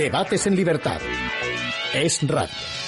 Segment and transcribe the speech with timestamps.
[0.00, 0.98] Debates en libertad.
[1.92, 2.79] Es radio.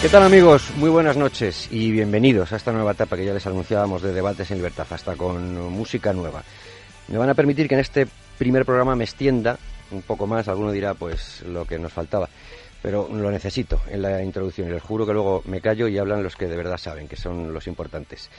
[0.00, 0.70] ¿Qué tal amigos?
[0.76, 4.48] Muy buenas noches y bienvenidos a esta nueva etapa que ya les anunciábamos de Debates
[4.52, 6.44] en Libertad, hasta con música nueva.
[7.08, 8.06] Me van a permitir que en este
[8.38, 9.58] primer programa me extienda
[9.90, 12.28] un poco más, alguno dirá pues lo que nos faltaba,
[12.80, 16.22] pero lo necesito en la introducción y les juro que luego me callo y hablan
[16.22, 18.30] los que de verdad saben, que son los importantes.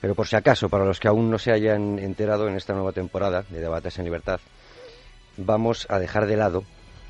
[0.00, 2.90] Pero por si acaso, para los que aún no se hayan enterado en esta nueva
[2.90, 4.40] temporada de Debates en Libertad,
[5.36, 6.64] vamos a dejar de lado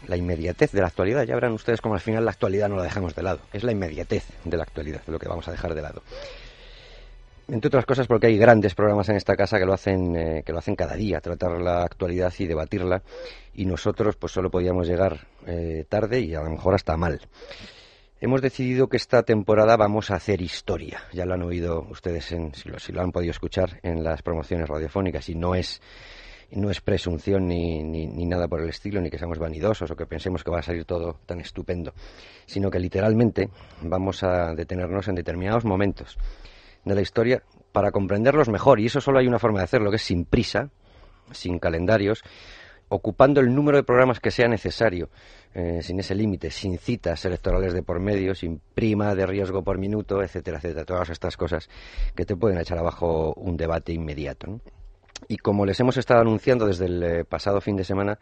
[0.07, 1.25] la inmediatez de la actualidad.
[1.25, 3.41] Ya verán ustedes como al final la actualidad no la dejamos de lado.
[3.53, 6.03] Es la inmediatez de la actualidad lo que vamos a dejar de lado.
[7.49, 10.53] Entre otras cosas porque hay grandes programas en esta casa que lo hacen, eh, que
[10.53, 13.03] lo hacen cada día, tratar la actualidad y debatirla,
[13.55, 17.21] y nosotros pues solo podíamos llegar eh, tarde y a lo mejor hasta mal.
[18.21, 21.01] Hemos decidido que esta temporada vamos a hacer historia.
[21.13, 24.21] Ya lo han oído ustedes, en, si, lo, si lo han podido escuchar en las
[24.21, 25.81] promociones radiofónicas, y no es
[26.51, 30.07] no es presunción ni, ni, nada por el estilo, ni que seamos vanidosos o que
[30.07, 31.93] pensemos que va a salir todo tan estupendo,
[32.47, 33.51] sino que literalmente
[33.83, 36.17] vamos a detenernos en determinados momentos
[36.85, 38.81] de la historia para comprenderlos mejor.
[38.81, 40.71] Y eso solo hay una forma de hacerlo, que es sin prisa,
[41.33, 42.23] sin calendarios,
[42.89, 45.11] ocupando el número de programas que sea necesario,
[45.55, 49.77] eh, sin ese límite, sin citas electorales de por medio, sin prima de riesgo por
[49.77, 50.87] minuto, etcétera, etcétera.
[50.87, 51.69] Todas estas cosas
[52.15, 54.47] que te pueden echar abajo un debate inmediato.
[54.47, 54.78] ¿no?
[55.27, 58.19] Y como les hemos estado anunciando desde el eh, pasado fin de semana,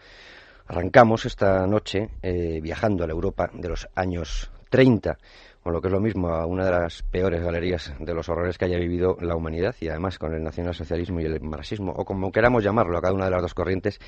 [0.67, 5.19] arrancamos esta noche eh, viajando a la Europa de los años 30,
[5.65, 8.57] o lo que es lo mismo, a una de las peores galerías de los horrores
[8.57, 12.33] que haya vivido la humanidad, y además con el nacionalsocialismo y el marxismo, o como
[12.33, 13.99] queramos llamarlo, a cada una de las dos corrientes,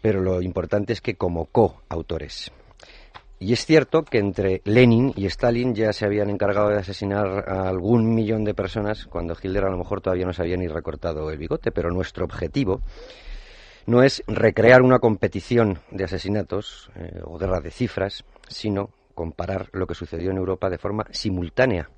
[0.00, 2.52] pero lo importante es que como coautores.
[3.40, 7.68] Y es cierto que entre Lenin y Stalin ya se habían encargado de asesinar a
[7.68, 11.30] algún millón de personas cuando Hitler a lo mejor todavía no se había ni recortado
[11.30, 12.80] el bigote, pero nuestro objetivo
[13.86, 19.86] no es recrear una competición de asesinatos eh, o guerra de cifras, sino comparar lo
[19.86, 21.88] que sucedió en Europa de forma simultánea,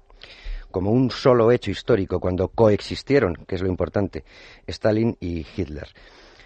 [0.70, 4.24] como un solo hecho histórico, cuando coexistieron, que es lo importante,
[4.66, 5.88] Stalin y Hitler.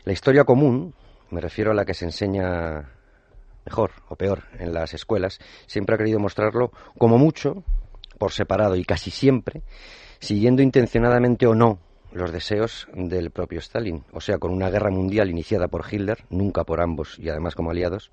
[0.04, 0.94] La historia común,
[1.30, 2.88] me refiero a la que se enseña
[3.64, 7.64] mejor o peor en las escuelas, siempre ha querido mostrarlo como mucho,
[8.18, 9.62] por separado y casi siempre,
[10.18, 11.78] siguiendo intencionadamente o no
[12.12, 16.64] los deseos del propio Stalin, o sea, con una guerra mundial iniciada por Hitler, nunca
[16.64, 18.12] por ambos y además como aliados,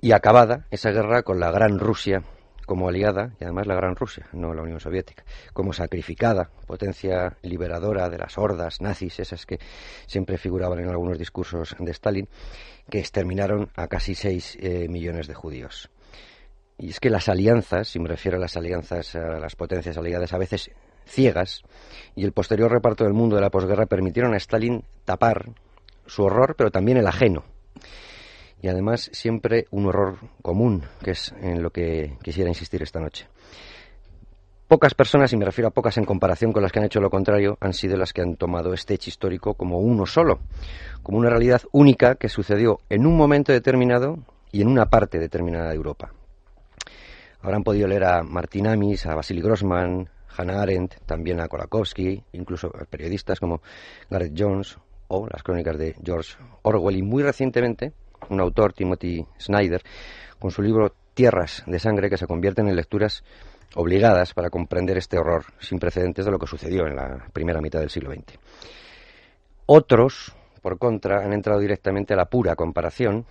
[0.00, 2.22] y acabada esa guerra con la Gran Rusia
[2.68, 8.08] como aliada, y además la Gran Rusia, no la Unión Soviética, como sacrificada, potencia liberadora
[8.08, 9.58] de las hordas nazis, esas que
[10.06, 12.28] siempre figuraban en algunos discursos de Stalin,
[12.88, 15.90] que exterminaron a casi seis eh, millones de judíos.
[16.76, 20.32] Y es que las alianzas, si me refiero a las alianzas, a las potencias aliadas,
[20.32, 20.70] a veces
[21.06, 21.62] ciegas,
[22.14, 25.46] y el posterior reparto del mundo de la posguerra permitieron a Stalin tapar
[26.06, 27.44] su horror, pero también el ajeno
[28.60, 33.26] y además siempre un horror común, que es en lo que quisiera insistir esta noche.
[34.68, 37.08] Pocas personas, y me refiero a pocas en comparación con las que han hecho lo
[37.08, 40.40] contrario, han sido las que han tomado este hecho histórico como uno solo,
[41.02, 44.18] como una realidad única que sucedió en un momento determinado
[44.52, 46.12] y en una parte determinada de Europa.
[47.40, 52.68] Habrán podido leer a Martin Amis, a Vasily Grossman, Hannah Arendt, también a Kolakowski, incluso
[52.68, 53.62] a periodistas como
[54.10, 54.76] Gareth Jones
[55.06, 57.94] o las crónicas de George Orwell y muy recientemente
[58.28, 59.82] un autor, Timothy Snyder,
[60.38, 63.24] con su libro Tierras de Sangre, que se convierten en lecturas
[63.74, 67.80] obligadas para comprender este horror sin precedentes de lo que sucedió en la primera mitad
[67.80, 68.38] del siglo XX.
[69.66, 73.26] Otros, por contra, han entrado directamente a la pura comparación,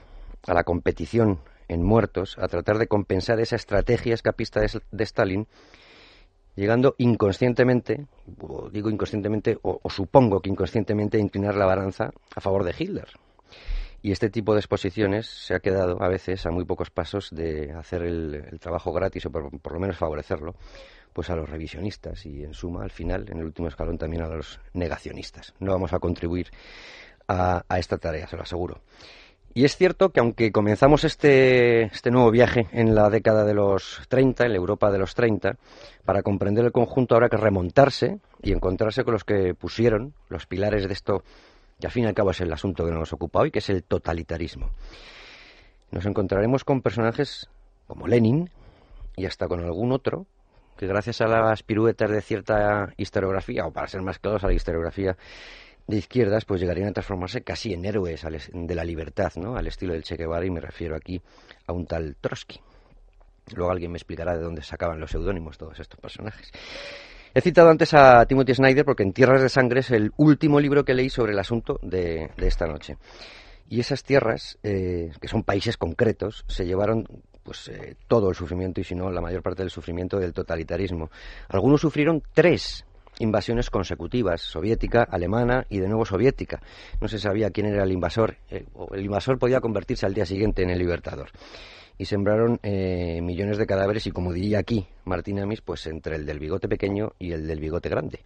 [0.45, 5.47] a la competición en muertos, a tratar de compensar esa estrategia escapista de, Stalin,
[6.55, 8.05] llegando inconscientemente,
[8.39, 12.75] o digo inconscientemente, o, o supongo que inconscientemente, a inclinar la balanza a favor de
[12.77, 13.07] Hitler,
[14.07, 17.73] y este tipo de exposiciones se ha quedado a veces a muy pocos pasos de
[17.73, 20.55] hacer el, trabajo gratis o por, lo menos favorecerlo
[21.11, 24.29] pues a los revisionistas y en suma al final en el último escalón también a
[24.29, 25.53] los negacionistas.
[25.59, 26.47] No vamos a contribuir
[27.27, 28.79] a, esta tarea, se lo aseguro.
[29.53, 34.03] Y es cierto que aunque comenzamos este, este nuevo viaje en la década de los
[34.07, 35.57] 30, en la Europa de los 30,
[36.05, 40.87] para comprender el conjunto habrá que remontarse y encontrarse con los que pusieron los pilares
[40.87, 41.23] de esto
[41.79, 43.69] y al fin y al cabo es el asunto que nos ocupa hoy, que es
[43.69, 44.71] el totalitarismo.
[45.91, 47.49] Nos encontraremos con personajes
[47.87, 48.49] como Lenin
[49.15, 50.25] y hasta con algún otro
[50.77, 54.53] que gracias a las piruetas de cierta historiografía, o para ser más claros, a la
[54.53, 55.17] historiografía
[55.87, 59.55] de izquierdas pues llegarían a transformarse casi en héroes de la libertad, ¿no?
[59.55, 61.21] Al estilo del Che Guevara y me refiero aquí
[61.65, 62.59] a un tal Trotsky.
[63.55, 66.51] Luego alguien me explicará de dónde sacaban los seudónimos todos estos personajes.
[67.37, 70.83] He citado antes a Timothy Snyder porque En Tierras de Sangre es el último libro
[70.83, 72.97] que leí sobre el asunto de, esta noche.
[73.69, 77.05] Y esas tierras, eh, que son países concretos, se llevaron
[77.43, 81.11] pues eh, todo el sufrimiento y si no la mayor parte del sufrimiento del totalitarismo.
[81.49, 82.85] Algunos sufrieron tres
[83.19, 86.59] invasiones consecutivas, soviética, alemana y de nuevo soviética.
[86.99, 88.37] No se sabía quién era el invasor.
[88.49, 91.29] Eh, el invasor podía convertirse al día siguiente en el libertador
[91.97, 96.25] y sembraron eh, millones de cadáveres y como diría aquí Martín Amis, pues entre el
[96.25, 98.19] del bigote pequeño y el del bigote grande.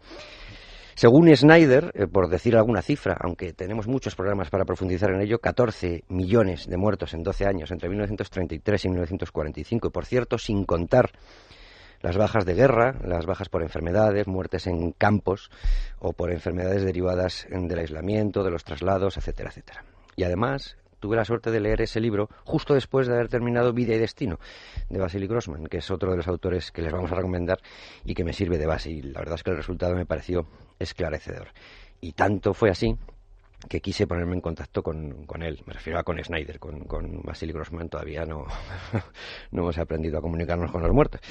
[0.95, 5.39] Según Snyder, eh, por decir alguna cifra, aunque tenemos muchos programas para profundizar en ello,
[5.39, 10.65] 14 millones de muertos en 12 años, entre 1933 y 1945, y por cierto, sin
[10.65, 11.11] contar
[12.01, 15.49] las bajas de guerra, las bajas por enfermedades, muertes en campos
[15.99, 19.85] o por enfermedades derivadas del aislamiento, de los traslados, etcétera, etcétera.
[20.15, 23.93] Y además, tuve la suerte de leer ese libro justo después de haber terminado Vida
[23.93, 24.39] y Destino
[24.89, 27.59] de Vasily Grossman, que es otro de los autores que les vamos a recomendar
[28.05, 28.91] y que me sirve de base.
[28.91, 30.47] Y la verdad es que el resultado me pareció
[30.79, 31.49] esclarecedor.
[31.99, 32.95] Y tanto fue así
[33.67, 35.61] que quise ponerme en contacto con, él.
[35.65, 38.45] Me refiero a con Snyder, con, con Vasily Grossman todavía no,
[39.51, 41.21] no hemos aprendido a comunicarnos con los muertos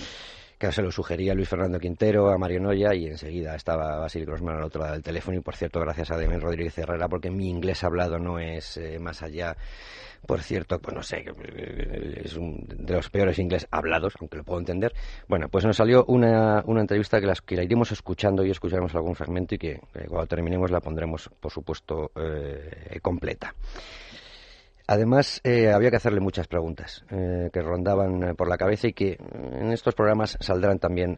[0.60, 4.58] que se lo sugería Luis Fernando Quintero a Mario Noya y enseguida estaba Basil Grossman
[4.58, 7.48] al otro lado del teléfono y por cierto gracias a Demen Rodríguez Herrera porque mi
[7.48, 9.56] inglés hablado no es eh, más allá
[10.26, 14.44] por cierto, pues no sé, eh, es un de los peores inglés hablados, aunque lo
[14.44, 14.92] puedo entender.
[15.26, 18.94] Bueno, pues nos salió una, una entrevista que, las, que la iremos escuchando y escucharemos
[18.94, 23.54] algún fragmento y que, cuando terminemos la pondremos, por supuesto, eh, completa.
[24.90, 28.92] Además, eh, había que hacerle muchas preguntas eh, que rondaban eh, por la cabeza y
[28.92, 31.16] que en estos programas saldrán también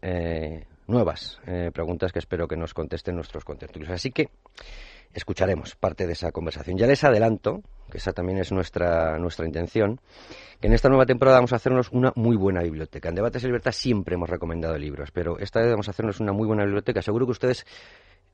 [0.87, 1.41] nuevas
[1.73, 3.91] preguntas que espero que nos contesten nuestros contertulios.
[3.91, 4.29] Así que
[5.15, 6.77] escucharemos parte de esa conversación.
[6.77, 10.01] Ya les adelanto, que esa también es nuestra, nuestra intención,
[10.61, 13.09] que en esta nueva temporada vamos a hacernos una muy buena biblioteca.
[13.09, 16.33] En Debates de Libertad siempre hemos recomendado libros, pero esta vez vamos a hacernos una
[16.33, 17.01] muy buena biblioteca.
[17.01, 17.65] Seguro que ustedes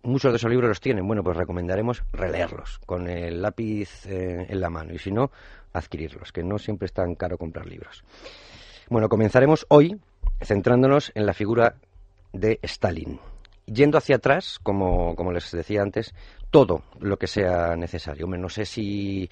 [0.03, 1.07] muchos de esos libros los tienen.
[1.07, 5.31] Bueno, pues recomendaremos releerlos con el lápiz eh, en la mano y si no,
[5.73, 8.05] adquirirlos, que no siempre es tan caro comprar libros.
[8.89, 10.01] Bueno, comenzaremos hoy
[10.43, 11.77] centrándonos en la figura
[12.33, 13.19] de Stalin.
[13.67, 16.15] Yendo hacia atrás, como, como les decía antes,
[16.51, 18.27] todo lo que sea necesario.
[18.27, 19.29] no sé si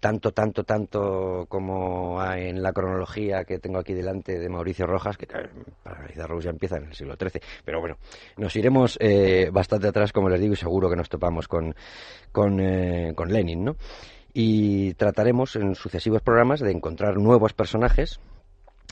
[0.00, 5.26] tanto, tanto, tanto como en la cronología que tengo aquí delante de Mauricio Rojas, que
[5.26, 7.96] para analizar ya empieza en el siglo XIII, pero bueno,
[8.36, 11.74] nos iremos eh, bastante atrás, como les digo, y seguro que nos topamos con,
[12.32, 13.76] con, eh, con Lenin, ¿no?
[14.34, 18.20] Y trataremos en sucesivos programas de encontrar nuevos personajes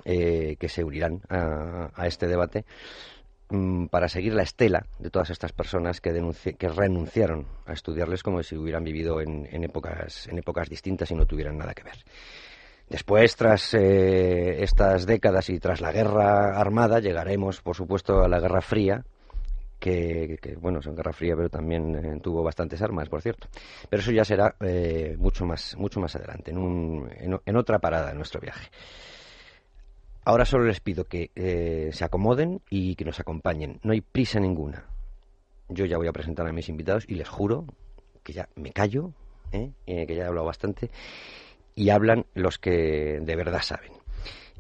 [0.05, 2.65] eh, que se unirán a este debate
[3.51, 6.13] Mm, para seguir la estela de todas estas personas que,
[6.57, 11.27] que renunciaron a estudiarles como si hubieran vivido en, épocas, en épocas distintas y no
[11.27, 11.97] tuvieran nada que ver.
[12.89, 18.39] Después, tras eh, estas décadas y tras la guerra armada, llegaremos, por supuesto, a la
[18.39, 19.05] Guerra Fría,
[19.81, 23.49] que, bueno, es una guerra fría, pero también eh, tuvo bastantes armas, por cierto.
[23.89, 28.15] Pero eso ya será eh, mucho, más, mucho más adelante, en, en otra parada de
[28.15, 28.69] nuestro viaje.
[30.25, 33.81] Ahora solo les pido que eh, se acomoden y que nos acompañen.
[33.83, 34.87] No hay prisa ninguna.
[35.69, 37.67] Yo ya voy a presentar a mis invitados y les juro
[38.23, 39.13] que ya me callo,
[39.53, 39.73] ¿eh?
[39.87, 40.91] Eh, que ya he hablado bastante,
[41.75, 43.93] y hablan los que de verdad saben.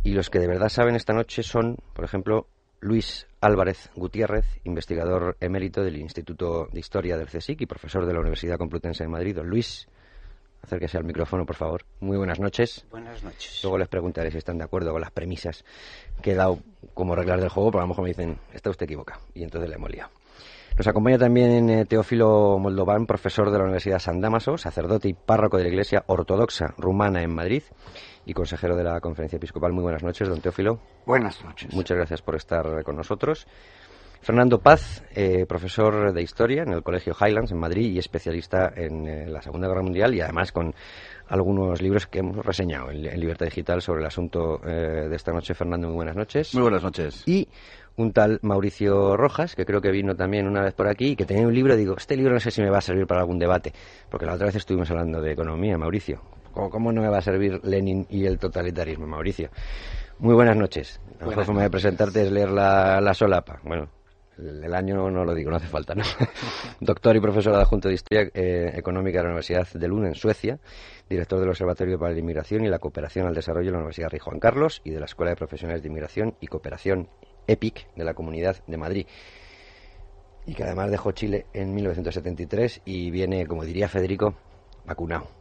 [0.03, 2.47] Y los que de verdad saben esta noche son, por ejemplo,
[2.81, 8.21] Luis Álvarez Gutiérrez, investigador emérito del Instituto de Historia del CSIC y profesor de la
[8.21, 9.39] Universidad Complutense de Madrid.
[9.45, 9.87] Luis,
[10.63, 11.85] Acérquese al micrófono, por favor.
[12.01, 12.87] Muy buenas noches.
[12.91, 13.61] Buenas noches.
[13.63, 15.65] Luego les preguntaré si están de acuerdo con las premisas
[16.23, 16.59] que he dado
[16.95, 19.21] como reglas del juego, pero a lo mejor me dicen, está usted equivocado.
[19.35, 20.11] Y entonces le hemos liado.
[20.77, 25.57] Nos acompaña también eh, Teófilo Moldován, profesor de la Universidad San Damaso, sacerdote y párroco
[25.57, 27.63] de la Iglesia Ortodoxa Rumana en Madrid
[28.25, 29.73] y consejero de la Conferencia Episcopal.
[29.73, 30.81] Muy buenas noches, don Teófilo.
[31.05, 31.75] Buenas noches.
[31.75, 33.47] Muchas gracias por estar con nosotros.
[34.21, 39.07] Fernando Paz, eh, profesor de Historia en el Colegio Highlands en Madrid y especialista en
[39.07, 40.75] eh, la Segunda Guerra Mundial y además con
[41.29, 45.55] algunos libros que hemos reseñado en, Libertad Digital sobre el asunto eh, de esta noche.
[45.55, 46.55] Fernando, muy buenas noches.
[46.55, 47.23] Muy buenas noches.
[47.27, 47.49] Y
[47.97, 51.25] un tal Mauricio Rojas, que creo que vino también una vez por aquí, y que
[51.25, 53.39] tenía un libro, digo, este libro no sé si me va a servir para algún
[53.39, 53.73] debate,
[54.11, 56.21] porque la otra vez estuvimos hablando de economía, Mauricio.
[56.53, 59.49] ¿Cómo, cómo no me va a servir Lenin y el totalitarismo, Mauricio?
[60.19, 61.01] Muy buenas noches.
[61.21, 63.61] La mejor forma de presentarte es leer la, la solapa.
[63.65, 63.89] Bueno,
[64.39, 65.95] el año no lo digo, no hace falta.
[66.81, 70.59] Doctor y profesor adjunto de Historia eh, Económica de la Universidad de Lund en Suecia,
[71.09, 74.21] director del Observatorio para la Inmigración y la Cooperación al Desarrollo de la Universidad Rey
[74.21, 77.09] Juan Carlos y de la Escuela de Profesionales de Inmigración y Cooperación
[77.47, 79.07] EPIC de la Comunidad de Madrid.
[80.47, 84.35] y que además dejó Chile en 1973 y viene, como diría Federico,
[84.87, 85.40] vacunado,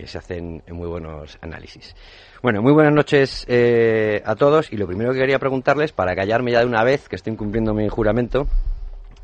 [0.00, 1.94] que se hacen muy buenos análisis.
[2.42, 6.52] Bueno, muy buenas noches eh, a todos y lo primero que quería preguntarles, para callarme
[6.52, 8.46] ya de una vez que estoy incumpliendo mi juramento,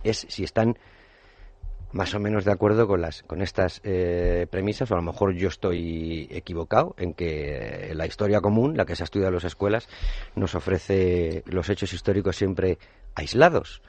[0.05, 0.77] es si están
[1.93, 5.35] más o menos de acuerdo con las con estas eh, premisas o a lo mejor
[5.35, 9.45] yo estoy equivocado en que la historia común la que se ha estudiado en las
[9.45, 9.89] escuelas
[10.35, 12.79] nos ofrece los hechos históricos siempre
[13.15, 13.83] aislados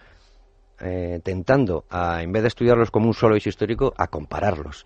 [0.80, 4.86] eh, tentando a en vez de estudiarlos como un solo hecho histórico a compararlos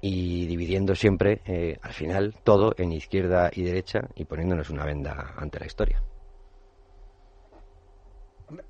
[0.00, 5.34] y dividiendo siempre eh, al final todo en izquierda y derecha y poniéndonos una venda
[5.36, 6.02] ante la historia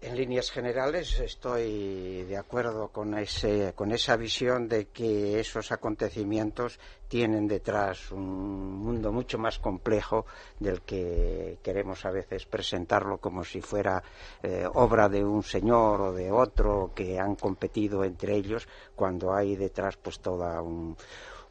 [0.00, 6.78] en líneas generales estoy de acuerdo con, ese, con esa visión de que esos acontecimientos
[7.08, 10.24] tienen detrás un mundo mucho más complejo
[10.58, 14.02] del que queremos a veces presentarlo como si fuera
[14.42, 19.56] eh, obra de un señor o de otro que han competido entre ellos cuando hay
[19.56, 20.96] detrás pues toda un,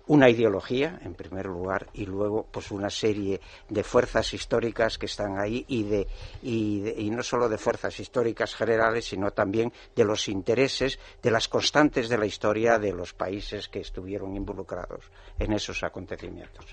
[0.08, 5.40] una ideología, en primer lugar, y luego pues una serie de fuerzas históricas que están
[5.40, 6.08] ahí y, de,
[6.44, 12.08] y, no solo de fuerzas históricas generales, sino también de los intereses, de las constantes
[12.08, 15.06] de la historia de los países que estuvieron involucrados
[15.40, 16.66] en esos acontecimientos.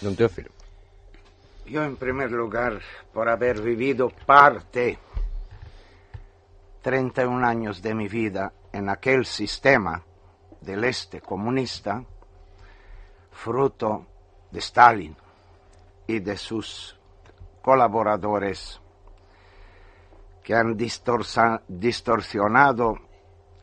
[0.00, 0.50] Don Teófilo.
[1.66, 2.80] Yo, en primer lugar,
[3.12, 4.98] por haber vivido parte,
[6.82, 10.02] 31 años de mi vida, en aquel sistema
[10.60, 12.04] del este comunista,
[13.30, 14.06] fruto
[14.50, 15.16] de Stalin
[16.06, 16.98] y de sus
[17.62, 18.80] colaboradores
[20.42, 22.98] que han distorsionado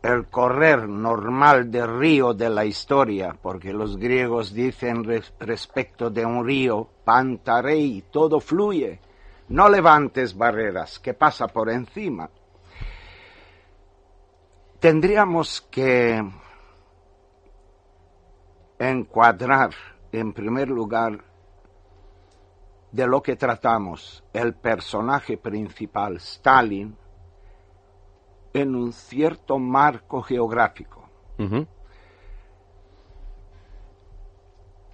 [0.01, 5.03] el correr normal del río de la historia, porque los griegos dicen
[5.39, 9.01] respecto de un río, pantarei, todo fluye,
[9.49, 12.29] no levantes barreras, que pasa por encima.
[14.79, 16.23] Tendríamos que
[18.79, 19.71] encuadrar
[20.11, 21.23] en primer lugar
[22.91, 26.95] de lo que tratamos el personaje principal, Stalin,
[28.53, 31.07] en un cierto marco geográfico.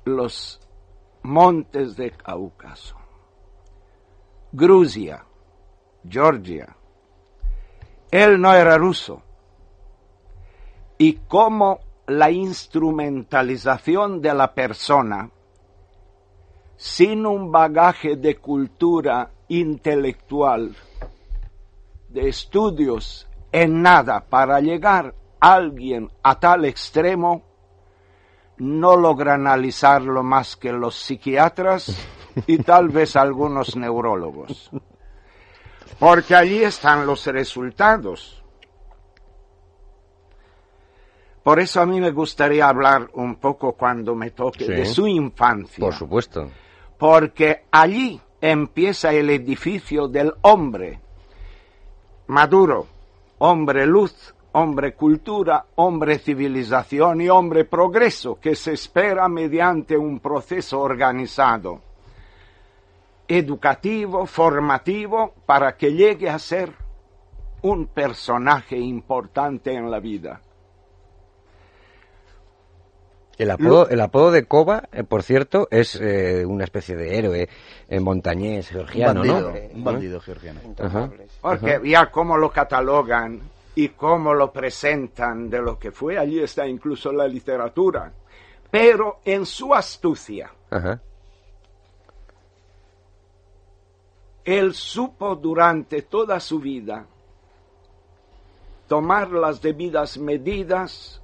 [0.06, 0.60] Los
[1.22, 2.98] montes de Cáucaso,
[4.52, 5.24] Grusia,
[6.08, 6.76] Georgia.
[8.12, 9.22] Él no era ruso.
[10.98, 15.30] Y cómo la instrumentalización de la persona
[16.76, 20.76] sin un bagaje de cultura intelectual,
[22.10, 27.44] de estudios en nada para llegar alguien a tal extremo,
[28.58, 31.96] no logra analizarlo más que los psiquiatras
[32.48, 34.70] y tal vez algunos neurólogos.
[36.00, 38.43] Porque allí están los resultados.
[41.44, 45.84] Por eso a mí me gustaría hablar un poco cuando me toque de su infancia.
[45.84, 46.50] Por supuesto.
[46.98, 51.02] Porque allí empieza el edificio del hombre
[52.28, 52.88] maduro,
[53.40, 60.80] hombre luz, hombre cultura, hombre civilización y hombre progreso que se espera mediante un proceso
[60.80, 61.82] organizado,
[63.28, 66.72] educativo, formativo, para que llegue a ser
[67.64, 70.42] un personaje importante en la vida.
[73.38, 77.50] El apodo, el apodo de Koba, eh, por cierto, es eh, una especie de héroe
[77.90, 79.76] en montañés georgiano, un bandido, ¿no?
[79.76, 80.60] Un bandido georgiano.
[81.42, 83.42] Porque ya cómo lo catalogan
[83.76, 88.12] y cómo lo presentan de lo que fue, allí está incluso la literatura.
[88.70, 90.52] Pero en su astucia,
[94.44, 97.06] él supo durante toda su vida
[98.88, 101.23] tomar las debidas medidas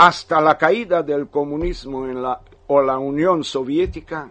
[0.00, 4.30] hasta la caída del comunismo en la, o la Unión Soviética,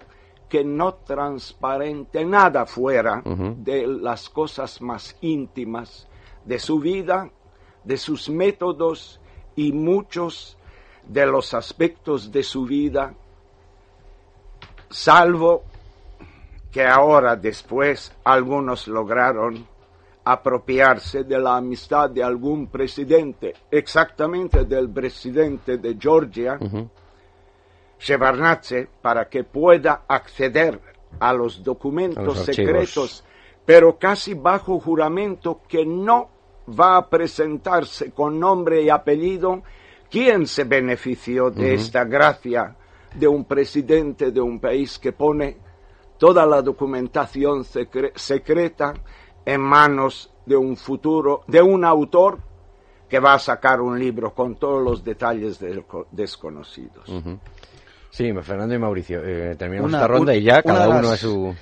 [0.49, 6.07] que no transparente nada fuera de las cosas más íntimas
[6.43, 7.29] de su vida,
[7.83, 9.21] de sus métodos
[9.55, 10.57] y muchos
[11.07, 13.13] de los aspectos de su vida,
[14.89, 15.65] salvo
[16.71, 19.67] que ahora después algunos lograron
[20.31, 26.88] apropiarse de la amistad de algún presidente, exactamente del presidente de Georgia, uh
[29.01, 30.79] para que pueda acceder
[31.19, 33.25] a los documentos secretos,
[33.65, 36.29] pero casi bajo juramento que no
[36.79, 39.63] va a presentarse con nombre y apellido
[40.09, 42.74] quién se benefició de esta gracia
[43.15, 45.57] de un presidente de un país que pone
[46.17, 48.93] toda la documentación secreta
[49.46, 52.39] en manos de un futuro, de un autor
[53.10, 55.60] que va a sacar un libro con todos los detalles
[56.12, 57.10] desconocidos.
[58.12, 61.55] Sí, Fernando y Mauricio, eh, terminamos esta ronda y ya cada uno a su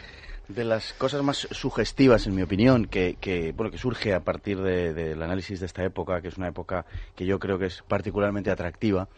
[0.48, 4.62] de las cosas más sugestivas, en mi opinión, que, que bueno, que surge a partir
[4.62, 8.50] del análisis de esta época, que es una época que yo creo que es particularmente
[8.50, 9.10] atractiva,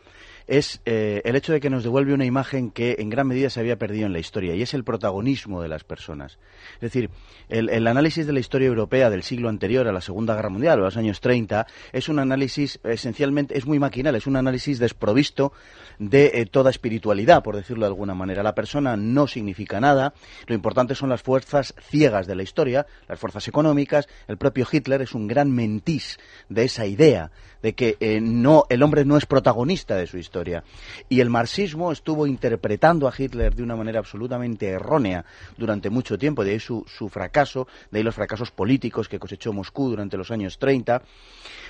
[0.49, 3.59] es eh, el hecho de que nos devuelve una imagen que en gran medida se
[3.59, 6.39] había perdido en la historia, y es el protagonismo de las personas.
[6.75, 7.11] Es decir,
[7.49, 10.83] el, análisis de la historia europea del siglo anterior a la Segunda Guerra Mundial, o
[10.83, 15.53] a los años 30, es un análisis esencialmente, es muy maquinal, es un análisis desprovisto
[15.99, 18.41] de eh, toda espiritualidad, por decirlo de alguna manera.
[18.41, 20.13] La persona no significa nada,
[20.47, 24.07] lo importante son las fuerzas ciegas de la historia, las fuerzas económicas.
[24.27, 26.17] El propio Hitler es un gran mentís
[26.49, 30.63] de esa idea de que eh, no, el hombre no es protagonista de su historia.
[31.09, 35.25] Y el marxismo estuvo interpretando a Hitler de una manera absolutamente errónea
[35.57, 39.53] durante mucho tiempo, de ahí su, su fracaso, de ahí los fracasos políticos que cosechó
[39.53, 41.01] Moscú durante los años 30,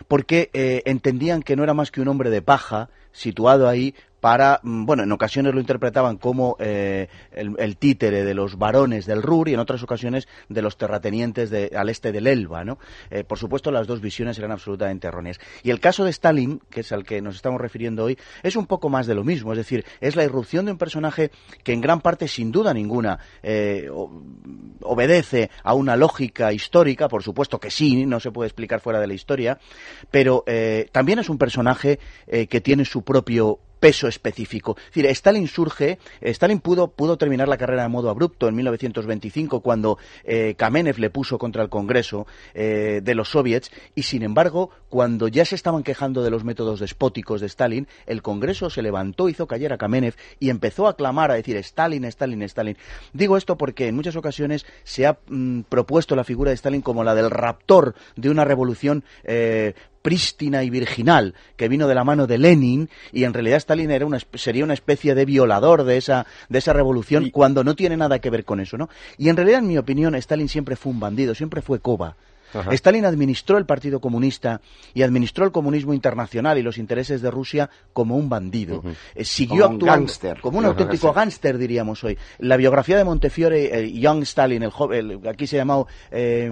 [0.07, 4.59] porque eh, entendían que no era más que un hombre de paja situado ahí para,
[4.63, 9.49] mm, bueno, en ocasiones lo interpretaban como eh, el, títere de los varones del Ruhr
[9.49, 12.77] y en otras ocasiones de los terratenientes de, al este del Elba, ¿no?
[13.09, 15.39] Eh, por supuesto, las dos visiones eran absolutamente erróneas.
[15.63, 18.65] Y el caso de Stalin, que es al que nos estamos refiriendo hoy, es un
[18.65, 21.31] poco más de lo mismo, es decir, es la irrupción de un personaje
[21.63, 23.89] que en gran parte, sin duda ninguna, eh,
[24.81, 29.07] obedece a una lógica histórica, por supuesto que sí, no se puede explicar fuera de
[29.07, 29.59] la historia,
[30.11, 30.43] pero
[30.91, 34.75] también es un personaje que tiene su propio peso específico.
[34.77, 39.61] Es decir, Stalin surge, Stalin pudo, pudo terminar la carrera de modo abrupto en 1925
[39.61, 44.69] cuando eh, Kamenev le puso contra el Congreso eh, de los soviets y sin embargo
[44.89, 49.29] cuando ya se estaban quejando de los métodos despóticos de Stalin, el Congreso se levantó,
[49.29, 52.77] hizo callar a Kamenev y empezó a clamar a decir Stalin, Stalin, Stalin.
[53.13, 57.03] Digo esto porque en muchas ocasiones se ha mm, propuesto la figura de Stalin como
[57.03, 62.27] la del raptor de una revolución eh, prístina y virginal que vino de la mano
[62.27, 66.25] de Lenin y en realidad Stalin era una, sería una especie de violador de esa,
[66.47, 68.89] de esa revolución cuando no tiene nada que ver con eso, ¿no?
[69.17, 72.15] Y en realidad, en mi opinión, Stalin siempre fue un bandido, siempre fue coba.
[72.71, 74.61] Stalin administró el Partido Comunista
[74.93, 78.83] y administró el comunismo internacional y los intereses de Rusia como un bandido.
[79.13, 82.17] Eh, siguió como actuando un como un auténtico gángster, diríamos hoy.
[82.39, 85.87] La biografía de Montefiore, Young Stalin, el, joven, aquí se llamó...
[86.11, 86.51] Eh,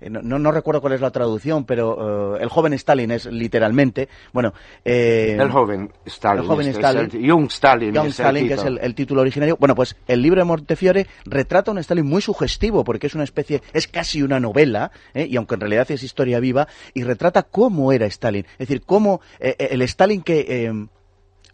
[0.00, 4.52] no, no, recuerdo cuál es la traducción, pero eh, el joven Stalin es literalmente, bueno...
[4.84, 6.42] Eh, el joven Stalin.
[6.42, 7.10] El joven Stalin.
[7.22, 7.94] Young Stalin.
[7.94, 9.56] Young Stalin, que es el, título originario.
[9.58, 13.62] Bueno, pues el libro de Montefiore retrata un Stalin muy sugestivo, porque es una especie,
[13.72, 18.06] es casi una novela, y aunque en realidad es historia viva, y retrata cómo era
[18.06, 18.44] Stalin.
[18.52, 20.86] Es decir, cómo el Stalin que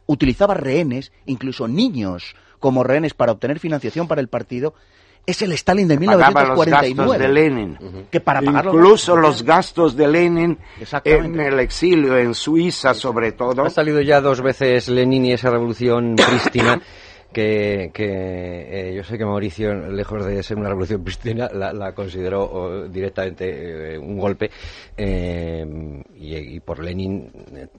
[0.07, 4.75] utilizaba rehenes, incluso niños, como rehenes para obtener financiación para el partido,
[5.25, 7.19] es el Stalin de 1949.
[7.19, 7.79] de Lenin.
[8.11, 10.59] Que para pagar Incluso los gastos de Lenin
[11.05, 13.65] en el exilio, en Suiza sobre todo.
[13.65, 16.81] Ha salido ya dos veces Lenin y esa revolución prístina
[17.33, 23.95] que, eh, yo sé que Mauricio, lejos de ser una revolución pristina, la, consideró directamente
[23.95, 24.51] eh, un golpe.
[24.97, 27.31] Eh, y, por Lenin,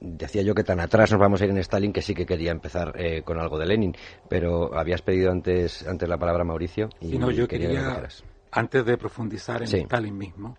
[0.01, 2.51] decía yo que tan atrás nos vamos a ir en Stalin que sí que quería
[2.51, 3.95] empezar con algo de Lenin.
[4.27, 6.89] Pero habías pedido antes, antes la palabra, Mauricio.
[6.99, 8.07] Y no, yo quería,
[8.51, 10.57] antes de profundizar en Stalin mismo,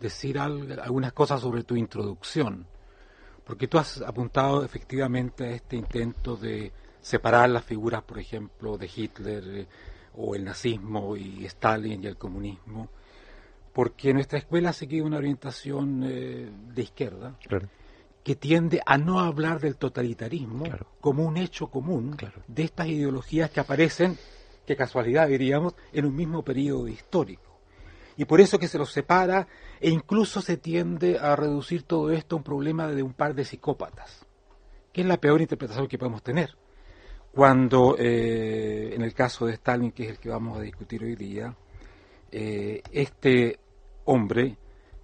[0.00, 2.66] decir algunas cosas sobre tu introducción.
[3.44, 6.72] Porque tú has apuntado efectivamente a este intento de
[7.04, 9.66] separar las figuras, por ejemplo, de Hitler eh,
[10.16, 12.88] o el nazismo y Stalin y el comunismo,
[13.74, 17.36] porque nuestra escuela ha seguido una orientación eh, de izquierda
[18.22, 20.64] que tiende a no hablar del totalitarismo
[20.98, 22.16] como un hecho común
[22.48, 24.16] de estas ideologías que aparecen,
[24.66, 27.60] qué casualidad diríamos, en un mismo periodo histórico.
[28.16, 29.46] Y por eso que se los separa
[29.78, 33.44] e incluso se tiende a reducir todo esto a un problema de un par de
[33.44, 34.24] psicópatas,
[34.90, 36.56] que es la peor interpretación que podemos tener
[37.34, 41.16] cuando eh, en el caso de Stalin, que es el que vamos a discutir hoy
[41.16, 41.54] día,
[42.30, 43.58] eh, este
[44.04, 44.56] hombre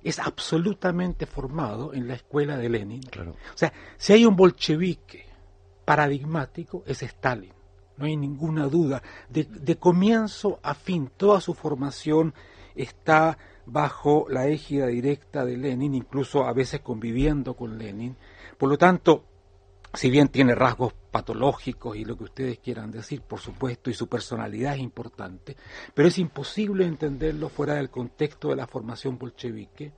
[0.02, 3.02] es absolutamente formado en la escuela de Lenin.
[3.52, 5.26] O sea, si hay un bolchevique
[5.84, 7.52] paradigmático, es Stalin.
[7.96, 9.02] No hay ninguna duda.
[9.28, 12.32] De, de comienzo a fin, toda su formación
[12.76, 18.16] está bajo la égida directa de Lenin, incluso a veces conviviendo con Lenin.
[18.56, 19.24] Por lo tanto,
[19.92, 24.08] si bien tiene rasgos patológicos y lo que ustedes quieran decir, por supuesto, y su
[24.08, 25.56] personalidad es importante,
[25.94, 29.92] pero es imposible entenderlo fuera del contexto de la formación bolchevique,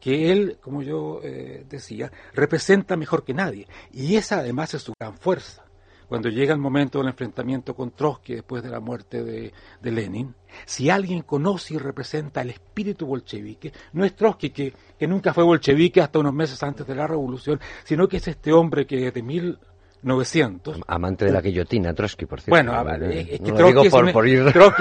[0.00, 3.66] que él, como yo eh, decía, representa mejor que nadie.
[3.92, 5.64] Y esa además es su gran fuerza,
[6.08, 10.88] cuando llega el momento del enfrentamiento con Trotsky después de la muerte de, Lenin, si
[10.88, 16.00] alguien conoce y representa el espíritu bolchevique, no es Trotsky, que, que, nunca fue bolchevique
[16.00, 20.80] hasta unos meses antes de la revolución, sino que es este hombre que desde 1900...
[20.86, 22.50] Amante de la guillotina, Trotsky, por cierto.
[22.50, 23.86] Bueno, es que Trotsky,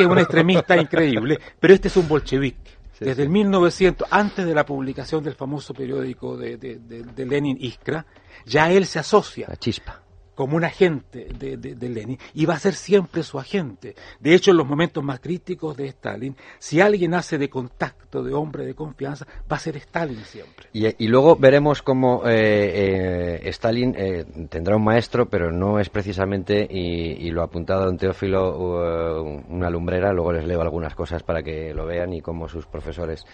[0.01, 2.77] es un, extremista increíble, pero este es un bolchevique.
[2.99, 8.03] Desde el 1900, antes de la publicación del famoso periódico de, de, de Lenin Iskra,
[8.45, 9.45] ya él se asocia.
[9.47, 10.06] La chispa
[10.37, 13.95] como un agente de, de, Lenin y va a ser siempre su agente.
[14.19, 18.35] De hecho, en los momentos más críticos de Stalin, si alguien hace de contacto, de
[18.35, 20.67] hombre de confianza, va a ser Stalin siempre.
[20.73, 26.67] Y, luego veremos cómo eh, eh, Stalin eh, tendrá un maestro, pero no es precisamente,
[26.69, 31.73] y, lo ha apuntado don Teófilo, una lumbrera, luego les leo algunas cosas para que
[31.73, 33.25] lo vean y cómo sus profesores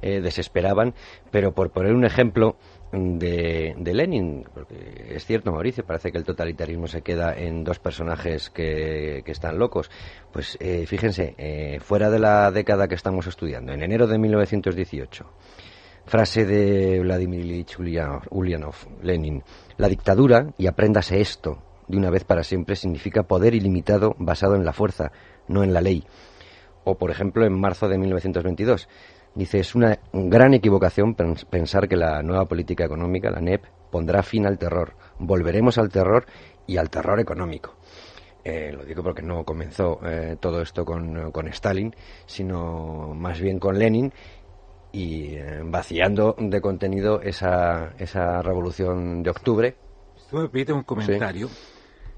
[0.00, 0.94] desesperaban,
[1.30, 2.56] pero por poner un ejemplo,
[2.94, 8.50] de, Lenin, porque es cierto, Mauricio, parece que el totalitarismo se queda en dos personajes
[8.50, 9.90] que, están locos.
[10.32, 15.26] Pues eh, fíjense, eh, fuera de la década que estamos estudiando, en enero de 1918,
[16.06, 19.42] frase de Vladimir Ilyich Ulyanov, Lenin,
[19.76, 24.64] la dictadura, y apréndase esto de una vez para siempre, significa poder ilimitado basado en
[24.64, 25.12] la fuerza,
[25.48, 26.04] no en la ley.
[26.84, 28.88] O, por ejemplo, en marzo de 1922,
[29.34, 34.46] Dice, es una gran equivocación pensar que la nueva política económica, la NEP, pondrá fin
[34.46, 34.94] al terror.
[35.18, 36.24] Volveremos al terror
[36.68, 37.74] y al terror económico.
[38.44, 43.76] Eh, lo digo porque no comenzó eh, todo esto con, Stalin, sino más bien con
[43.76, 44.12] Lenin
[44.92, 49.76] y eh, vaciando de contenido esa, esa revolución de octubre.
[50.28, 51.48] Si me permite un comentario,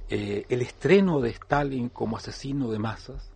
[0.09, 3.36] el estreno de Stalin como asesino de masas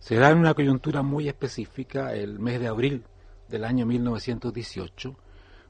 [0.00, 3.04] se da en una coyuntura muy específica el mes de abril
[3.48, 5.14] del año 1918,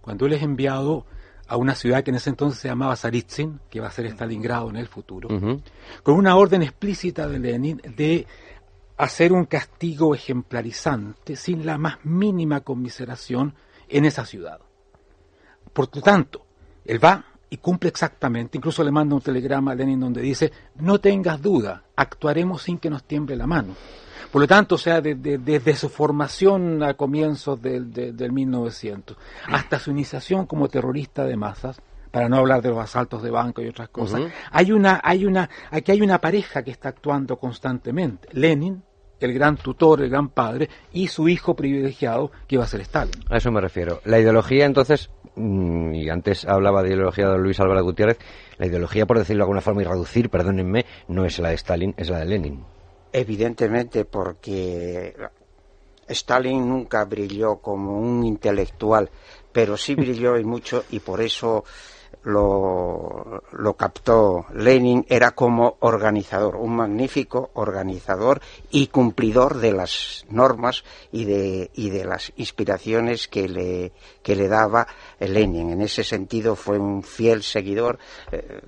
[0.01, 1.05] cuando él es enviado
[1.49, 4.71] a una ciudad que en ese entonces se llamaba Saritsyn, que va a ser Stalingrado
[4.71, 5.29] en el futuro,
[6.05, 8.27] con una orden explícita de Lenin de
[8.97, 13.55] hacer un castigo ejemplarizante sin la más mínima conmiseración
[13.89, 14.61] en esa ciudad.
[15.73, 16.47] Por lo tanto,
[16.85, 21.01] él va y cumple exactamente, incluso le manda un telegrama a Lenin donde dice, no
[21.01, 23.75] tengas duda, actuaremos sin que nos tiemble la mano.
[24.31, 29.17] Por lo tanto, o sea, desde su formación a comienzos del, del 1900
[29.49, 33.63] hasta su iniciación como terrorista de masas, para no hablar de los asaltos de banco
[33.63, 38.29] y otras cosas, hay una, hay una, aquí hay una pareja que está actuando constantemente.
[38.33, 38.83] Lenin,
[39.21, 43.15] el gran tutor, el gran padre, y su hijo privilegiado, que iba a ser Stalin.
[43.29, 44.01] A eso me refiero.
[44.05, 48.19] La ideología, entonces, mm, y antes hablaba de ideología de Luis Álvarez Gutiérrez,
[48.59, 51.95] la ideología, por decirlo de alguna forma y reducir, perdónenme, no es la de Stalin,
[51.97, 52.65] es la de Lenin.
[53.13, 55.17] Evidentemente, porque
[56.07, 59.11] Stalin nunca brilló como un intelectual,
[59.53, 61.65] pero sí brilló y mucho y por eso
[62.23, 70.85] lo, lo, captó Lenin era como organizador, un magnífico organizador y cumplidor de las normas
[71.13, 73.93] y de, y de las inspiraciones que le,
[74.23, 74.87] que le daba
[75.19, 75.71] Lenin.
[75.71, 77.99] En ese sentido fue un fiel seguidor
[78.31, 78.61] eh,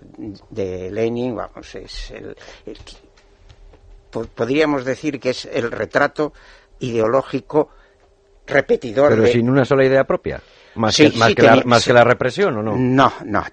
[0.50, 2.36] de Lenin, vamos, es el
[4.12, 6.32] podríamos decir que es el retrato
[6.78, 7.70] ideológico
[8.46, 9.10] repetidor.
[9.10, 10.40] Pero sin una sola idea propia.
[10.74, 11.34] Más, que, más,
[11.84, 12.74] que, la, represión, ¿o no?
[12.74, 13.44] No, no,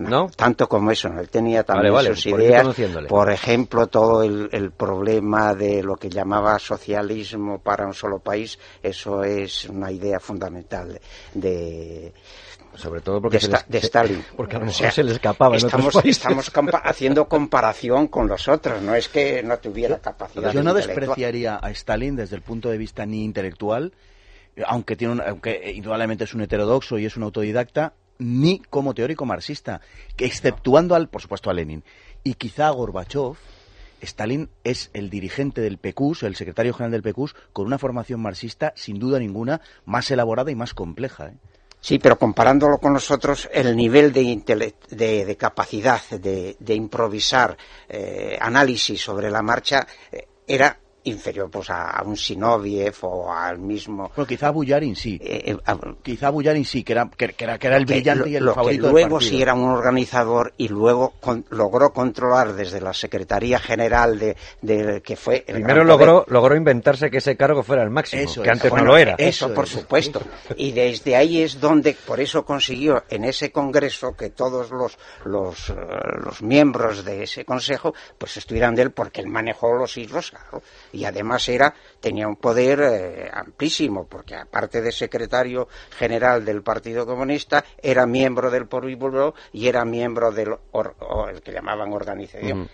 [0.00, 1.08] no, tanto como eso.
[1.18, 2.66] Él tenía también sus ideas.
[3.08, 9.24] Por ejemplo, todo el, problema de lo que llamaba socialismo para un solo país, eso
[9.24, 11.00] es una idea fundamental
[11.32, 12.12] de,
[12.78, 14.24] sobre todo porque de, Stalin.
[14.36, 16.50] Porque a lo mejor se le escapaba estamos, Estamos
[16.84, 20.52] haciendo comparación con los otros, no es que no tuviera capacidad.
[20.52, 23.92] Yo no despreciaría a Stalin desde el punto de vista ni intelectual,
[24.66, 29.80] aunque, tiene aunque indudablemente es un heterodoxo y es un autodidacta, ni como teórico marxista,
[30.16, 31.84] que exceptuando al, por supuesto, a Lenin.
[32.22, 33.36] Y quizá a Gorbachev,
[34.00, 38.72] Stalin es el dirigente del PQS, el secretario general del PQS, con una formación marxista,
[38.76, 41.28] sin duda ninguna, más elaborada y más compleja.
[41.28, 41.36] ¿eh?
[41.80, 47.56] Sí, pero comparándolo con nosotros, el nivel de, de, capacidad de, improvisar
[47.88, 50.76] eh, análisis sobre la marcha eh, era
[51.08, 55.18] inferior pues a, un Sinoviev o al mismo bueno quizá Bullarin sí.
[55.22, 58.50] eh, eh quizá Bullarin sí que era que, era, que era el brillante y el
[58.50, 61.14] favorito luego sí era un organizador y luego
[61.50, 67.18] logró controlar desde la secretaría general de, de que fue primero logró logró inventarse que
[67.18, 69.14] ese cargo fuera el máximo que antes no lo era.
[69.18, 70.20] eso, por supuesto.
[70.56, 75.70] Y desde ahí es donde por eso consiguió en ese congreso que todos los los,
[75.70, 75.74] eh,
[76.24, 80.62] los miembros de ese consejo pues estuvieran de él porque él manejó los hilos claro,
[80.92, 87.06] y además era tenía un poder eh, amplísimo porque aparte de secretario general del Partido
[87.06, 90.48] Comunista era miembro del Politburo y era miembro del
[91.28, 92.68] el que llamaban organización.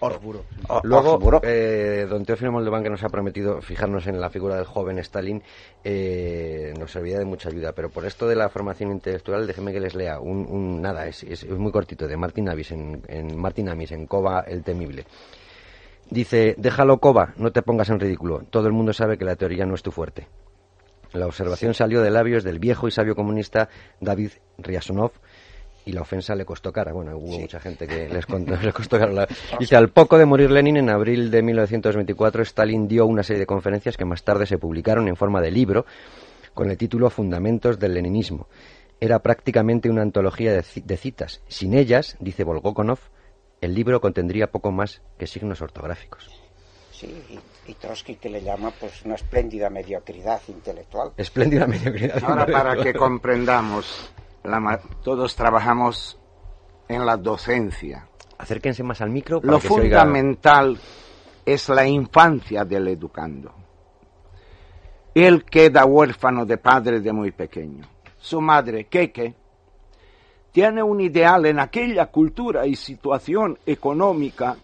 [0.83, 4.99] Luego, eh, don Teófilo Moldován que nos ha prometido fijarnos en la figura del joven
[4.99, 5.43] Stalin
[5.83, 9.81] eh, nos serviría de mucha ayuda, pero por esto de la formación intelectual déjenme que
[9.81, 13.93] les lea un, nada, es, es, muy cortito de Martín Amis en, en Martín Amis
[13.93, 15.05] en Cova el temible.
[16.11, 18.43] Dice, déjalo Cova, no te pongas en ridículo.
[18.51, 20.29] Todo el mundo sabe que la teoría no es tu fuerte.
[21.13, 23.69] La observación salió de labios del viejo y sabio comunista
[24.01, 25.13] David Ryazanov
[25.85, 26.93] y la ofensa le costó cara.
[26.93, 28.27] Bueno, hubo mucha gente que les,
[28.75, 29.29] costó cara.
[29.59, 33.47] Dice, al poco de morir Lenin, en abril de 1924, Stalin dio una serie de
[33.47, 35.87] conferencias que más tarde se publicaron en forma de libro
[36.53, 38.49] con el título Fundamentos del Leninismo.
[39.01, 41.43] Era prácticamente una antología de, de citas.
[41.49, 42.99] Sin ellas, dice Volgokonov,
[43.65, 46.31] el libro contendría poco más que signos ortográficos.
[46.91, 51.13] Sí, y, Trotsky que le llama pues una espléndida mediocridad intelectual.
[51.17, 52.23] Espléndida mediocridad.
[52.23, 54.13] Ahora para que comprendamos,
[55.03, 56.19] todos trabajamos
[56.89, 58.07] en la docencia.
[58.39, 59.41] Acérquense más al micro.
[59.43, 60.79] Lo fundamental
[61.45, 63.55] es la infancia del educando.
[65.15, 67.89] Él queda huérfano de padre de muy pequeño.
[68.19, 69.35] Su madre, Keke,
[70.55, 74.57] tiene un ideal en aquella cultura y situación económica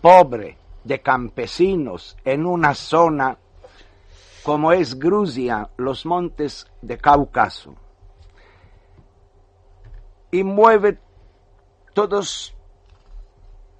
[0.00, 3.36] pobre de campesinos en una zona
[4.44, 7.74] como es Grusia, los montes de Cáucaso,
[10.30, 11.00] y mueve
[11.94, 12.54] todos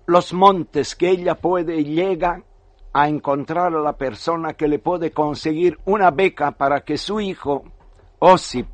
[0.06, 2.42] los montes que ella puede y llega
[2.92, 7.62] a encontrar a la persona que le puede conseguir una beca para que su hijo,
[8.18, 8.66] Osip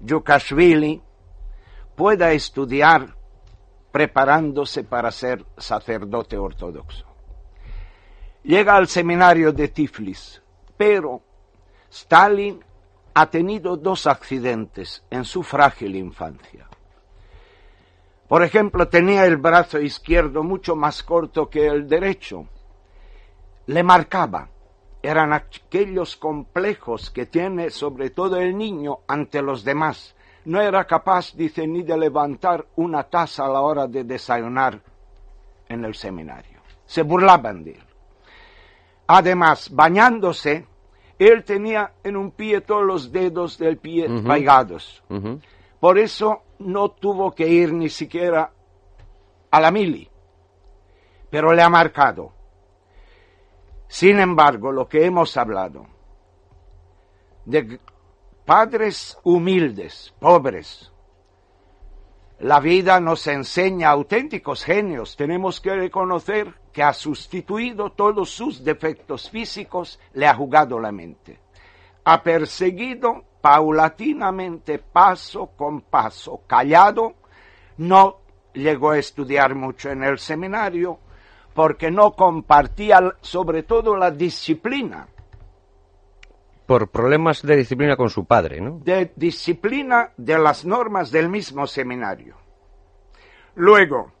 [0.00, 1.02] Yukashvili,
[1.94, 3.14] pueda estudiar
[3.92, 7.06] preparándose para ser sacerdote ortodoxo.
[8.42, 10.42] Llega al seminario de Tiflis,
[10.76, 11.22] pero
[11.90, 12.62] Stalin
[13.14, 16.68] ha tenido dos accidentes en su frágil infancia.
[18.26, 22.48] Por ejemplo, tenía el brazo izquierdo mucho más corto que el derecho.
[23.66, 24.48] Le marcaba.
[25.02, 30.13] Eran aquellos complejos que tiene sobre todo el niño ante los demás
[30.44, 34.80] no era capaz, dice, ni de levantar una taza a la hora de desayunar
[35.68, 36.60] en el seminario.
[36.84, 37.84] Se burlaban de él.
[39.06, 40.66] Además, bañándose,
[41.18, 45.38] él tenía en un pie todos los dedos del pie uh
[45.80, 48.50] Por eso no tuvo que ir ni siquiera
[49.50, 50.08] a la mili,
[51.30, 52.32] pero le ha marcado.
[53.86, 55.86] Sin embargo, lo que hemos hablado
[57.44, 57.78] de
[58.44, 60.90] padres humildes, pobres.
[62.40, 65.16] La vida nos enseña auténticos genios.
[65.16, 71.38] Tenemos que reconocer que ha sustituido todos sus defectos físicos, le ha jugado la mente.
[72.04, 77.14] Ha perseguido paulatinamente, paso con paso, callado,
[77.78, 78.18] no
[78.52, 80.98] llegó a estudiar mucho en el seminario
[81.54, 85.08] porque no compartía sobre todo la disciplina
[86.66, 88.80] por problemas de disciplina con su padre, ¿no?
[88.82, 92.36] De disciplina de las normas del mismo seminario.
[93.56, 94.12] Luego,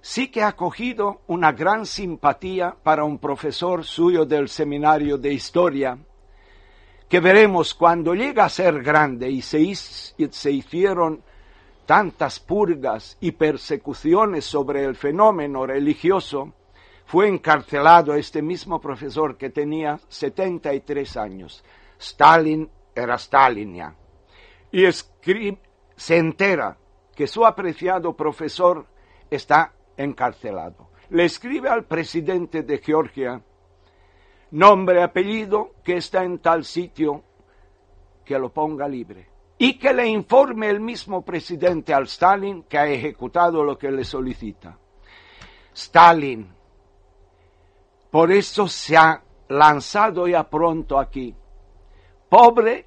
[0.00, 5.98] sí que ha cogido una gran simpatía para un profesor suyo del seminario de historia,
[7.08, 11.22] que veremos cuando llega a ser grande y se, se hicieron
[11.84, 16.54] tantas purgas y persecuciones sobre el fenómeno religioso,
[17.04, 21.64] fue encarcelado este mismo profesor que tenía 73 años
[22.00, 23.94] Stalin era Stalin ya.
[24.72, 24.84] Y
[25.96, 26.76] se entera
[27.14, 28.86] que su apreciado profesor
[29.30, 30.90] está encarcelado.
[31.10, 33.42] Le escribe al presidente de Georgia,
[34.52, 37.22] nombre, apellido, que está en tal sitio,
[38.24, 39.28] que lo ponga libre.
[39.58, 44.04] Y que le informe el mismo presidente al Stalin que ha ejecutado lo que le
[44.04, 44.78] solicita.
[45.74, 46.50] Stalin,
[48.10, 51.34] por eso se ha lanzado ya pronto aquí
[52.30, 52.86] pobre,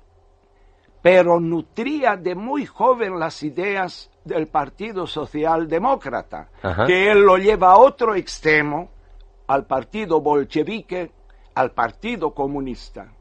[1.03, 6.49] pero nutría de muy joven las ideas del Partido Socialdemócrata,
[6.87, 8.89] que él lo lleva a otro extremo,
[9.47, 11.11] al Partido Bolchevique,
[11.55, 13.11] al Partido Comunista.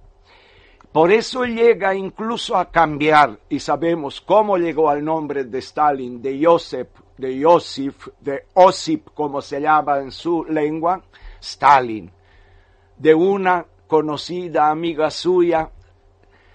[0.92, 6.40] Por eso llega incluso a cambiar, y sabemos cómo llegó al nombre de Stalin, de
[6.44, 11.02] Josep, de Josif, de Osip, como se llama en su lengua,
[11.40, 12.12] Stalin,
[12.96, 15.70] de una conocida amiga suya,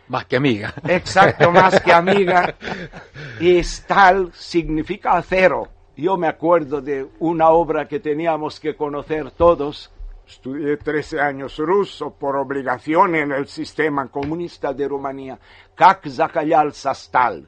[0.08, 0.74] más que amiga.
[0.88, 2.56] Exacto, más que amiga.
[3.40, 5.68] Y Stal significa acero.
[5.96, 9.92] Yo me acuerdo de una obra que teníamos que conocer todos,
[10.28, 15.40] estudié 13 años ruso por obligación en el sistema comunista de Rumanía,
[15.76, 17.48] Kak Zakayal Sastal,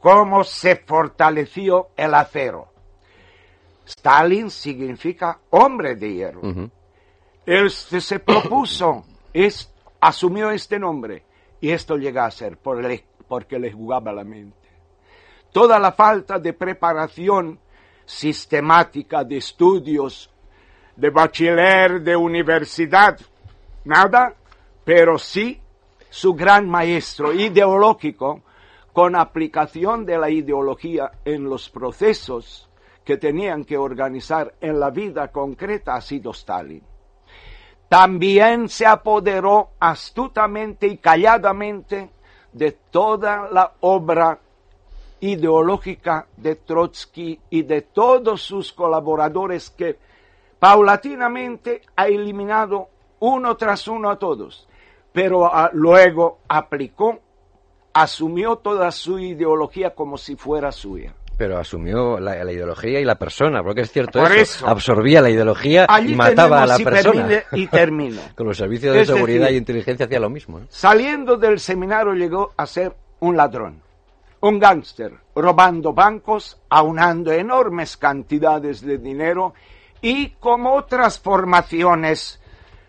[0.00, 2.68] cómo se fortaleció el acero.
[3.84, 6.40] Stalin significa hombre de hierro.
[7.46, 11.24] Él se, propuso, es, asumió este nombre
[11.60, 14.68] y esto llega a ser porque le jugaba la mente.
[15.52, 17.58] Toda la falta de preparación
[18.04, 20.30] sistemática de estudios,
[20.94, 23.18] de bachiller, de universidad,
[23.84, 24.34] nada,
[24.84, 25.60] pero sí
[26.08, 28.42] su gran maestro ideológico
[28.92, 32.70] con aplicación de la ideología en los procesos
[33.04, 36.82] que tenían que organizar en la vida concreta ha sido Stalin.
[37.88, 42.10] También se apoderó astutamente y calladamente
[42.52, 44.38] de toda la obra
[45.20, 49.98] ideológica de Trotsky y de todos sus colaboradores que
[50.58, 52.88] paulatinamente ha eliminado
[53.20, 54.68] uno tras uno a todos,
[55.12, 57.20] pero ah, luego aplicó,
[57.92, 63.62] asumió toda su ideología como si fuera suya pero asumió la, ideología y la persona,
[63.62, 67.44] porque es cierto eso, absorbía la ideología y mataba a la persona.
[67.52, 68.20] Y termino.
[68.34, 70.60] Con los servicios de seguridad y inteligencia hacía lo mismo.
[70.68, 73.82] Saliendo del seminario llegó a ser un ladrón,
[74.40, 79.54] un gángster, robando bancos, aunando enormes cantidades de dinero
[80.00, 82.40] y como otras formaciones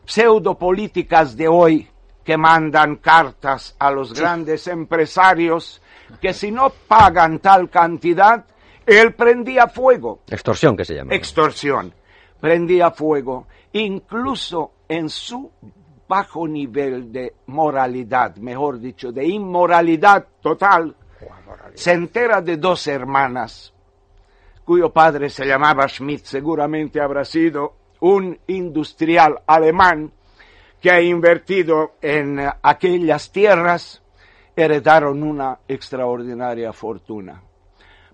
[0.06, 1.88] pseudopolíticas de hoy
[2.24, 5.82] que mandan cartas a los grandes empresarios
[6.22, 8.46] que si no pagan tal cantidad,
[8.86, 10.22] él prendía fuego.
[10.30, 11.14] Extorsión que se llama.
[11.14, 11.94] Extorsión.
[12.40, 13.48] Prendía fuego.
[13.74, 15.52] Incluso en su
[16.08, 20.96] bajo nivel de moralidad, mejor dicho, de inmoralidad total,
[21.74, 23.74] se entera de dos hermanas,
[24.64, 30.12] cuyo padre se llamaba Schmidt, seguramente habrá sido un industrial alemán
[30.82, 34.02] que ha invertido en aquellas tierras
[34.58, 37.40] heredaron una extraordinaria fortuna.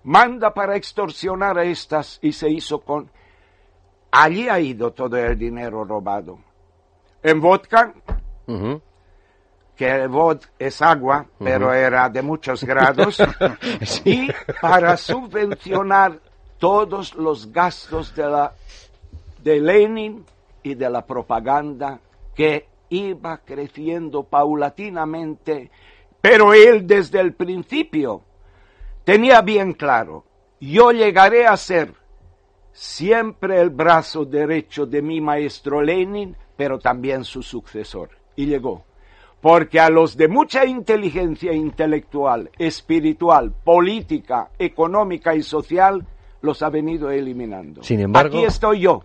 [0.02, 3.10] Manda para extorsionar a estas y se hizo con...
[4.10, 6.38] Allí ha ido todo el dinero robado.
[7.22, 7.94] En vodka,
[9.74, 13.18] que el vodka es agua, pero era de muchos grados,
[14.04, 14.28] y
[14.60, 16.20] para subvencionar
[16.58, 18.52] todos los gastos de, la,
[19.42, 20.26] de Lenin
[20.62, 21.98] y de la propaganda
[22.34, 25.70] que iba creciendo paulatinamente
[26.24, 28.22] pero él desde el principio
[29.04, 30.24] tenía bien claro,
[30.58, 31.92] yo llegaré a ser
[32.72, 38.08] siempre el brazo derecho de mi maestro Lenin, pero también su sucesor.
[38.36, 38.86] Y llegó.
[39.42, 46.06] Porque a los de mucha inteligencia intelectual, espiritual, política, económica y social,
[46.40, 47.82] los ha venido eliminando.
[47.82, 49.04] Sin embargo, aquí estoy yo.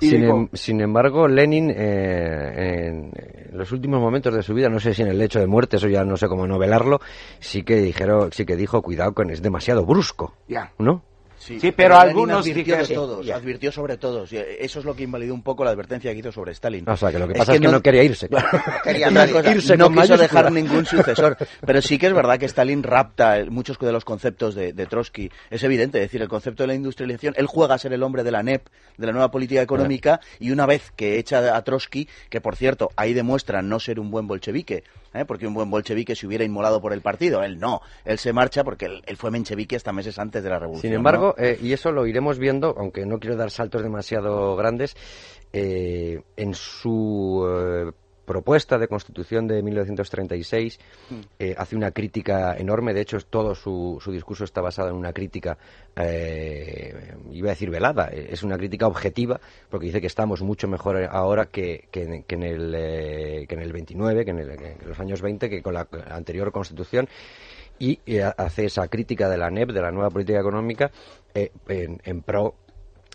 [0.00, 3.12] Em, sin, embargo, Lenin, eh, en,
[3.52, 5.88] los últimos momentos de su vida, no sé si en el lecho de muerte, eso
[5.88, 7.00] ya no sé cómo novelarlo,
[7.38, 10.72] sí que dijeron, sí que dijo, cuidado con, es demasiado brusco, ya.
[10.78, 11.02] ¿no?
[11.40, 14.30] Sí, pero, algunos advirtió, todos, advirtió sobre todos.
[14.30, 16.86] Eso es lo que invalidó un poco la advertencia que hizo sobre Stalin.
[16.86, 18.28] O sea, que lo que pasa es que, no, quería irse.
[18.84, 19.08] quería
[19.50, 21.38] irse no quiso dejar ningún sucesor.
[21.66, 25.30] Pero sí que es verdad que Stalin rapta muchos de los conceptos de, Trotsky.
[25.48, 27.32] Es evidente, es decir, el concepto de la industrialización.
[27.38, 28.66] Él juega a ser el hombre de la NEP,
[28.98, 32.90] de la nueva política económica, y una vez que echa a Trotsky, que por cierto,
[32.96, 35.24] ahí demuestra no ser un buen bolchevique, ¿eh?
[35.24, 37.42] porque un buen bolchevique se hubiera inmolado por el partido.
[37.42, 37.80] Él no.
[38.04, 40.90] Él se marcha porque él, fue menchevique hasta meses antes de la revolución.
[40.90, 44.96] Sin embargo, eh, y eso lo iremos viendo, aunque no quiero dar saltos demasiado grandes,
[45.52, 47.92] eh, en su
[48.30, 50.78] propuesta de constitución de 1936
[51.10, 51.14] mm.
[51.56, 52.94] hace una crítica enorme.
[52.94, 55.58] De hecho, todo su, su discurso está basado en una crítica,
[55.96, 61.46] iba a decir velada, es una crítica objetiva, porque dice que estamos mucho mejor ahora
[61.46, 65.74] que, que, en, el, que en el 29, que en, los años 20, que con
[65.74, 67.08] la anterior constitución
[67.80, 67.98] y
[68.36, 70.90] hace esa crítica de la NEP, de la nueva política económica,
[71.34, 72.54] en, pro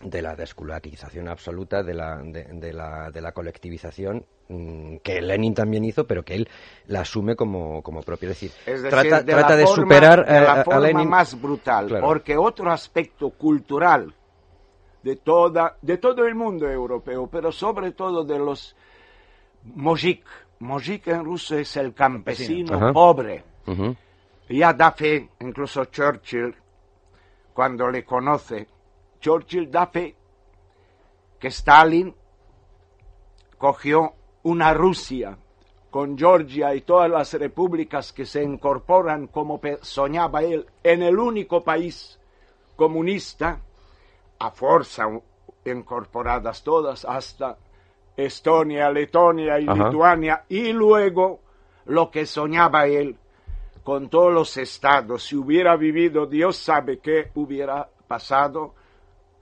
[0.04, 5.86] de la desculatización absoluta, de la, de, la, de la colectivización mm, que Lenin también
[5.86, 6.50] hizo, pero que él
[6.88, 8.30] la asume como, como propia.
[8.30, 8.52] Es decir,
[8.90, 11.10] trata, de, trata superar de la a, forma Lenin.
[11.10, 14.14] más brutal, porque otro aspecto cultural
[15.02, 18.76] de, toda, de todo el mundo europeo, pero sobre todo de los
[19.64, 20.26] mojik.
[20.60, 23.43] Mojik en ruso es el campesino pobre.
[24.50, 26.56] Ya da fe, incluso Churchill,
[27.54, 28.68] cuando le conoce,
[29.20, 30.16] Churchill da fe
[31.39, 32.13] que Stalin
[33.57, 34.13] cogió
[34.43, 35.38] una Rusia
[35.89, 41.63] con Georgia y todas las repúblicas que se incorporan como soñaba él en el único
[41.63, 42.20] país
[42.76, 43.59] comunista
[44.39, 45.07] a fuerza
[45.63, 47.57] incorporadas todas hasta
[48.18, 51.39] Estonia, Letonia y Lituania, y luego
[51.86, 53.18] lo que soñaba él
[53.84, 58.74] con todos los estados, si hubiera vivido, Dios sabe qué hubiera pasado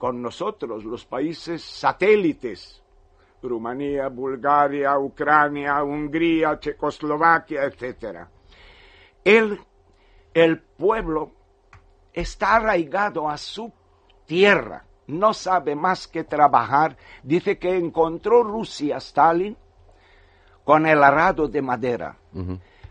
[0.04, 2.82] con nosotros, los países satélites,
[3.42, 8.26] Rumanía, Bulgaria, Ucrania, Hungría, Checoslovaquia, etc.
[9.24, 9.58] El,
[10.34, 11.32] el pueblo
[12.12, 13.72] está arraigado a su
[14.26, 16.98] tierra, no sabe más que trabajar.
[17.22, 19.56] Dice que encontró Rusia Stalin
[20.64, 22.18] con el arado de madera,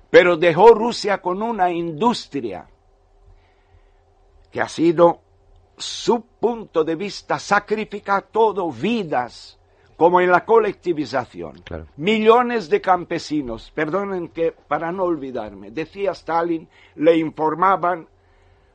[0.10, 2.68] pero dejó Rusia con una industria
[4.50, 5.23] que ha sido
[5.84, 9.60] su punto de vista sacrificar todo, vidas,
[9.98, 11.62] como en la colectivización.
[11.98, 18.08] Millones de campesinos, perdonen que para no olvidarme, decía Stalin, le informaban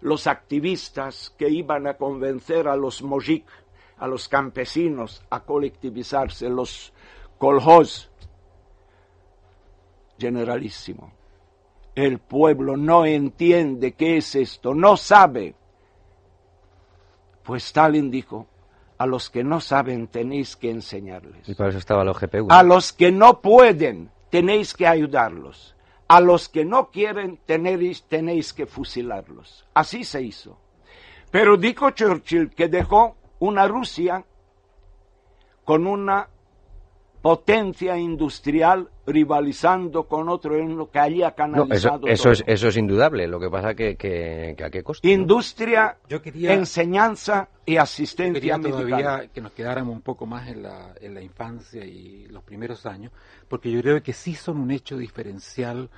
[0.01, 3.47] los activistas que iban a convencer a los mojik,
[3.99, 6.93] a los campesinos, a colectivizarse, los
[7.37, 8.11] kolhoz.
[10.19, 11.13] Generalísimo.
[11.95, 15.55] El pueblo no entiende qué es esto, no sabe.
[17.49, 18.47] Pues Stalin dijo,
[18.99, 21.49] a los que no saben tenéis que enseñarles.
[21.49, 22.47] Y para eso estaba la GPU.
[22.49, 25.75] A los que no pueden tenéis que ayudarlos
[26.09, 29.67] a los que no quieren tenéis, tenéis que fusilarlos.
[29.75, 30.59] Así se hizo.
[31.31, 34.25] Pero dijo Churchill que dejó una Rusia
[35.65, 36.29] con una
[37.21, 42.07] potencia industrial rivalizando con otro en lo que haya canalizado.
[42.07, 43.27] eso, es, eso es indudable.
[43.27, 45.07] Lo que pasa que, que, que a qué costo.
[45.09, 51.15] Industria, enseñanza y asistencia yo todavía que nos quedáramos un poco más en la, en
[51.15, 53.13] la infancia y los primeros años,
[53.49, 55.91] porque yo creo que sí son un hecho diferencial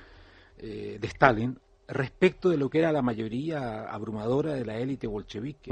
[0.57, 1.57] eh, de Stalin
[1.87, 5.71] respecto de lo que era la mayoría abrumadora de la élite bolchevique.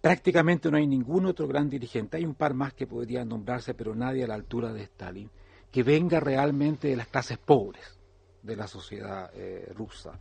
[0.00, 3.94] Prácticamente no hay ningún otro gran dirigente, hay un par más que podrían nombrarse, pero
[3.94, 5.28] nadie a la altura de Stalin,
[5.70, 7.98] que venga realmente de las clases pobres
[8.42, 10.18] de la sociedad eh, rusa.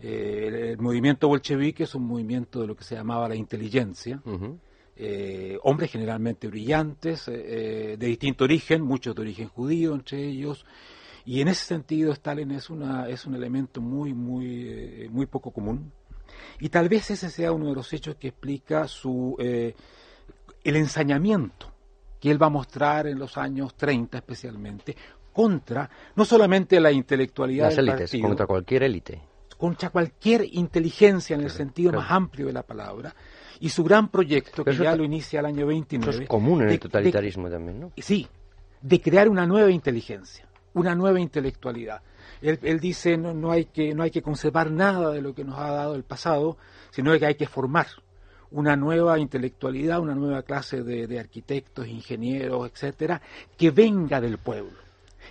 [0.00, 4.20] Eh, el, movimiento bolchevique es un movimiento de lo que se llamaba la inteligencia,
[4.96, 10.66] eh, hombres generalmente brillantes, de distinto origen, muchos de origen judío entre ellos,
[11.24, 15.92] y en ese sentido Stalin es, una, es un elemento muy, muy, muy poco común
[16.60, 19.74] y tal vez ese sea uno de los hechos que explica su, eh,
[20.64, 21.72] el ensañamiento
[22.20, 24.96] que él va a mostrar en los años 30 especialmente
[25.32, 29.20] contra no solamente la intelectualidad Las élites, contra cualquier élite.
[29.56, 33.14] Contra cualquier inteligencia en el sentido más amplio de la palabra.
[33.60, 36.24] Y su gran proyecto, que ya lo inicia el año 29.
[36.24, 37.92] es común en el totalitarismo también, ¿no?
[37.96, 38.26] Sí,
[38.80, 42.02] de crear una nueva inteligencia, una nueva intelectualidad
[42.42, 45.58] él, dice no, no, hay que, no hay que conservar nada de lo que nos
[45.58, 46.56] ha dado el pasado,
[46.90, 47.86] sino que hay que formar
[48.50, 53.22] una nueva intelectualidad, una nueva clase de, arquitectos, ingenieros, etcétera,
[53.56, 54.78] que venga del pueblo.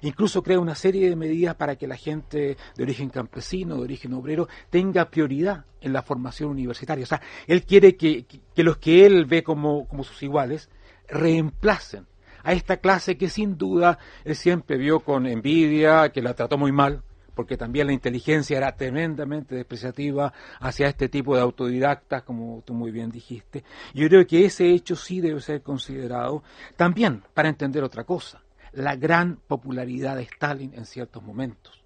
[0.01, 4.13] Incluso crea una serie de medidas para que la gente de origen campesino, de origen
[4.13, 7.03] obrero, tenga prioridad en la formación universitaria.
[7.03, 10.69] O sea, él quiere que, que los que él ve como, como sus iguales
[11.07, 12.07] reemplacen
[12.43, 16.71] a esta clase que sin duda él siempre vio con envidia, que la trató muy
[16.71, 17.03] mal,
[17.35, 22.91] porque también la inteligencia era tremendamente despreciativa hacia este tipo de autodidactas, como tú muy
[22.91, 23.63] bien dijiste.
[23.93, 26.43] Yo creo que ese hecho sí debe ser considerado
[26.75, 28.41] también para entender otra cosa,
[28.73, 31.81] la gran popularidad de Stalin en ciertos momentos.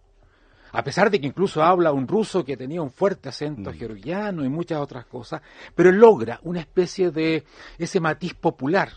[0.71, 3.73] A pesar de que incluso habla un ruso que tenía un fuerte acento mm.
[3.75, 5.41] georgiano y muchas otras cosas,
[5.73, 7.45] pero logra una especie de
[7.77, 8.89] ese matiz popular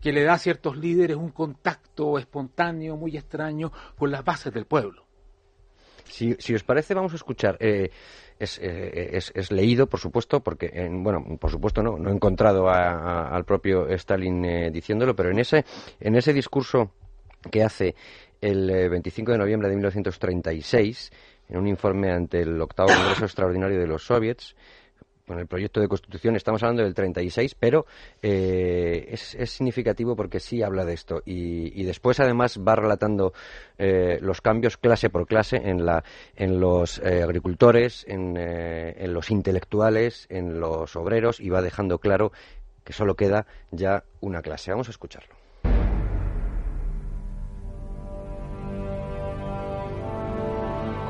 [0.00, 4.66] que le da a ciertos líderes un contacto espontáneo, muy extraño, con las bases del
[4.66, 5.04] pueblo.
[6.04, 7.56] Si, os parece, vamos a escuchar.
[7.60, 7.90] Eh,
[8.40, 13.88] eh, es, leído, por supuesto, porque, bueno, por supuesto no, no he encontrado al propio
[13.88, 15.64] Stalin eh, diciéndolo, pero en ese,
[16.00, 16.92] en ese discurso
[17.50, 17.94] que hace
[18.40, 21.12] el 25 de noviembre de 1936,
[21.50, 24.56] en un informe ante el octavo Congreso Extraordinario de los Soviets,
[25.30, 27.86] con el proyecto de constitución estamos hablando del 36, pero
[28.20, 33.32] eh, es, significativo porque sí habla de esto y, después además va relatando
[33.78, 36.02] eh, los cambios clase por clase en, la,
[36.34, 42.32] en los eh, agricultores, en, en los intelectuales, en los obreros y va dejando claro
[42.82, 44.72] que solo queda ya una clase.
[44.72, 45.39] Vamos a escucharlo.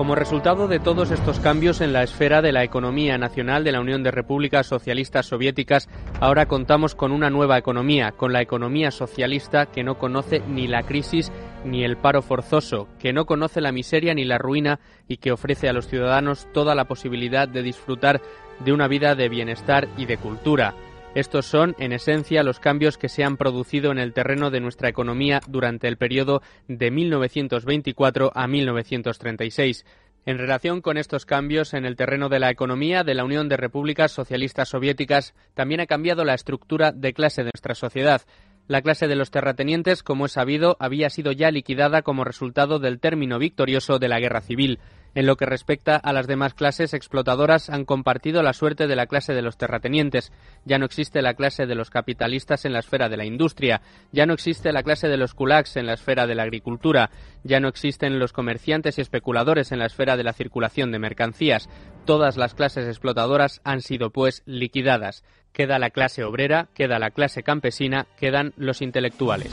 [0.01, 3.83] Como resultado de todos estos cambios en la esfera de la economía nacional de la
[3.83, 5.91] Unión de Repúblicas Socialistas Soviéticas,
[6.21, 10.85] ahora contamos con una nueva economía, con la economía socialista que no conoce ni la
[10.85, 11.31] crisis
[11.67, 15.69] ni el paro forzoso, que no conoce la miseria ni la ruina y que ofrece
[15.69, 18.23] a los ciudadanos toda la posibilidad de disfrutar
[18.65, 20.73] de una vida de bienestar y de cultura.
[21.13, 24.89] Estos son, en esencia, los cambios que se han producido en el terreno de nuestra
[24.89, 29.85] economía durante el periodo de 1924 a 1936.
[30.25, 33.57] En relación con estos cambios en el terreno de la economía de la Unión de
[33.57, 38.23] Repúblicas Socialistas Soviéticas, también ha cambiado la estructura de clase de nuestra sociedad.
[38.69, 43.01] La clase de los terratenientes, como es sabido, había sido ya liquidada como resultado del
[43.01, 44.79] término victorioso de la guerra civil.
[45.15, 49.07] En lo que respecta a las demás clases explotadoras, han compartido la suerte de la
[49.07, 50.33] clase de los terratenientes.
[50.65, 53.83] Ya no existe la clase de los capitalistas en la esfera de la industria,
[54.13, 57.11] ya no existe la clase de los kulaks en la esfera de la agricultura,
[57.43, 61.69] ya no existen los comerciantes y especuladores en la esfera de la circulación de mercancías.
[62.05, 65.25] Todas las clases explotadoras han sido, pues, liquidadas.
[65.53, 69.51] Queda la clase obrera, queda la clase campesina, quedan los intelectuales.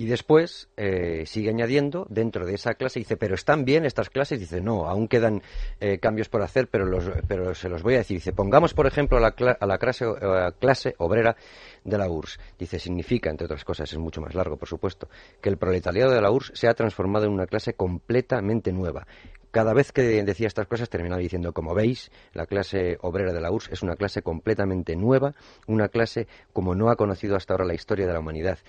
[0.00, 4.40] Y después eh, sigue añadiendo dentro de esa clase, dice, pero están bien estas clases,
[4.40, 5.42] dice, no, aún quedan
[5.78, 8.16] eh, cambios por hacer, pero, los, pero se los voy a decir.
[8.16, 11.36] Dice, pongamos, por ejemplo, a la, a la clase, a clase obrera
[11.84, 12.40] de la URSS.
[12.58, 15.10] Dice, significa, entre otras cosas, es mucho más largo, por supuesto,
[15.42, 19.06] que el proletariado de la URSS se ha transformado en una clase completamente nueva.
[19.50, 23.50] Cada vez que decía estas cosas terminaba diciendo, como veis, la clase obrera de la
[23.50, 25.34] URSS es una clase completamente nueva,
[25.66, 28.60] una clase como no ha conocido hasta ahora la historia de la humanidad.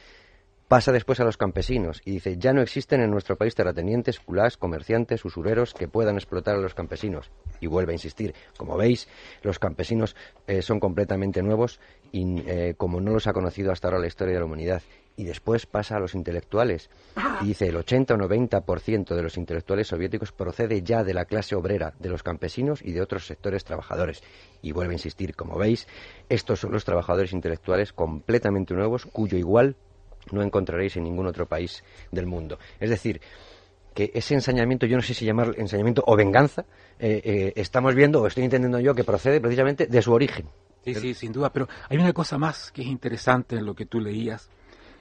[0.72, 4.55] Pasa después a los campesinos y dice, ya no existen en nuestro país terratenientes, culás,
[4.55, 7.30] comerciantes, usureros que puedan explotar a los campesinos.
[7.59, 9.09] Y vuelve a insistir, como veis,
[9.43, 10.15] los campesinos
[10.47, 11.82] eh, son completamente nuevos
[12.13, 14.82] y eh, como no los ha conocido hasta ahora la historia de la humanidad.
[15.17, 16.89] Y después pasa a los intelectuales
[17.41, 21.53] y dice, el 80 o 90% de los intelectuales soviéticos procede ya de la clase
[21.53, 24.24] obrera, de los campesinos y de otros sectores trabajadores.
[24.61, 25.86] Y vuelve a insistir, como veis,
[26.30, 29.76] estos son los trabajadores intelectuales completamente nuevos, cuyo igual
[30.32, 32.59] no encontraréis en ningún otro país del mundo.
[32.80, 33.22] Es decir,
[33.93, 36.65] que ese ensañamiento, yo no sé si llamar ensañamiento o venganza,
[36.99, 40.47] eh, eh, estamos viendo, o estoy entendiendo yo, que procede precisamente de su origen.
[40.84, 43.86] Sí, sí, sin duda, pero hay una cosa más que es interesante en lo que
[43.86, 44.49] tú leías.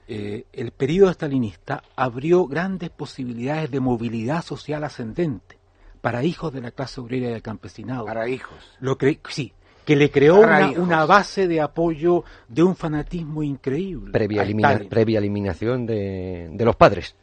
[0.08, 5.58] Eh, el periodo estalinista abrió grandes posibilidades de movilidad social ascendente
[6.00, 8.06] para hijos de la clase obrera y del campesinado.
[8.06, 8.58] Para hijos.
[8.80, 8.98] Lo
[9.28, 9.52] sí,
[9.90, 14.12] que le creó una, base de apoyo de un fanatismo increíble.
[14.12, 14.46] Previa,
[14.88, 17.16] previa eliminación de, los padres.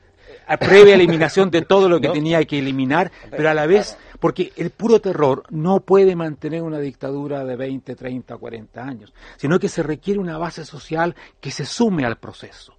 [0.49, 4.51] Eh, previa eliminación de todo lo que tenía que eliminar, pero a la vez, porque
[4.57, 9.69] el puro terror no puede mantener una dictadura de 20, 30, 40 años, sino que
[9.69, 12.75] se requiere una base social que se sume al proceso.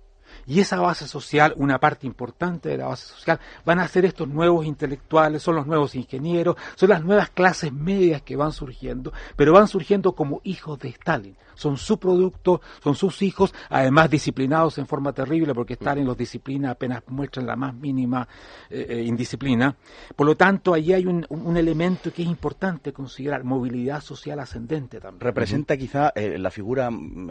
[0.49, 4.26] Y esa base social, una parte importante de la base social, van a ser estos
[4.26, 9.53] nuevos intelectuales, son los nuevos ingenieros, son las nuevas clases medias que van surgiendo, pero
[9.53, 14.86] van surgiendo como hijos de Stalin son su producto, son sus hijos, además disciplinados en
[14.86, 18.26] forma terrible porque Stalin los disciplina apenas muestran la más mínima
[18.70, 19.74] eh, eh, indisciplina.
[20.14, 21.26] Por lo tanto, allí hay un,
[21.57, 25.20] elemento que es importante considerar, movilidad social ascendente también.
[25.20, 27.30] Representa quizá eh, la figura mm,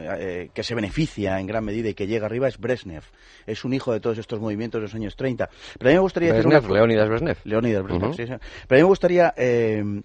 [0.54, 3.04] que se beneficia en gran medida y que llega arriba es Brezhnev.
[3.46, 5.50] Es un hijo de todos estos movimientos de los años 30.
[5.78, 6.34] Pero a mí me gustaría...
[6.34, 7.38] Brezhnev, Leonidas Brezhnev.
[7.46, 9.34] Leonidas Brezhnev, sí, Pero a mí me gustaría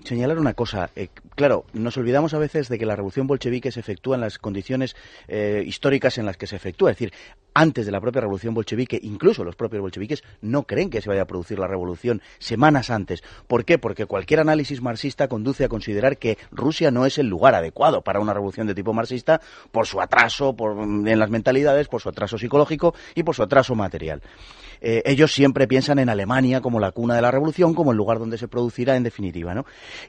[0.05, 0.91] señalar una cosa.
[1.35, 4.95] claro, nos olvidamos a veces de que la revolución bolchevique se efectúa en las condiciones
[5.29, 6.91] eh, históricas en las que se efectúa.
[6.91, 7.13] Es decir,
[7.55, 11.23] antes de la propia revolución bolchevique, incluso los propios bolcheviques no creen que se vaya
[11.23, 13.23] a producir la revolución semanas antes.
[13.47, 13.79] ¿Por qué?
[13.79, 18.21] Porque cualquier análisis marxista conduce a considerar que Rusia no es el lugar adecuado para
[18.21, 19.41] una revolución de tipo marxista
[19.71, 23.75] por su atraso por, en las mentalidades, por su atraso psicológico y por su atraso
[23.75, 24.23] material.
[24.81, 28.19] Eh, ellos siempre piensan en Alemania como la cuna de la revolución, como el lugar
[28.19, 29.55] donde se producirá en definitiva.
[29.55, 29.65] ¿no?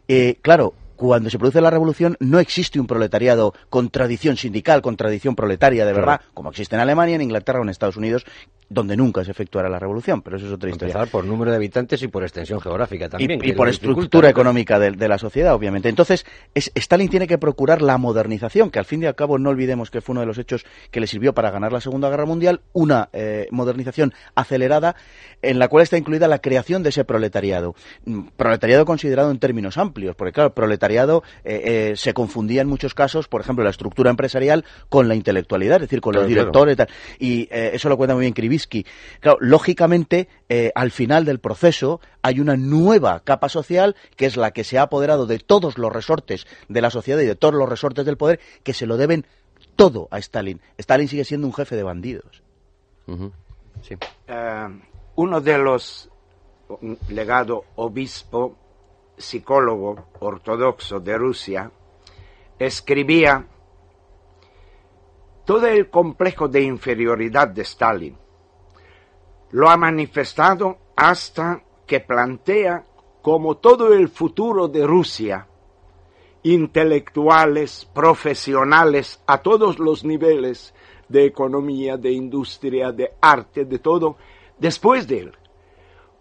[0.07, 4.97] Eh, claro, cuando se produce la revolución no existe un proletariado con tradición sindical, con
[4.97, 8.25] tradición proletaria de verdad, como existe en Alemania, en Inglaterra o en Estados Unidos,
[8.73, 10.93] donde nunca se efectuará la revolución, pero eso es otra historia.
[10.93, 13.39] Empezar por número de habitantes y por extensión geográfica también.
[13.43, 15.89] Y, por estructura económica de, la sociedad, obviamente.
[15.89, 19.91] Entonces, Stalin tiene que procurar la modernización, que al fin y al cabo no olvidemos
[19.91, 22.61] que fue uno de los hechos que le sirvió para ganar la Segunda Guerra Mundial,
[22.73, 24.95] una eh, modernización acelerada
[25.41, 27.75] en la cual está incluida la creación de ese proletariado.
[28.05, 32.93] Mm, proletariado considerado en términos amplios, porque claro, proletariado eh, eh, se confundía en muchos
[32.93, 36.77] casos, por ejemplo, la estructura empresarial con la intelectualidad, es decir, con los directores y
[36.77, 36.87] tal.
[37.19, 38.33] Y eso lo cuenta muy bien
[39.19, 44.51] Claro, lógicamente, eh, al final del proceso hay una nueva capa social que es la
[44.51, 47.69] que se ha apoderado de todos los resortes de la sociedad y de todos los
[47.69, 49.25] resortes del poder que se lo deben
[49.75, 50.61] todo a Stalin.
[50.77, 52.43] Stalin sigue siendo un jefe de bandidos.
[54.27, 54.67] Eh,
[55.15, 56.09] uno de los
[57.09, 58.55] legado obispo,
[59.17, 61.71] psicólogo ortodoxo de Rusia,
[62.57, 63.45] escribía
[65.45, 68.22] todo el complejo de inferioridad de Stalin
[69.53, 72.85] lo ha manifestado hasta que plantea
[73.21, 75.47] como todo el futuro de Rusia
[76.41, 80.73] intelectuales, profesionales, a todos los niveles
[81.07, 84.17] de economía, de industria, de arte, de todo,
[84.57, 85.31] después de él,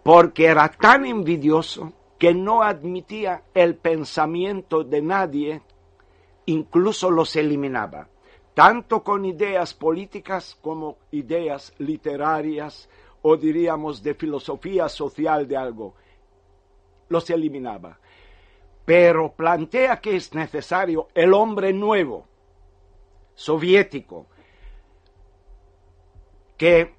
[0.01, 5.61] porque era tan envidioso que no admitía el pensamiento de nadie,
[6.45, 8.07] incluso los eliminaba,
[8.53, 12.87] tanto con ideas políticas como ideas literarias
[13.23, 15.95] o diríamos de filosofía social de algo,
[17.09, 17.99] los eliminaba.
[18.85, 22.27] Pero plantea que es necesario el hombre nuevo,
[23.33, 24.27] soviético,
[26.57, 26.93] que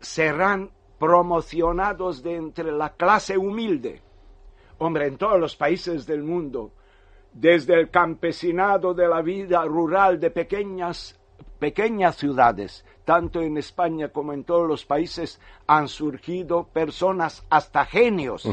[0.00, 4.02] serán promocionados de entre la clase humilde,
[4.78, 6.72] hombre, en todos los países del mundo,
[7.32, 11.19] desde el campesinado de la vida rural de pequeñas,
[11.60, 18.48] pequeñas ciudades, tanto en España como en todos los países, han surgido personas hasta genios,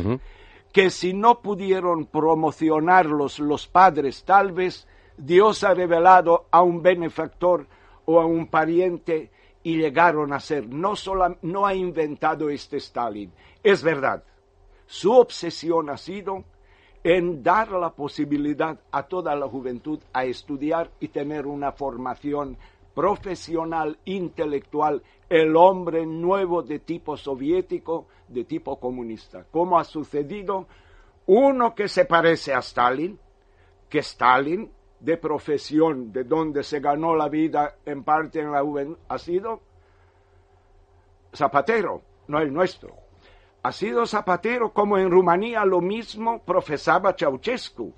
[0.72, 4.88] que si no pudieron promocionarlos los padres, tal vez
[5.18, 7.66] Dios ha revelado a un benefactor
[8.06, 9.32] o a un pariente
[9.64, 10.68] y llegaron a ser.
[10.68, 13.32] No, solo, no ha inventado este Stalin.
[13.64, 14.24] Es verdad,
[14.86, 16.44] su obsesión ha sido
[17.04, 22.58] en dar la posibilidad a toda la juventud a estudiar y tener una formación
[22.98, 29.46] profesional, intelectual, el hombre nuevo de tipo soviético, de tipo comunista.
[29.52, 30.68] ¿Cómo ha sucedido?
[31.28, 33.20] Uno que se parece a Stalin,
[33.88, 38.98] que Stalin, de profesión, de donde se ganó la vida en parte en la juventud,
[39.08, 39.62] ha sido
[41.32, 42.96] zapatero, no el nuestro
[43.62, 47.94] ha sido zapatero como en Rumanía lo mismo profesaba Ceausescu.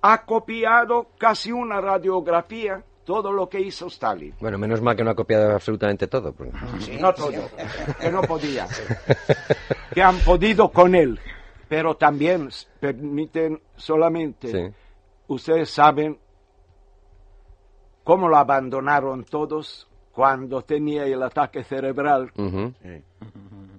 [0.00, 4.34] Ha copiado casi una radiografía todo lo que hizo Stalin.
[4.40, 6.34] Bueno, menos mal que no ha copiado absolutamente todo.
[7.00, 7.50] no todo,
[8.00, 8.66] que no podía.
[9.92, 11.18] que han podido con él,
[11.68, 12.48] pero también
[12.80, 14.74] permiten solamente,
[15.26, 16.18] ustedes saben
[18.04, 22.32] cómo lo abandonaron todos cuando tenía el ataque cerebral,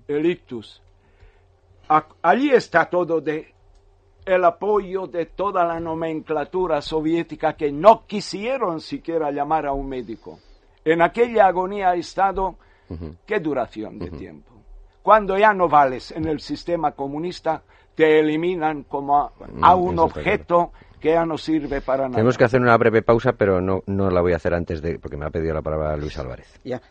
[0.08, 0.82] el ictus
[2.22, 3.53] allí está todo de
[4.26, 10.40] el apoyo de toda la nomenclatura soviética que no quisieron siquiera llamar a un médico.
[10.86, 12.56] En aquella agonía ha estado,
[13.26, 14.52] ¿qué duración de tiempo?
[15.02, 17.62] Cuando ya no vales en el sistema comunista,
[17.96, 19.32] te eliminan como a,
[19.76, 22.16] mm, un objeto que ya no sirve para nada.
[22.16, 25.00] Tenemos que hacer una breve pausa, pero no, no la voy a hacer antes de,
[25.00, 26.60] porque me ha pedido la palabra Luis Álvarez.
[26.64, 26.82] Ya.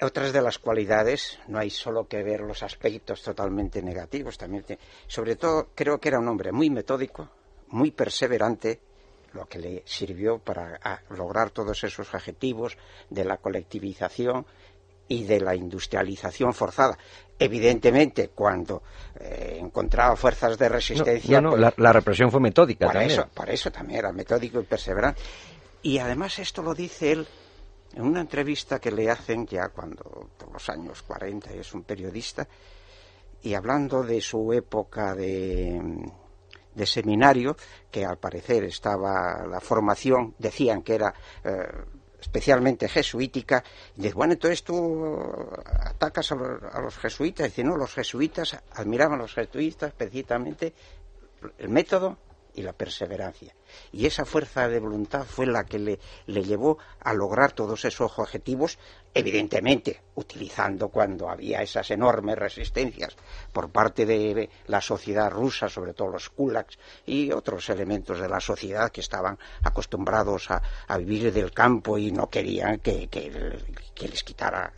[0.00, 4.64] Otras de las cualidades, no hay solo que ver los aspectos totalmente negativos, también
[5.06, 7.28] sobre todo creo que era un hombre muy metódico,
[7.68, 8.80] muy perseverante,
[9.32, 10.78] lo que le sirvió para
[11.10, 12.76] lograr todos esos objetivos
[13.08, 14.44] de la colectivización
[15.08, 16.96] y de la industrialización forzada.
[17.38, 18.82] Evidentemente, cuando
[19.18, 21.40] eh, encontraba fuerzas de resistencia.
[21.40, 23.12] No, pues la, represión fue metódica por también.
[23.12, 25.20] Eso, por eso también era metódico y perseverante.
[25.82, 27.26] Y además, esto lo dice él
[27.94, 32.46] en una entrevista que le hacen ya cuando, por los años 40, es un periodista,
[33.42, 35.80] y hablando de su época de,
[36.74, 37.56] de seminario,
[37.90, 41.12] que al parecer estaba la formación, decían que era
[41.44, 41.50] eh,
[42.20, 43.62] especialmente jesuítica,
[43.96, 47.92] y dice, bueno, entonces tú atacas a los, a los jesuitas, y dice, no, los
[47.92, 50.72] jesuitas admiraban a los jesuitas precisamente
[51.58, 52.16] el método
[52.54, 53.54] y la perseverancia.
[53.92, 58.18] Y esa fuerza de voluntad fue la que le, le, llevó a lograr todos esos
[58.18, 58.78] objetivos,
[59.14, 63.16] evidentemente utilizando cuando había esas enormes resistencias
[63.52, 68.40] por parte de la sociedad rusa, sobre todo los kulaks y otros elementos de la
[68.40, 70.62] sociedad que estaban acostumbrados a,
[70.98, 73.58] vivir del campo y no querían que, que,
[73.94, 74.72] que les quitara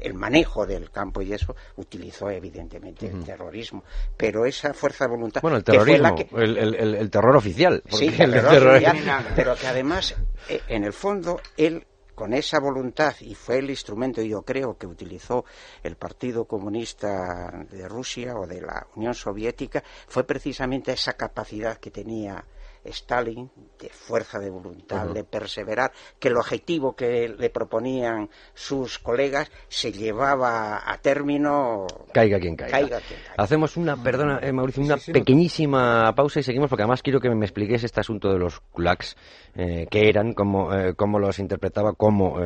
[0.00, 3.84] el manejo del campo y eso utilizó evidentemente el terrorismo.
[4.16, 5.42] Pero esa fuerza de voluntad.
[5.42, 7.82] Bueno, el terrorismo, el, terror oficial.
[7.88, 10.14] Sí, el terror oficial, pero que además,
[10.48, 11.86] eh, en el fondo, él
[12.20, 15.46] con esa voluntad, y fue el instrumento, yo creo, que utilizó
[15.82, 21.90] el Partido Comunista de Rusia o de la Unión Soviética, fue precisamente esa capacidad que
[21.90, 22.44] tenía
[22.84, 29.50] Stalin, de fuerza de voluntad, de perseverar, que el objetivo que le proponían sus colegas
[29.68, 31.86] se llevaba a término.
[32.12, 33.00] Caiga quien caiga.
[33.36, 37.44] Hacemos una, perdona, eh, Mauricio, una pequeñísima pausa y seguimos, porque además quiero que me
[37.44, 39.16] expliques este asunto de los kulaks,
[39.54, 42.38] eh, qué eran, cómo, eh, cómo, los interpretaba, cómo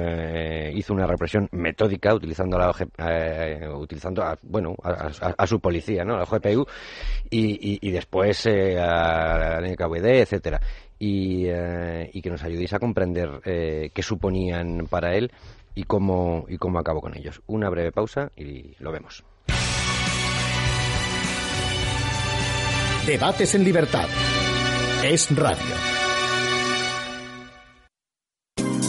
[0.74, 2.72] hizo una represión metódica utilizando, la,
[3.76, 6.16] utilizando a, bueno, a, su policía, ¿no?
[6.16, 6.66] la GPU,
[7.30, 10.60] y, y, después a la NKVD, etcétera.
[11.06, 15.30] Eh, y, que nos ayudéis a comprender eh, qué suponían para él
[15.74, 17.42] y cómo, y cómo acabó con ellos.
[17.46, 19.24] Una breve pausa y lo vemos.
[23.06, 24.08] Debates en libertad.
[25.04, 25.93] Es Radio.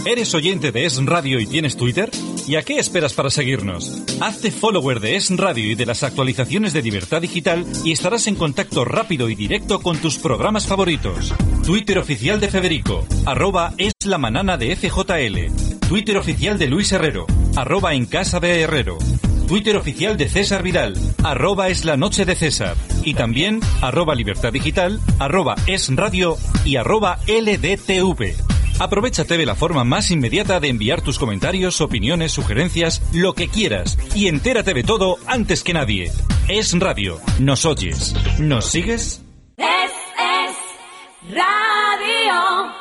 [0.06, 2.12] ¿Eres oyente de Es Radio y tienes Twitter?
[2.48, 4.04] ¿Y a qué esperas para seguirnos?
[4.22, 8.36] Hazte follower de Es Radio y de las actualizaciones de Libertad Digital y estarás en
[8.36, 11.34] contacto rápido y directo con tus programas favoritos.
[11.66, 14.20] Twitter oficial de Federico, arroba es la
[14.58, 15.88] de FJL.
[15.90, 17.26] Twitter oficial de Luis Herrero,
[17.56, 19.00] arroba en casa de Herrero.
[19.48, 22.76] Twitter oficial de César Vidal, arroba es la noche de César.
[23.04, 28.36] Y también arroba libertad digital, arroba es radio y arroba LDTV.
[28.80, 33.98] Aprovechate de la forma más inmediata de enviar tus comentarios, opiniones, sugerencias, lo que quieras
[34.14, 36.12] y entérate de todo antes que nadie.
[36.50, 37.20] Es radio.
[37.40, 38.14] ¿Nos oyes?
[38.38, 39.22] ¿Nos sigues?
[39.58, 42.74] Es, es radio.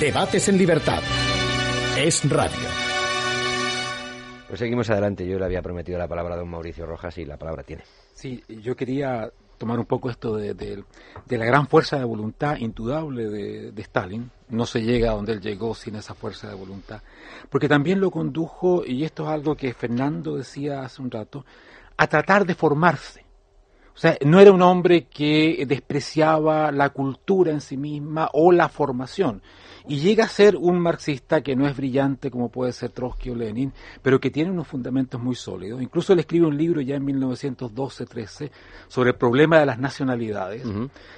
[0.00, 1.02] Debates en libertad.
[1.98, 2.87] Es radio.
[4.48, 5.26] Pues seguimos adelante.
[5.28, 7.84] Yo le había prometido la palabra a don Mauricio Rojas y la palabra tiene.
[8.14, 10.84] Sí, yo quería tomar un poco esto de,
[11.28, 14.30] la gran fuerza de voluntad indudable de, Stalin.
[14.48, 17.02] No se llega a donde él llegó sin esa fuerza de voluntad.
[17.50, 21.44] Porque también lo condujo, y esto es algo que Fernando decía hace un rato,
[21.98, 23.27] a tratar de formarse.
[23.98, 28.68] O sea, no era un hombre que despreciaba la cultura en sí misma o la
[28.68, 29.42] formación
[29.88, 33.34] y llega a ser un marxista que no es brillante como puede ser Trotsky o
[33.34, 35.82] Lenin, pero que tiene unos fundamentos muy sólidos.
[35.82, 38.52] Incluso él escribe un libro ya en 1912-13
[38.86, 40.62] sobre el problema de las nacionalidades,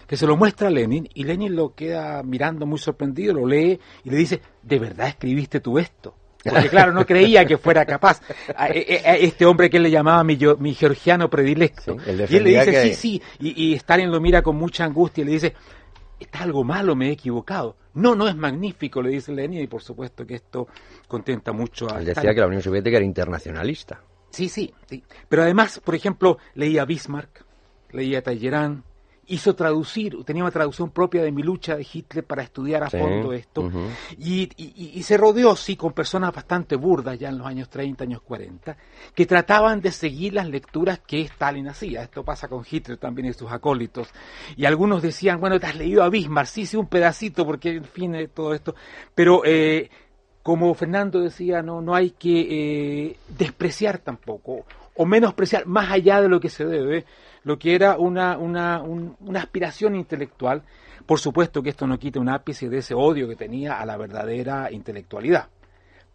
[0.06, 3.78] que se lo muestra a Lenin y Lenin lo queda mirando muy sorprendido, lo lee
[4.04, 6.14] y le dice, ¿de verdad escribiste tú esto?
[6.44, 8.20] Porque claro, no creía que fuera capaz.
[8.56, 11.96] A, este hombre que él le llamaba mi, mi georgiano predilecto.
[12.06, 13.22] y él le dice, sí, sí.
[13.38, 15.54] Y, y Stalin lo mira con mucha angustia y le dice,
[16.18, 17.76] está algo malo, me he equivocado.
[17.94, 20.68] No, no es magnífico, le dice Lenin, y por supuesto que esto
[21.08, 21.98] contenta mucho a...
[21.98, 24.00] Él decía que la Unión Soviética era internacionalista.
[24.30, 25.02] Sí, sí, sí.
[25.28, 27.44] Pero además, por ejemplo, leía Bismarck,
[27.90, 28.84] leía Talleyrand,
[29.30, 33.32] hizo traducir, tenía una traducción propia de mi lucha de Hitler para estudiar a fondo
[33.32, 33.70] esto,
[34.18, 38.76] y, se rodeó, sí, con personas bastante burdas ya en los años 30, años 40,
[39.14, 42.02] que trataban de seguir las lecturas que Stalin hacía.
[42.02, 44.08] Esto pasa con Hitler también y sus acólitos.
[44.56, 47.84] Y algunos decían, bueno, te has leído a Bismarck, sí, sí, un pedacito, porque en
[47.84, 48.74] fin, eh, todo esto,
[49.14, 49.42] pero...
[49.44, 49.88] Eh,
[50.42, 52.40] como Fernando decía, no, no hay que
[53.10, 54.64] eh, despreciar tampoco,
[54.96, 57.04] o menospreciar más allá de lo que se debe,
[57.44, 60.62] lo que era una, una, una aspiración intelectual.
[61.06, 63.96] Por supuesto que esto no quita un ápice de ese odio que tenía a la
[63.96, 65.48] verdadera intelectualidad.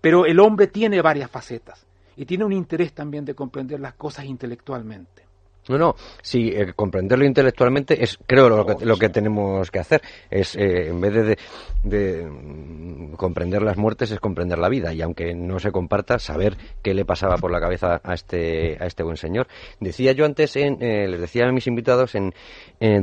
[0.02, 4.26] Pero el hombre tiene varias facetas y tiene un interés también de comprender las cosas
[4.26, 5.25] intelectualmente.
[5.68, 10.02] No, no, sí, eh, comprenderlo intelectualmente es, creo, lo que, lo que tenemos que hacer.
[10.30, 11.38] Es, eh, en vez de,
[11.84, 14.94] de, mm, comprender las muertes, es comprender la vida.
[14.94, 18.86] Y aunque no se comparta, saber qué le pasaba por la cabeza a este, a
[18.86, 19.48] este buen señor.
[19.80, 22.34] Decía yo antes, en, eh, les decía a mis invitados en,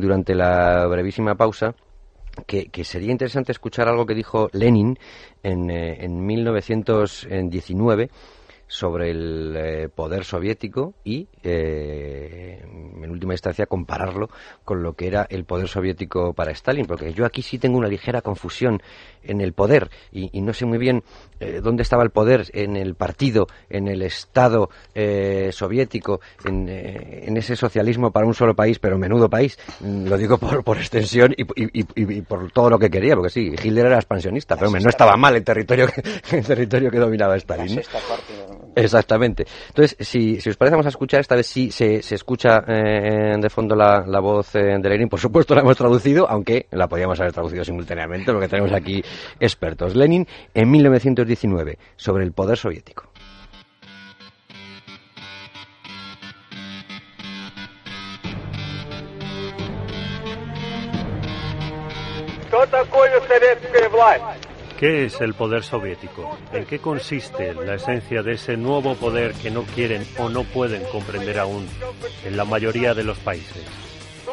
[0.00, 1.74] durante la brevísima pausa,
[2.46, 4.98] que, que, sería interesante escuchar algo que dijo Lenin
[5.42, 8.08] en, en 1919
[8.72, 14.30] sobre el eh, poder soviético y, eh, en última instancia, compararlo
[14.64, 17.88] con lo que era el poder soviético para Stalin, porque yo aquí sí tengo una
[17.88, 18.80] ligera confusión
[19.24, 21.04] en el poder y, no sé muy bien
[21.38, 27.36] eh, dónde estaba el poder en el partido, en el Estado eh, soviético, en, en,
[27.36, 31.34] ese socialismo para un solo país, pero menudo país, mm, lo digo por, por extensión
[31.36, 35.16] y, y, por todo lo que quería, porque sí, Hitler era expansionista, pero no estaba
[35.16, 36.02] mal el territorio que,
[36.36, 37.82] el territorio que dominaba Stalin.
[38.74, 39.44] Exactamente.
[39.68, 43.76] Entonces, si, os parece, vamos a escuchar, esta vez sí se, se escucha de fondo
[43.76, 47.64] la, la voz de Lenin, por supuesto la hemos traducido, aunque la podíamos haber traducido
[47.64, 49.02] simultáneamente, porque tenemos aquí
[49.38, 49.94] expertos.
[49.94, 53.12] Lenin en 1919 sobre el poder soviético.
[62.52, 64.31] ¿Qué
[64.82, 66.36] es el poder soviético?
[66.52, 70.82] ¿En qué consiste la esencia de ese nuevo poder que no quieren o no pueden
[70.90, 71.68] comprender aún
[72.24, 73.64] en la mayoría de los países?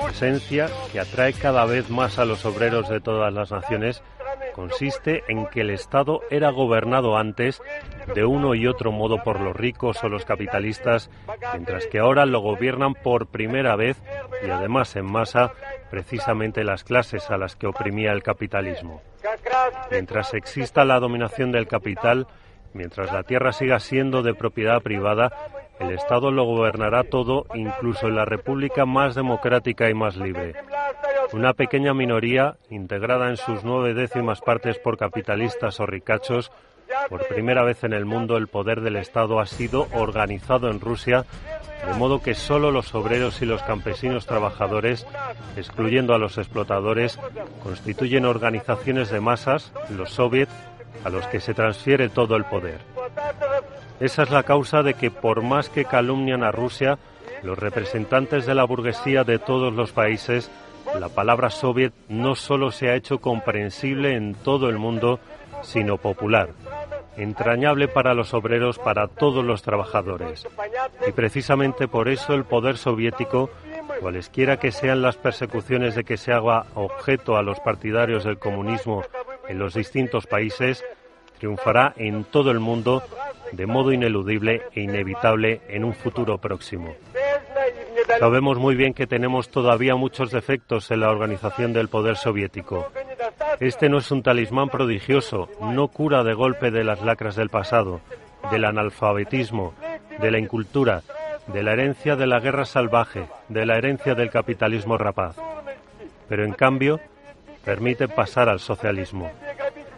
[0.10, 4.02] Esencia que atrae cada vez más a los obreros de todas las naciones
[4.54, 7.62] consiste en que el Estado era gobernado antes
[8.16, 11.12] de uno y otro modo por los ricos o los capitalistas,
[11.54, 14.02] mientras que ahora lo gobiernan por primera vez
[14.44, 15.54] y además en masa
[15.92, 19.02] precisamente las clases a las que oprimía el capitalismo.
[19.92, 22.28] Mientras exista la dominación del capital,
[22.74, 25.32] mientras la tierra siga siendo de propiedad privada,
[25.80, 30.54] el Estado lo gobernará todo, incluso en la república más democrática y más libre.
[31.32, 36.52] Una pequeña minoría, integrada en sus nueve décimas partes por capitalistas o ricachos,
[37.10, 41.26] Por primera vez en el mundo el poder del Estado ha sido organizado en Rusia,
[41.86, 45.06] de modo que solo los obreros y los campesinos trabajadores,
[45.56, 47.20] excluyendo a los explotadores,
[47.64, 50.52] constituyen organizaciones de masas, los soviets,
[51.04, 52.80] a los que se transfiere todo el poder.
[54.00, 56.98] Esa es la causa de que por más que calumnian a Rusia,
[57.44, 60.52] los representantes de la burguesía de todos los países,
[61.00, 65.20] la palabra soviet no solo se ha hecho comprensible en todo el mundo,
[65.62, 66.50] sino popular,
[67.18, 70.48] entrañable para los obreros, para todos los trabajadores.
[71.08, 73.50] Y precisamente por eso el poder soviético,
[74.00, 79.04] cualesquiera que sean las persecuciones de que se haga objeto a los partidarios del comunismo
[79.48, 80.84] en los distintos países,
[81.38, 83.04] triunfará en todo el mundo
[83.52, 86.96] de modo ineludible e inevitable en un futuro próximo.
[88.18, 92.92] Sabemos muy bien que tenemos todavía muchos defectos en la organización del poder soviético.
[93.60, 98.02] Este no es un talismán prodigioso, no cura de golpe de las lacras del pasado,
[98.52, 99.74] del analfabetismo,
[100.20, 101.04] de la incultura,
[101.48, 105.36] de la herencia de la guerra salvaje, de la herencia del capitalismo rapaz.
[106.28, 107.00] Pero en cambio,
[107.64, 109.32] permite pasar al socialismo.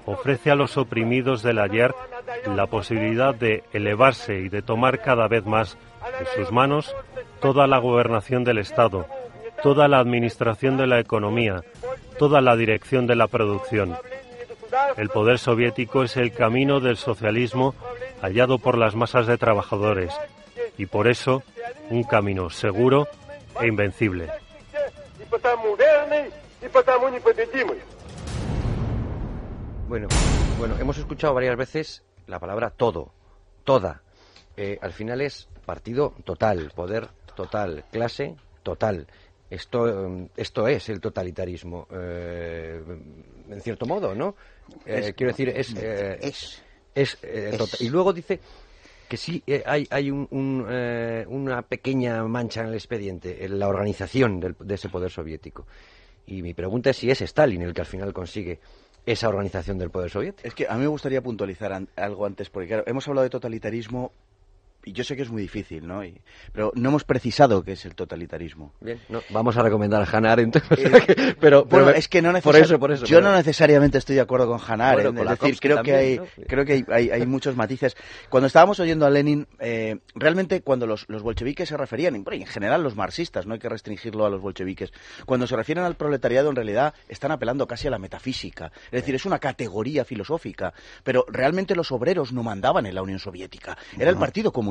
[0.06, 1.94] Ofrece a los oprimidos del ayer
[2.46, 5.78] la posibilidad de elevarse y de tomar cada vez más
[6.20, 6.96] en sus manos
[7.42, 9.08] toda la gobernación del Estado,
[9.64, 11.64] toda la administración de la economía,
[12.18, 13.98] toda la dirección de la producción.
[14.96, 17.76] El poder soviético es el camino del socialismo
[18.22, 20.14] hallado por las masas de trabajadores
[20.78, 21.44] y por eso
[21.90, 23.08] un camino seguro
[23.60, 24.30] e invencible.
[29.90, 30.08] Bueno,
[30.60, 33.12] bueno, hemos escuchado varias veces la palabra todo,
[33.64, 34.04] toda.
[34.56, 39.08] Eh, al final es partido total, poder total, clase total.
[39.50, 42.82] Esto, esto es el totalitarismo, eh,
[43.50, 44.36] en cierto modo, ¿no?
[44.86, 45.76] Eh, quiero decir, es...
[45.76, 46.20] Eh,
[46.94, 47.18] es,
[47.80, 48.40] y luego dice
[49.08, 54.90] que sí hay, hay una pequeña mancha en el expediente, en la organización de ese
[54.90, 55.68] poder soviético.
[56.26, 58.60] Y mi pregunta es si es Stalin el que al final consigue
[59.06, 60.48] esa organización del poder soviético.
[60.48, 64.12] Es que a mí me gustaría puntualizar algo antes, porque claro, hemos hablado de totalitarismo
[64.84, 66.02] y yo sé que es muy difícil, ¿no?
[66.52, 68.74] pero no hemos precisado qué es el totalitarismo.
[68.82, 70.58] Bien, vamos a recomendar a Hannah Arendt.
[70.82, 74.22] Eh, pero, bueno, es que no por eso, por eso, yo no necesariamente estoy de
[74.22, 75.20] acuerdo con Hannah Arendt.
[75.20, 77.96] es decir, creo que hay, creo que hay, hay, muchos matices.
[78.30, 82.48] Cuando estábamos oyendo a Lenin, eh, realmente cuando los, los bolcheviques se referían, y en
[82.48, 84.92] general los marxistas, no hay que restringirlo a los bolcheviques,
[85.26, 88.72] cuando se refieren al proletariado en realidad están apelando casi a la metafísica.
[88.86, 90.74] Es decir, es una categoría filosófica,
[91.04, 93.78] pero realmente los obreros no mandaban en la Unión Soviética.
[93.98, 94.71] Era el Partido Comunista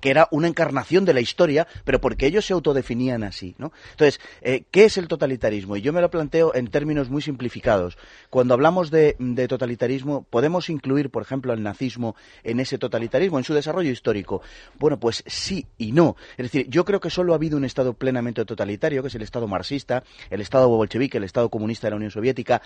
[0.00, 3.72] que era una encarnación de la historia, pero porque ellos se autodefinían así, ¿no?
[3.92, 5.76] Entonces, eh, ¿qué es el totalitarismo?
[5.76, 7.96] Y yo me lo planteo en términos muy simplificados.
[8.30, 9.16] Cuando hablamos de,
[9.48, 14.42] totalitarismo, ¿podemos incluir, por ejemplo, el nazismo en ese totalitarismo, en su desarrollo histórico?
[14.78, 16.16] Bueno, pues sí y no.
[16.36, 19.22] Es decir, yo creo que solo ha habido un Estado plenamente totalitario, que es el
[19.22, 22.62] Estado marxista, el Estado bolchevique, el Estado comunista de la Unión Soviética,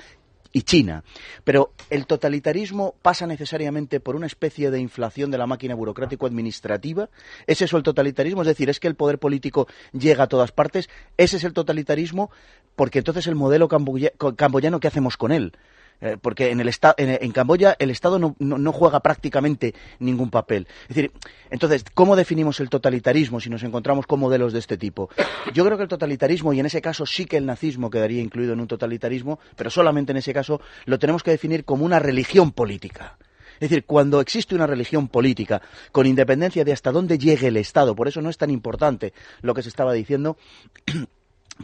[0.52, 1.04] y China.
[1.44, 7.08] Pero el totalitarismo pasa necesariamente por una especie de inflación de la máquina burocrático-administrativa.
[7.46, 8.42] ¿Es eso el totalitarismo?
[8.42, 10.88] Es decir, ¿es que el poder político llega a todas partes?
[11.16, 12.30] ¿Ese es el totalitarismo?
[12.76, 15.52] Porque entonces el modelo camboyano, ¿qué hacemos con él?
[16.00, 20.68] Eh, porque en, el en, Camboya el Estado no, juega prácticamente ningún papel.
[20.82, 21.12] Es decir,
[21.50, 25.10] entonces, ¿cómo definimos el totalitarismo si nos encontramos con modelos de este tipo?
[25.52, 28.52] Yo creo que el totalitarismo, y en ese caso sí que el nazismo quedaría incluido
[28.52, 32.52] en un totalitarismo, pero solamente en ese caso lo tenemos que definir como una religión
[32.52, 33.18] política.
[33.54, 37.96] Es decir, cuando existe una religión política, con independencia de hasta dónde llegue el Estado,
[37.96, 40.36] por eso no es tan importante lo que se estaba diciendo,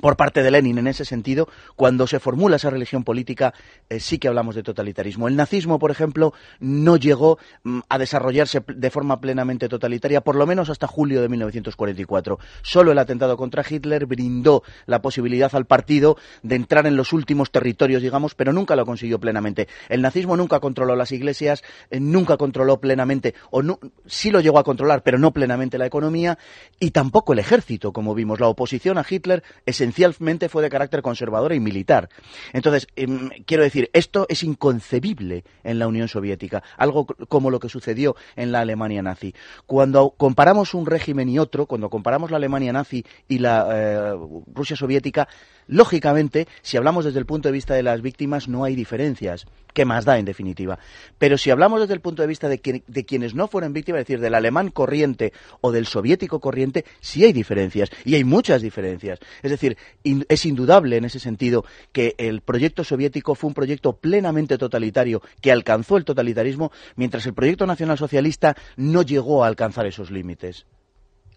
[0.00, 3.54] por parte de Lenin en ese sentido, cuando se formula esa religión política,
[3.88, 5.28] eh, sí que hablamos de totalitarismo.
[5.28, 10.46] El nazismo, por ejemplo, no llegó mm, a desarrollarse de forma plenamente totalitaria, por lo
[10.46, 12.38] menos hasta julio de 1944.
[12.62, 17.50] Solo el atentado contra Hitler brindó la posibilidad al partido de entrar en los últimos
[17.50, 19.68] territorios, digamos, pero nunca lo consiguió plenamente.
[19.88, 23.62] El nazismo nunca controló las iglesias, eh, nunca controló plenamente, o
[24.06, 26.38] sí lo llegó a controlar, pero no plenamente la economía,
[26.80, 28.40] y tampoco el ejército, como vimos.
[28.40, 32.08] La oposición a Hitler es esencialmente fue de carácter conservador y militar.
[32.52, 37.68] Entonces, em, quiero decir, esto es inconcebible en la Unión Soviética, algo como lo que
[37.68, 39.34] sucedió en la Alemania nazi.
[39.66, 44.14] Cuando comparamos un régimen y otro, cuando comparamos la Alemania nazi y la eh,
[44.54, 45.28] Rusia soviética,
[45.66, 49.46] lógicamente, si hablamos desde el punto de vista de las víctimas, no hay diferencias.
[49.72, 50.78] ¿Qué más da, en definitiva?
[51.18, 54.06] Pero si hablamos desde el punto de vista de, de quienes no fueron víctimas, es
[54.06, 59.18] decir, del alemán corriente o del soviético corriente, sí hay diferencias, y hay muchas diferencias.
[59.42, 63.94] Es decir, decir, es indudable en ese sentido que el proyecto soviético fue un proyecto
[63.96, 69.86] plenamente totalitario que alcanzó el totalitarismo, mientras el proyecto nacional socialista no llegó a alcanzar
[69.86, 70.66] esos límites.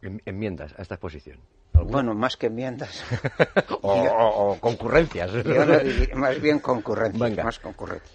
[0.02, 1.40] Enmiendas a esta exposición.
[1.74, 3.04] Bueno, más que enmiendas.
[3.82, 5.32] o, concurrencias.
[6.16, 7.46] más bien concurrencias.
[7.46, 8.12] Más concurrencias.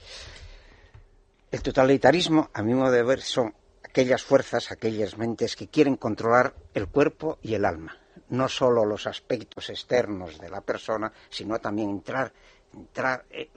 [1.50, 3.54] El totalitarismo, a mi modo de ver, son
[3.84, 8.01] aquellas fuerzas, aquellas mentes que quieren controlar el cuerpo y el alma.
[8.32, 12.32] No solo los aspectos externos de la persona, sino también entrar,
[12.74, 13.48] entrar eh,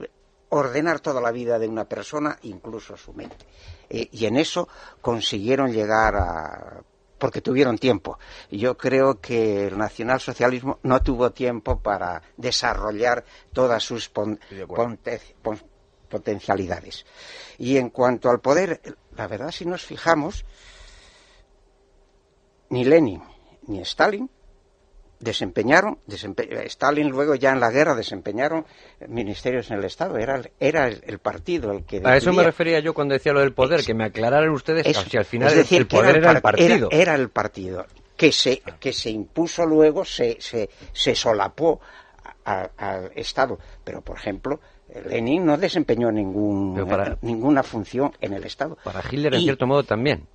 [0.50, 3.46] ordenar toda la vida de una persona, incluso su mente.
[3.88, 4.68] Eh, y en eso
[5.00, 6.82] consiguieron llegar a
[7.18, 8.18] porque tuvieron tiempo.
[8.50, 14.10] Yo creo que el nacionalsocialismo no tuvo tiempo para desarrollar todas sus
[16.08, 17.06] potencialidades.
[17.58, 18.80] Y en cuanto al poder,
[19.16, 20.44] la verdad, si nos fijamos,
[22.68, 23.22] ni Lenin
[23.66, 24.30] ni Stalin
[25.18, 25.98] desempeñaron,
[26.66, 28.66] Stalin luego ya en la guerra desempeñaron
[29.08, 32.02] ministerios en el Estado, era, era el, partido el que...
[32.04, 35.16] A eso me refería yo cuando decía lo del poder, que me aclararan ustedes si
[35.16, 36.88] al final el poder era el, partido.
[36.90, 37.86] Era, el partido,
[38.16, 41.80] que se, que se impuso luego, se, se, se solapó
[42.44, 43.58] al Estado.
[43.84, 44.60] Pero, por ejemplo,
[45.08, 46.86] Lenin no desempeñó ningún,
[47.22, 48.78] ninguna función en el Estado.
[48.84, 50.26] Para Hitler, en cierto modo, también.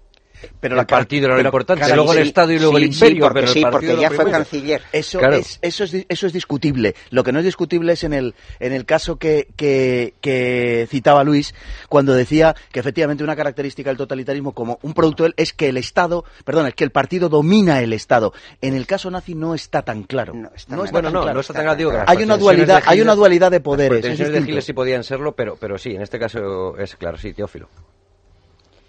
[0.59, 3.27] Pero el partido era lo importante, luego el Estado y luego el imperio.
[3.27, 4.81] porque, sí, porque ya fue canciller.
[4.91, 6.95] Eso, es, eso, es, eso es discutible.
[7.09, 11.53] Lo que no es discutible es en el, en el caso que, que, citaba Luis,
[11.89, 16.25] cuando decía que efectivamente una característica del totalitarismo como un producto es que el Estado,
[16.45, 18.33] perdón, es que el partido domina el Estado.
[18.61, 20.33] En el caso nazi no está tan claro.
[20.33, 22.03] No está, no bueno, no, no está tan claro.
[22.07, 24.05] hay una dualidad, hay una dualidad de poderes.
[24.05, 27.33] Las de Hitler sí podían serlo, pero, pero sí, en este caso es claro, sí,
[27.33, 27.69] Teófilo.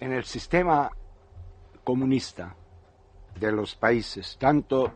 [0.00, 0.90] En el sistema
[1.84, 2.54] comunista
[3.38, 4.92] de los países, tanto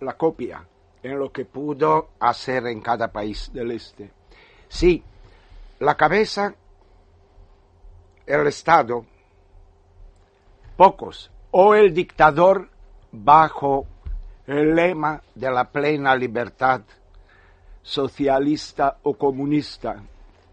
[0.00, 0.64] la copia
[1.02, 4.10] en lo que pudo hacer en cada país del este.
[4.68, 5.02] Sí,
[5.80, 6.54] la cabeza,
[8.26, 9.04] el Estado,
[10.76, 12.68] pocos, o el dictador
[13.12, 13.86] bajo
[14.46, 16.82] el lema de la plena libertad
[17.82, 20.02] socialista o comunista,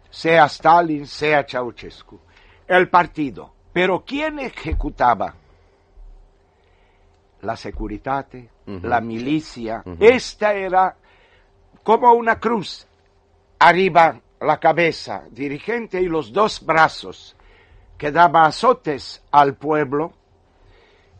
[0.09, 2.19] sea Stalin, sea Ceausescu.
[2.67, 5.35] El partido, pero ¿quién ejecutaba?
[7.41, 8.25] La seguridad,
[8.65, 9.83] la milicia.
[9.99, 10.95] Esta era
[11.83, 12.87] como una cruz.
[13.59, 17.35] Arriba la cabeza, dirigente y los dos brazos
[17.97, 20.13] que daba azotes al pueblo.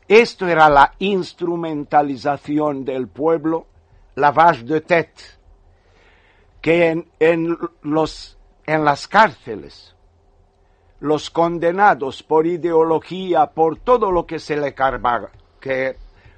[0.07, 3.67] Esto era la instrumentalización del pueblo,
[4.15, 5.23] la vache de tête,
[6.61, 9.94] que en, los, en las cárceles
[10.99, 15.29] los condenados por ideología, por todo lo que se le cargaba,
[15.59, 15.95] que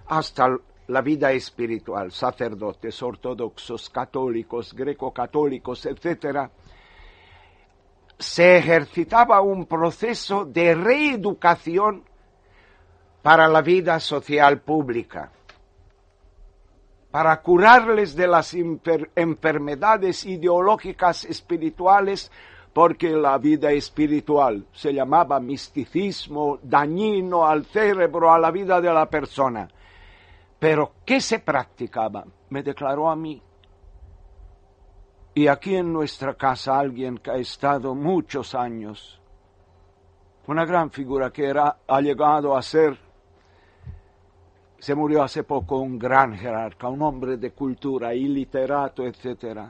[0.07, 6.49] hasta la vida espiritual, sacerdotes ortodoxos, católicos, greco-católicos, etc.,
[8.17, 12.03] se ejercitaba un proceso de reeducación
[13.21, 15.31] para la vida social pública,
[17.11, 18.55] para curarles de las
[19.15, 22.31] enfermedades ideológicas espirituales
[22.77, 29.09] porque la vida espiritual se llamaba misticismo dañino al cerebro, a la vida de la
[29.09, 29.67] persona.
[30.59, 32.23] Pero, ¿qué se practicaba?
[32.51, 33.41] Me declaró a mí.
[35.33, 39.19] Y aquí en nuestra casa alguien que ha estado muchos años,
[40.45, 42.95] una gran figura que era, ha llegado a ser,
[44.77, 49.67] se murió hace poco un gran jerarca, un hombre de cultura y literato, etcétera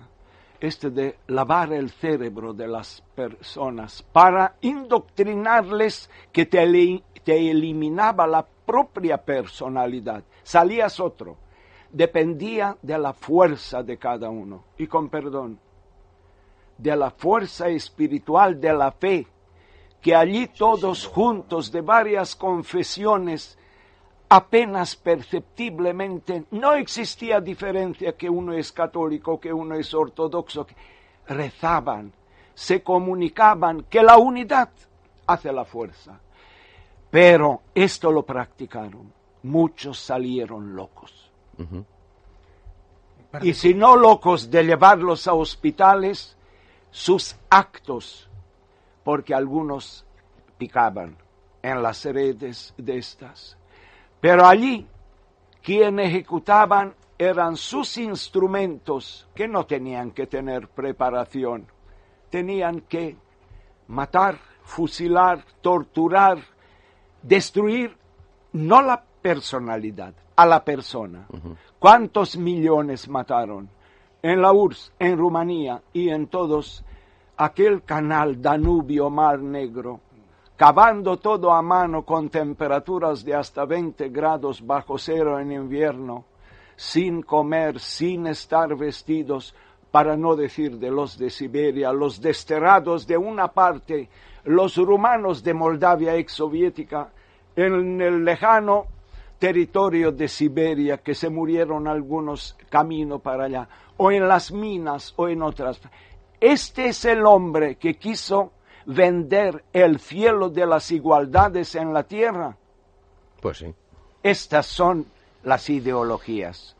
[0.59, 6.63] este de lavar el cerebro de las personas para indoctrinarles que te,
[7.25, 10.23] eliminaba la propia personalidad.
[10.43, 11.37] Salías otro.
[11.91, 14.63] Dependía de la fuerza de cada uno.
[14.77, 15.59] Y con perdón,
[16.77, 19.27] de la fuerza espiritual de la fe,
[20.01, 23.57] que allí todos juntos de varias confesiones
[24.29, 30.67] apenas perceptiblemente, no existía diferencia que uno es católico, que uno es ortodoxo,
[31.27, 32.11] rezaban,
[32.53, 34.69] se comunicaban que la unidad
[35.25, 36.19] hace la fuerza.
[37.09, 39.13] Pero esto lo practicaron,
[39.43, 41.31] muchos salieron locos.
[43.41, 46.35] Y si no locos de llevarlos a hospitales,
[46.91, 48.29] sus actos,
[49.03, 50.05] porque algunos
[50.57, 51.15] picaban
[51.61, 53.56] en las redes de estas
[54.27, 54.85] pero allí
[55.63, 61.65] quienes ejecutaban eran sus instrumentos que no tenían que tener preparación.
[62.29, 63.15] Tenían que
[63.87, 66.39] matar, fusilar, torturar,
[67.21, 67.95] destruir
[68.51, 71.25] no la personalidad, a la persona.
[71.79, 73.69] ¿Cuántos millones mataron?
[74.21, 76.83] En la URSS, en Rumanía y en todos
[77.37, 80.01] aquel canal Danubio-Mar Negro,
[80.57, 86.25] cavando todo a mano con temperaturas de hasta 20 grados bajo cero en invierno,
[86.75, 89.55] sin comer, sin estar vestidos,
[89.91, 94.09] para no decir de los de Siberia, los desterrados de una parte,
[94.45, 97.09] los rumanos de Moldavia exsoviética,
[97.55, 98.87] en el lejano
[99.39, 105.27] territorio de Siberia, que se murieron algunos camino para allá, o en las minas o
[105.27, 105.79] en otras.
[106.39, 108.51] Este es el hombre que quiso
[108.87, 112.57] vender el cielo de las igualdades en la tierra.
[113.41, 113.73] Pues sí.
[114.23, 115.05] Estas son
[115.43, 116.75] las ideologías.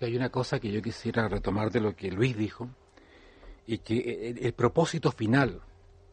[0.00, 2.68] Hay una cosa que yo quisiera retomar de lo que Luis dijo,
[3.66, 5.60] y que el, propósito final,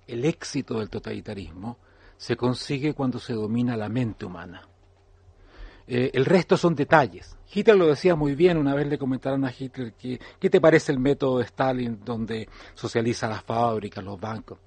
[0.05, 1.77] el éxito del totalitarismo,
[2.15, 4.61] se consigue cuando se domina la mente humana.
[5.87, 7.35] Eh, el resto son detalles.
[7.51, 10.91] Hitler lo decía muy bien, una vez le comentaron a Hitler que, ¿qué te parece
[10.91, 14.59] el método de Stalin donde socializa las fábricas, los bancos?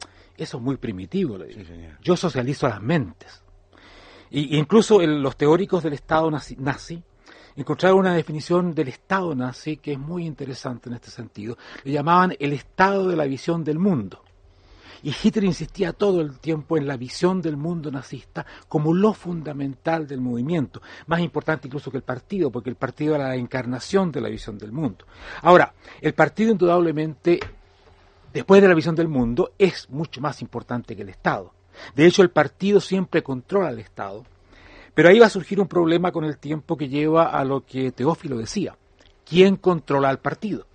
[0.42, 1.62] Eso es muy primitivo, le digo.
[2.02, 3.44] Yo socializo las mentes.
[4.28, 7.00] Y, incluso los teóricos del Estado nazi,
[7.54, 11.56] encontraron una definición del Estado nazi que es muy interesante en este sentido.
[11.84, 14.24] Le llamaban el Estado de la visión del mundo.
[15.04, 20.08] Y Hitler insistía todo el tiempo en la visión del mundo nazista como lo fundamental
[20.08, 24.20] del movimiento, más importante incluso que el partido, porque el partido era la encarnación de
[24.20, 25.04] la visión del mundo.
[25.42, 27.38] Ahora, el partido indudablemente,
[28.32, 31.52] después de la visión del mundo, es mucho más importante que el Estado.
[31.94, 34.24] De hecho, el partido siempre controla al Estado,
[34.94, 37.92] pero ahí va a surgir un problema con el tiempo que lleva a lo que
[37.92, 38.76] Teófilo decía.
[39.24, 40.66] ¿Quién controla al partido?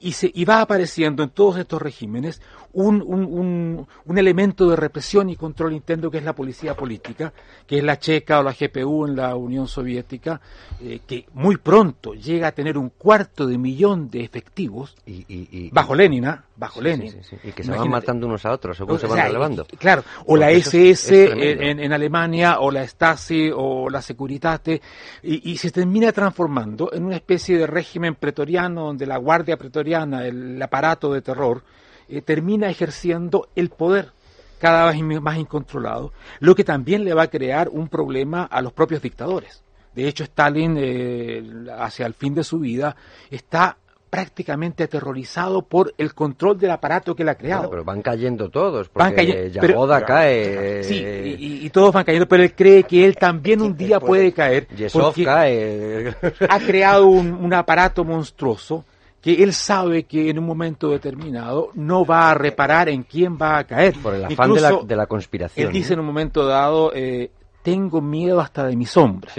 [0.00, 2.40] Y, se, y va apareciendo en todos estos regímenes
[2.72, 7.32] un, un, un, elemento de represión y control interno que es la policía política,
[7.66, 10.40] que es la checa o la GPU en la Unión Soviética,
[10.80, 15.94] eh, que muy pronto llega a tener un cuarto de millón de efectivos y, bajo
[15.94, 16.26] Lenin,
[16.62, 17.12] bajo Lenin.
[17.42, 19.66] y que se van matando unos a otros según se van relevando.
[19.78, 24.80] Claro, o la SS en, en, Alemania, o la Stasi, o la Securitate,
[25.24, 30.62] y, se termina transformando en una especie de régimen pretoriano donde la Guardia Pretoriana, el
[30.62, 31.64] aparato de terror,
[32.08, 34.12] eh, termina ejerciendo el poder
[34.60, 38.72] cada vez más incontrolado, lo que también le va a crear un problema a los
[38.72, 39.64] propios dictadores.
[39.94, 41.42] De hecho, Stalin, eh,
[41.76, 42.94] hacia el fin de su vida,
[43.30, 43.78] está
[44.12, 47.70] prácticamente aterrorizado por el control del aparato que él ha creado.
[47.70, 50.84] pero van cayendo todos, porque van cayendo, cae.
[50.84, 54.68] Sí, y, todos van cayendo, pero él cree que él también un día puede caer.
[54.68, 56.14] Yesov cae.
[56.46, 58.84] ha creado un aparato monstruoso
[59.22, 63.58] que él sabe que en un momento determinado no va a reparar en quién va
[63.58, 63.94] a caer.
[64.02, 65.68] Por el afán de, la, de, la, conspiración.
[65.68, 67.30] Él dice en un momento dado, eh,
[67.62, 69.32] tengo miedo hasta de mi sombra.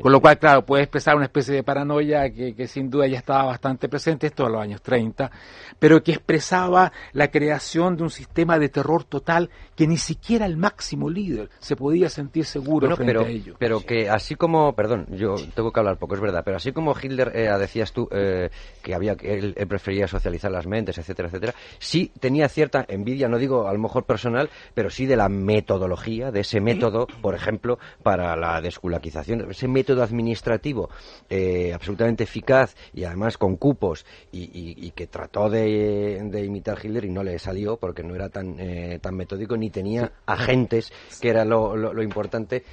[0.00, 3.44] Con lo cual, claro, puede expresar una especie de paranoia que, sin duda ya estaba
[3.44, 5.30] bastante presente, esto en los años 30,
[5.78, 10.56] pero que expresaba la creación de un sistema de terror total que ni siquiera el
[10.56, 13.54] máximo líder se podía sentir seguro frente pero, a ello.
[13.58, 16.94] Pero que así como, perdón, yo tengo que hablar poco, es verdad, pero así como
[17.00, 18.50] Hitler, eh, decías tú, eh,
[18.82, 23.36] que había que él, prefería socializar las mentes, etcétera, etcétera, sí tenía cierta envidia, no
[23.36, 27.57] digo a lo mejor personal, pero sí de la metodología, de ese método, por ejemplo,
[28.02, 29.50] para la desculaquización.
[29.50, 30.90] Ese método administrativo
[31.28, 37.22] eh, absolutamente eficaz y además con cupos y, que trató de, imitar Hitler y no
[37.22, 42.02] le salió porque no era tan, eh, tan metódico ni tenía agentes, que era lo,
[42.02, 42.64] importante,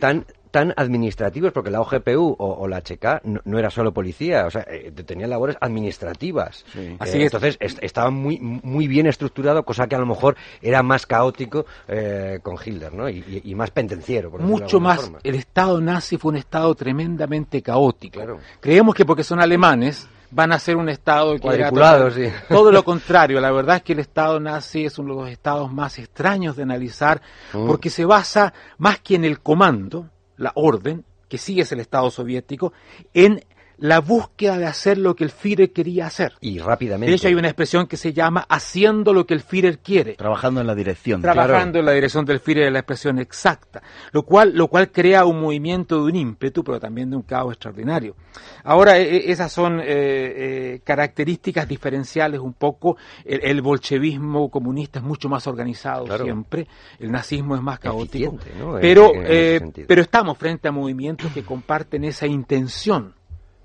[0.00, 0.24] tan
[0.54, 4.92] tan administrativos, porque la OGPU o, la HK no, era solo policía, o sea, eh,
[5.04, 6.64] tenía labores administrativas.
[6.76, 11.06] Eh, Así entonces estaba muy, muy bien estructurado, cosa que a lo mejor era más
[11.06, 13.08] caótico eh, con Hitler, ¿no?
[13.08, 14.30] Y, más pendenciero.
[14.30, 15.10] Mucho más.
[15.24, 18.20] El Estado nazi fue un Estado tremendamente caótico.
[18.60, 22.28] Creemos que porque son alemanes van a ser un Estado cuadriculado, sí.
[22.48, 25.72] Todo lo contrario, la verdad es que el Estado nazi es uno de los estados
[25.72, 27.22] más extraños de analizar
[27.52, 27.66] mm.
[27.66, 32.10] porque se basa más que en el comando, la orden, que sigue es el Estado
[32.10, 32.72] soviético,
[33.12, 33.44] en
[33.84, 36.32] la búsqueda de hacer lo que el Führer quería hacer.
[36.40, 37.10] Y rápidamente.
[37.10, 40.14] De hecho, hay una expresión que se llama haciendo lo que el Führer quiere.
[40.14, 41.20] Trabajando en la dirección.
[41.20, 43.82] Trabajando en la dirección del Führer es la expresión exacta.
[44.12, 47.52] Lo cual, lo cual crea un movimiento de un ímpetu, pero también de un caos
[47.52, 48.16] extraordinario.
[48.62, 52.96] Ahora, e, e, esas son eh, eh, características diferenciales un poco.
[53.22, 56.66] El, bolchevismo comunista es mucho más organizado siempre.
[56.98, 58.38] El nazismo es más caótico.
[58.80, 63.12] Pero, eh, pero estamos frente a movimientos que comparten esa intención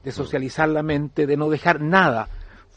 [0.03, 2.30] de socializar la mente, de no dejar nada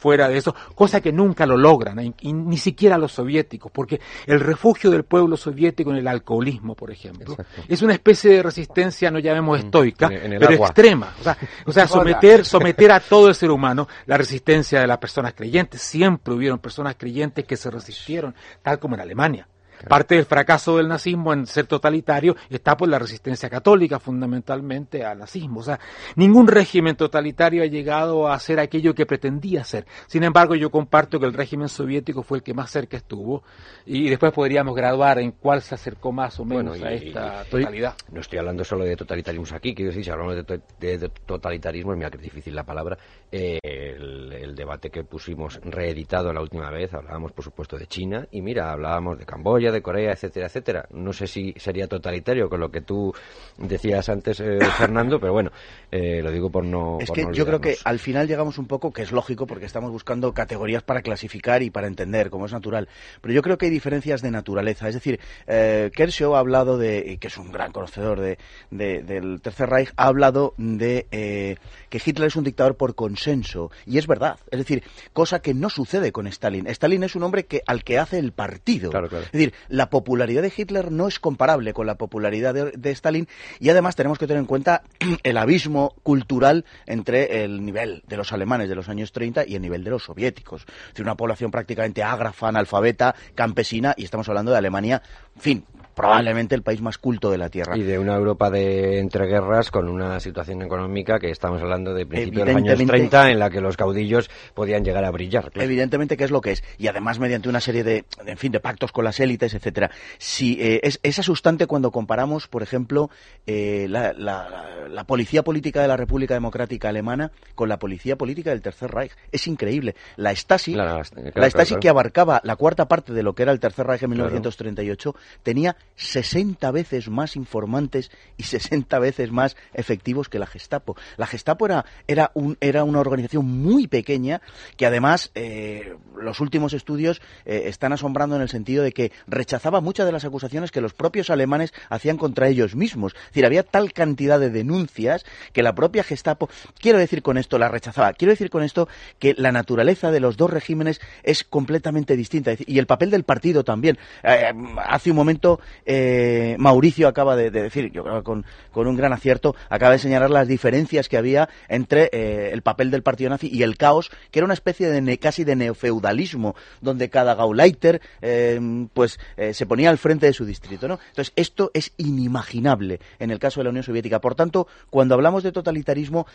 [0.02, 4.90] fuera de eso, cosa que nunca lo logran, ni siquiera los soviéticos, porque el refugio
[4.90, 7.36] del pueblo soviético en el alcoholismo, por ejemplo,
[7.68, 11.14] es una especie de resistencia, no llamemos mm, estoica, pero extrema.
[11.20, 14.98] O sea, o sea someter, someter a todo el ser humano la resistencia de las
[14.98, 15.80] personas creyentes.
[15.80, 19.46] Siempre hubieron personas creyentes que se resistieron, tal como en Alemania.
[19.88, 25.18] Parte del fracaso del nazismo en ser totalitario está por la resistencia católica fundamentalmente al
[25.18, 25.60] nazismo.
[25.60, 25.78] O sea,
[26.16, 29.86] ningún régimen totalitario ha llegado a hacer aquello que pretendía ser.
[30.06, 33.42] Sin embargo, yo comparto que el régimen soviético fue el que más cerca estuvo
[33.86, 37.94] y después podríamos graduar en cuál se acercó más o menos a esta totalidad.
[38.10, 42.16] No estoy hablando solo de totalitarismo aquí, quiero decir, si hablamos de, totalitarismo, mira que
[42.16, 42.96] es difícil la palabra,
[43.30, 48.26] eh, el, el debate que pusimos reeditado la última vez, hablábamos por supuesto de China
[48.30, 50.86] y mira, hablábamos de Camboya, de Corea, etcétera, etcétera.
[50.90, 53.12] No sé si sería totalitario con lo que tú
[53.58, 55.50] decías antes, eh, Fernando, pero bueno,
[55.90, 56.98] eh, lo digo por no.
[57.00, 59.90] Es que yo creo que al final llegamos un poco, que es lógico, porque estamos
[59.90, 62.88] buscando categorías para clasificar y para entender, como es natural.
[63.20, 64.88] Pero yo creo que hay diferencias de naturaleza.
[64.88, 68.38] Es decir, eh, Kershaw ha hablado de, que es un gran conocedor de,
[68.70, 73.70] del Tercer Reich, ha hablado de que Hitler es un dictador por consenso.
[73.86, 74.38] Y es verdad.
[74.50, 74.82] Es decir,
[75.12, 76.66] cosa que no sucede con Stalin.
[76.66, 78.90] Stalin es un hombre que, al que hace el partido.
[78.92, 83.28] Es decir, la popularidad de Hitler no es comparable con la popularidad de, Stalin
[83.60, 84.82] y además tenemos que tener en cuenta
[85.22, 89.62] el abismo cultural entre el nivel de los alemanes de los años 30 y el
[89.62, 90.62] nivel de los soviéticos.
[90.62, 95.02] Es decir, una población prácticamente ágrafa, analfabeta, campesina y estamos hablando de Alemania,
[95.38, 95.64] fin,
[95.94, 97.76] probablemente el país más culto de la Tierra.
[97.76, 102.46] Y de una Europa de entreguerras con una situación económica que estamos hablando de principios
[102.46, 105.50] de los años 30 en la que los caudillos podían llegar a brillar.
[105.54, 106.64] Evidentemente que es lo que es.
[106.78, 109.90] Y además mediante una serie de, en fin, de pactos con las élites, etcétera.
[110.18, 113.10] Si, eh, es, es, asustante cuando comparamos, por ejemplo,
[113.46, 118.62] eh, la, la, policía política de la República Democrática Alemana con la policía política del
[118.62, 119.12] Tercer Reich.
[119.30, 119.94] Es increíble.
[120.16, 123.86] La Stasi, la Stasi que abarcaba la cuarta parte de lo que era el Tercer
[123.86, 130.46] Reich en 1938, tenía 60 veces más informantes y 60 veces más efectivos que la
[130.46, 130.96] Gestapo.
[131.16, 134.40] La Gestapo era, era, un, era una organización muy pequeña
[134.76, 139.80] que además eh, los últimos estudios eh, están asombrando en el sentido de que rechazaba
[139.80, 143.14] muchas de las acusaciones que los propios alemanes hacían contra ellos mismos.
[143.14, 146.48] Es decir, había tal cantidad de denuncias que la propia Gestapo,
[146.78, 148.12] quiero decir con esto, la rechazaba.
[148.12, 148.88] Quiero decir con esto
[149.18, 152.52] que la naturaleza de los dos regímenes es completamente distinta.
[152.66, 153.98] Y el papel del partido también.
[154.22, 154.52] Eh,
[154.84, 159.12] hace un momento eh, Mauricio acaba de, decir, yo creo que con, con, un gran
[159.12, 163.48] acierto, acaba de señalar las diferencias que había entre eh, el papel del partido nazi
[163.52, 168.60] y el caos, que era una especie de casi de neofeudalismo, donde cada Gauleiter eh,
[168.92, 169.18] pues
[169.52, 170.88] se ponía al frente de su distrito.
[170.88, 170.98] ¿no?
[171.08, 174.20] Entonces, esto es inimaginable en el caso de la Unión Soviética.
[174.20, 176.26] Por tanto, cuando hablamos de totalitarismo,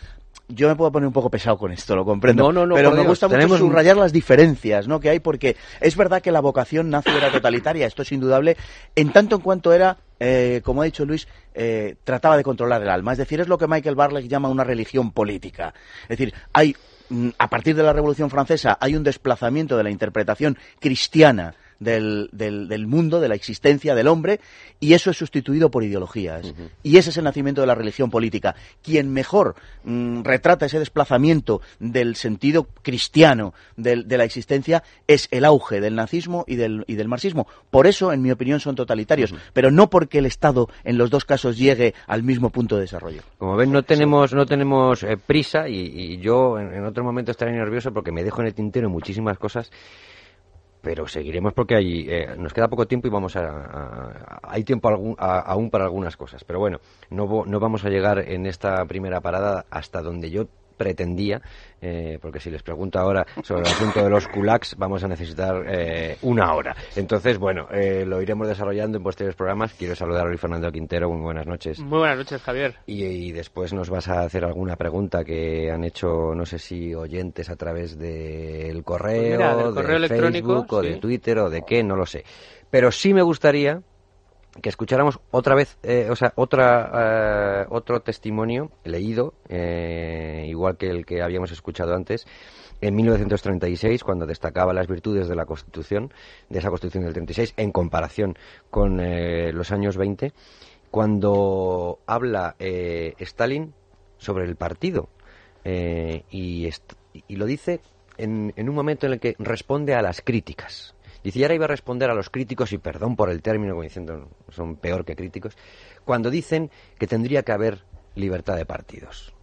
[0.48, 2.50] yo me puedo poner un poco pesado con esto, lo comprendo.
[2.74, 4.98] pero me gusta mucho subrayar las diferencias ¿no?
[4.98, 8.56] que hay, porque es verdad que la vocación nazi era totalitaria, esto es indudable,
[8.96, 12.88] en tanto en cuanto era eh, como ha dicho Luis, eh, trataba de controlar el
[12.88, 13.12] alma.
[13.12, 15.72] Es decir, es lo que Michael Barley llama una religión política.
[16.02, 16.74] Es decir, hay,
[17.08, 22.28] mm, a partir de la Revolución Francesa, hay un desplazamiento de la interpretación cristiana del,
[22.32, 24.40] del, mundo, de la existencia del hombre,
[24.80, 26.54] y eso es sustituido por ideologías.
[26.82, 28.54] Y ese es el nacimiento de la religión política.
[28.82, 35.80] Quien mejor mm, retrata ese desplazamiento del sentido cristiano de la existencia es el auge
[35.80, 37.46] del nazismo y del, y del marxismo.
[37.70, 41.24] Por eso, en mi opinión, son totalitarios, pero no porque el Estado en los dos
[41.24, 43.22] casos llegue al mismo punto de desarrollo.
[43.38, 47.52] Como ven, no tenemos, no tenemos eh, prisa y, yo en, en, otro momento estaré
[47.52, 49.70] nervioso porque me dejo en el tintero muchísimas cosas
[50.82, 55.70] pero seguiremos porque hay, eh, nos queda poco tiempo y vamos a, hay tiempo aún
[55.70, 56.44] para algunas cosas.
[56.44, 56.78] Pero bueno,
[57.10, 60.46] no, no vamos a llegar en esta primera parada hasta donde yo
[60.78, 61.42] pretendía,
[61.82, 65.62] eh, porque si les pregunto ahora sobre el asunto de los kulaks, vamos a necesitar
[65.68, 66.74] eh, una hora.
[66.96, 69.74] Entonces, bueno, eh, lo iremos desarrollando en posteriores programas.
[69.74, 71.10] Quiero saludar a Luis Fernando Quintero.
[71.10, 71.80] Muy buenas noches.
[71.80, 72.76] Muy buenas noches, Javier.
[72.86, 77.50] Y, después nos vas a hacer alguna pregunta que han hecho, no sé si oyentes
[77.50, 81.96] a través del correo, pues correo de Facebook o de Twitter o de qué, no
[81.96, 82.24] lo sé.
[82.70, 83.82] Pero sí me gustaría
[84.60, 90.90] que escucháramos otra vez, eh, o sea, otra, eh, otro testimonio leído, eh, igual que
[90.90, 92.26] el que habíamos escuchado antes,
[92.80, 96.12] en 1936, cuando destacaba las virtudes de la Constitución,
[96.48, 98.36] de esa Constitución del 36, en comparación
[98.70, 98.98] con
[99.52, 100.32] los años 20,
[100.88, 103.74] cuando habla Stalin
[104.18, 105.08] sobre el partido.
[105.64, 106.70] Y,
[107.26, 107.80] y, lo dice
[108.16, 111.64] en, en un momento en el que responde a las críticas Dice, y ahora iba
[111.64, 115.16] a responder a los críticos, y perdón por el término, como diciendo, son peor que
[115.16, 115.56] críticos,
[116.04, 117.84] cuando dicen que tendría que haber
[118.14, 119.34] libertad de partidos.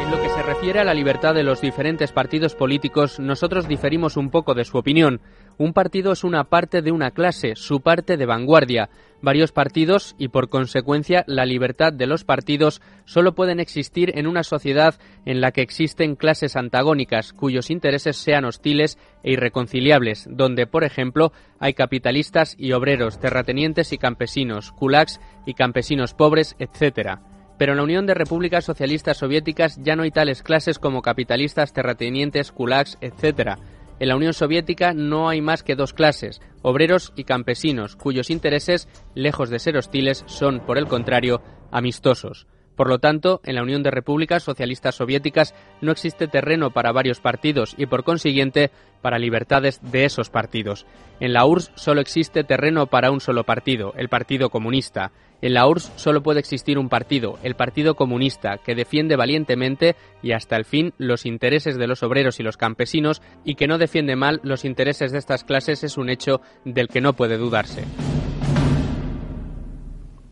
[0.00, 4.16] En lo que se refiere a la libertad de los diferentes partidos políticos, nosotros diferimos
[4.16, 5.20] un poco de su opinión.
[5.58, 8.90] Un partido es una parte de una clase, su parte de vanguardia.
[9.22, 14.42] Varios partidos y, por consecuencia, la libertad de los partidos solo pueden existir en una
[14.42, 20.84] sociedad en la que existen clases antagónicas, cuyos intereses sean hostiles e irreconciliables, donde, por
[20.84, 27.18] ejemplo, hay capitalistas y obreros, terratenientes y campesinos, kulaks y campesinos pobres, etc.
[27.56, 31.72] Pero en la Unión de Repúblicas Socialistas Soviéticas ya no hay tales clases como capitalistas,
[31.72, 33.58] terratenientes, kulaks, etc.
[33.98, 38.88] En la Unión Soviética no hay más que dos clases, obreros y campesinos, cuyos intereses,
[39.14, 41.40] lejos de ser hostiles, son, por el contrario,
[41.70, 42.46] amistosos.
[42.76, 47.20] Por lo tanto, en la Unión de Repúblicas Socialistas Soviéticas no existe terreno para varios
[47.20, 48.70] partidos y, por consiguiente,
[49.00, 50.86] para libertades de esos partidos.
[51.18, 55.12] En la URSS solo existe terreno para un solo partido, el Partido Comunista.
[55.40, 60.32] En la URSS solo puede existir un partido, el Partido Comunista, que defiende valientemente y
[60.32, 64.16] hasta el fin los intereses de los obreros y los campesinos y que no defiende
[64.16, 67.84] mal los intereses de estas clases es un hecho del que no puede dudarse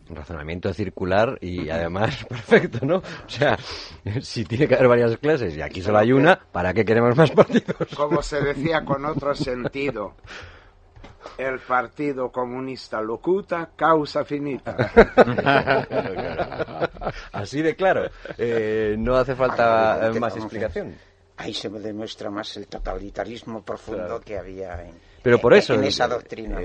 [0.09, 2.97] razonamiento circular y además perfecto, ¿no?
[2.97, 3.57] O sea,
[4.21, 7.31] si tiene que haber varias clases y aquí solo hay una, ¿para qué queremos más
[7.31, 7.95] partidos?
[7.95, 10.13] Como se decía con otro sentido,
[11.37, 14.75] el Partido Comunista locuta, causa finita.
[17.31, 18.09] Así de claro.
[18.37, 20.95] Eh, no hace falta más explicación.
[21.37, 26.07] Ahí se demuestra más el totalitarismo profundo que había en, Pero por eso, en esa
[26.07, 26.59] doctrina.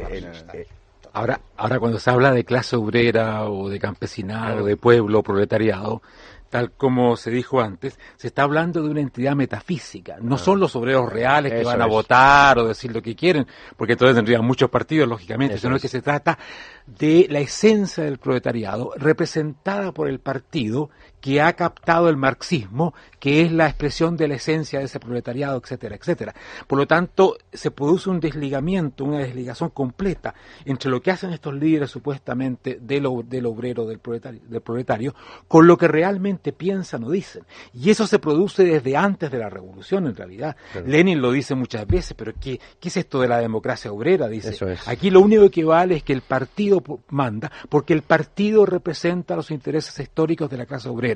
[1.12, 6.02] Ahora, ahora cuando se habla de clase obrera o de campesinado, de pueblo, proletariado,
[6.50, 10.16] tal como se dijo antes, se está hablando de una entidad metafísica.
[10.20, 13.46] No son los obreros reales que van a votar o decir lo que quieren,
[13.76, 16.38] porque entonces tendrían muchos partidos, lógicamente, sino que se trata
[16.86, 20.90] de la esencia del proletariado representada por el partido
[21.20, 25.60] que ha captado el marxismo, que es la expresión de la esencia de ese proletariado,
[25.62, 26.34] etcétera, etcétera.
[26.66, 30.34] Por lo tanto, se produce un desligamiento, una desligación completa
[30.64, 35.14] entre lo que hacen estos líderes supuestamente del, del obrero, del proletario, del proletario,
[35.47, 37.44] con lo que realmente piensan o dicen.
[37.74, 40.56] Y eso se produce desde antes de la revolución, en realidad.
[40.86, 44.28] Lenin lo dice muchas veces, pero ¿qué, ¿qué, es esto de la democracia obrera?
[44.28, 44.56] Dice,
[44.86, 49.51] aquí lo único que vale es que el partido manda, porque el partido representa los
[49.51, 51.09] intereses históricos de la clase obrera.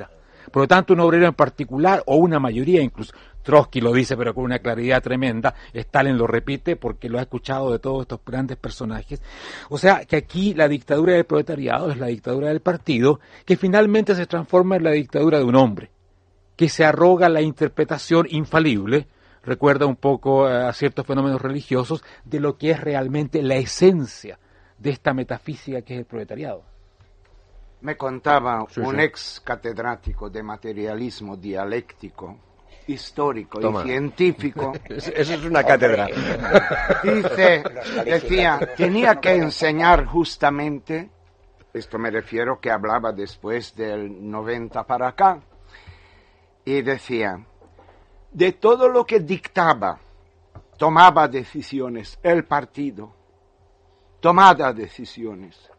[0.50, 3.12] Por lo tanto, un obrero en particular, o una mayoría incluso,
[3.42, 7.70] Trotsky lo dice pero con una claridad tremenda, Stalin lo repite porque lo ha escuchado
[7.70, 9.22] de todos estos grandes personajes.
[9.68, 14.14] O sea, que aquí la dictadura del proletariado es la dictadura del partido, que finalmente
[14.14, 15.90] se transforma en la dictadura de un hombre,
[16.56, 19.06] que se arroga la interpretación infalible,
[19.42, 24.38] recuerda un poco a ciertos fenómenos religiosos, de lo que es realmente la esencia
[24.78, 26.73] de esta metafísica que es el proletariado.
[27.84, 32.38] Me contaba un ex catedrático de materialismo dialéctico,
[32.86, 34.72] histórico y científico.
[34.88, 36.06] Eso es una cátedra.
[37.04, 37.62] Dice,
[38.06, 41.10] decía, tenía que enseñar justamente,
[41.74, 45.42] esto me refiero que hablaba después del 90 para acá,
[46.64, 47.38] y decía,
[48.32, 49.98] de todo lo que dictaba,
[50.78, 53.14] tomaba decisiones el partido,
[54.20, 55.70] tomaba decisiones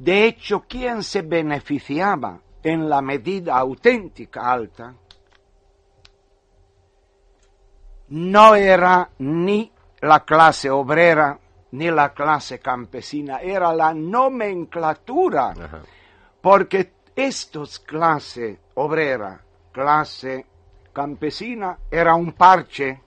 [0.00, 4.94] de hecho, ¿quién se beneficiaba en la medida auténtica alta?
[8.08, 9.70] No era ni
[10.00, 11.38] la clase obrera
[11.72, 15.54] ni la clase campesina, era la nomenclatura,
[16.40, 19.38] porque estos clase obrera,
[19.70, 20.46] clase
[20.94, 23.02] campesina, era un parche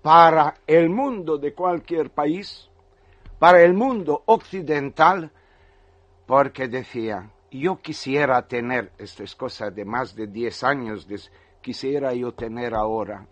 [0.00, 2.66] para el mundo de cualquier país,
[3.38, 5.32] para el mundo occidental,
[6.28, 11.08] porque decía, yo quisiera tener, esto es cosa de más de 10 años,
[11.62, 13.26] quisiera yo tener ahora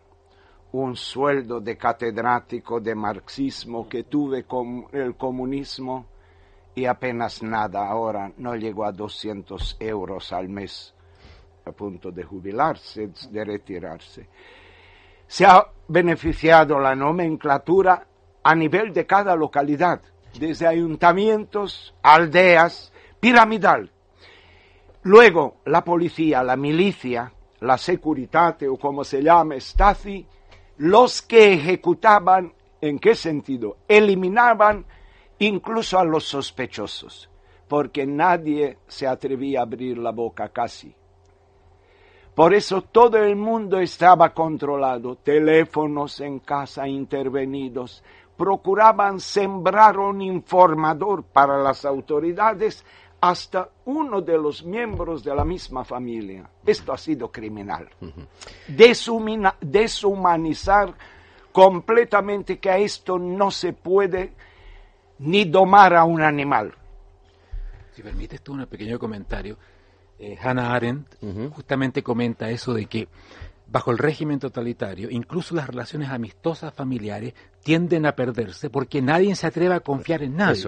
[0.73, 6.07] un sueldo de catedrático de marxismo que tuve con el comunismo
[6.75, 10.95] y apenas nada ahora, no llegó a 200 euros al mes
[11.67, 14.27] a punto de jubilarse, de retirarse.
[15.27, 18.07] Se ha beneficiado la nomenclatura
[18.43, 20.01] a nivel de cada localidad
[20.39, 23.91] desde ayuntamientos, aldeas, piramidal.
[25.03, 30.27] Luego la policía, la milicia, la securitate o como se llama, Stasi,
[30.79, 33.79] los que ejecutaban, ¿en qué sentido?
[33.89, 34.85] Eliminaban
[35.39, 37.31] incluso a los sospechosos,
[37.69, 40.95] porque nadie se atrevía a abrir la boca casi.
[42.35, 48.05] Por eso todo el mundo estaba controlado, teléfonos en casa intervenidos,
[48.37, 52.85] procuraban sembrar un informador para las autoridades
[53.21, 56.49] hasta uno de los miembros de la misma familia.
[56.65, 57.89] Esto ha sido criminal.
[59.61, 60.95] deshumanizar
[61.53, 64.35] completamente que a esto no se puede
[65.19, 66.75] ni domar a un animal.
[67.95, 69.57] Si permites tú un pequeño comentario,
[70.19, 71.17] eh, Hannah Arendt
[71.51, 73.09] justamente comenta eso de que
[73.67, 77.35] bajo el régimen totalitario, incluso las relaciones amistosas familiares
[77.67, 80.63] tienden a perderse porque nadie se atreve a confiar en nadie.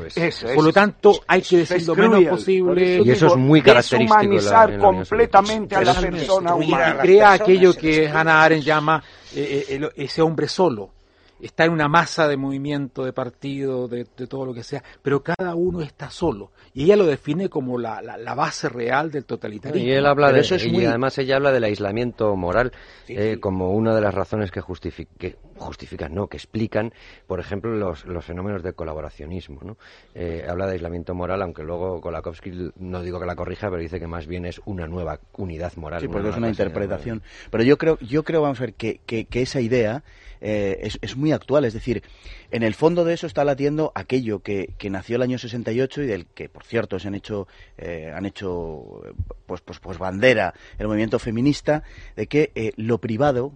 [0.52, 3.00] Por lo tanto, hay que decir lo menos posible.
[3.04, 4.18] Y eso es muy característico.
[4.18, 6.96] Deshumanizar completamente a la persona humana.
[6.98, 9.00] Y crea aquello que Hannah Arendt llama
[9.32, 10.97] eh, eh, ese hombre solo
[11.40, 15.54] está en una masa de movimiento, de partido, de, todo lo que sea, pero cada
[15.54, 16.50] uno está solo.
[16.74, 19.86] Y ella lo define como la, la, base real del totalitarismo.
[19.86, 22.72] Y él habla de eso es y además ella habla del aislamiento moral
[23.08, 26.92] eh, como una de las razones que, justifican, no, que explican,
[27.26, 29.60] por ejemplo, los, los fenómenos de colaboracionismo.
[29.62, 29.76] ¿no?
[30.14, 33.98] Eh, habla de aislamiento moral, aunque luego Kolakowski no digo que la corrija, pero dice
[33.98, 36.00] que más bien es una nueva unidad moral.
[36.00, 37.22] Sí, porque es una interpretación.
[37.50, 40.04] Pero yo creo, yo creo, vamos a ver, que, que, que esa idea
[40.40, 41.64] eh, es, es, muy actual.
[41.64, 42.02] Es decir,
[42.50, 46.06] en el fondo de eso está latiendo aquello que, que nació el año 68 y
[46.06, 49.02] del que, por cierto, se han hecho, eh, han hecho
[49.46, 51.82] pues, pues, pues bandera el movimiento feminista,
[52.16, 53.52] de que eh, lo privado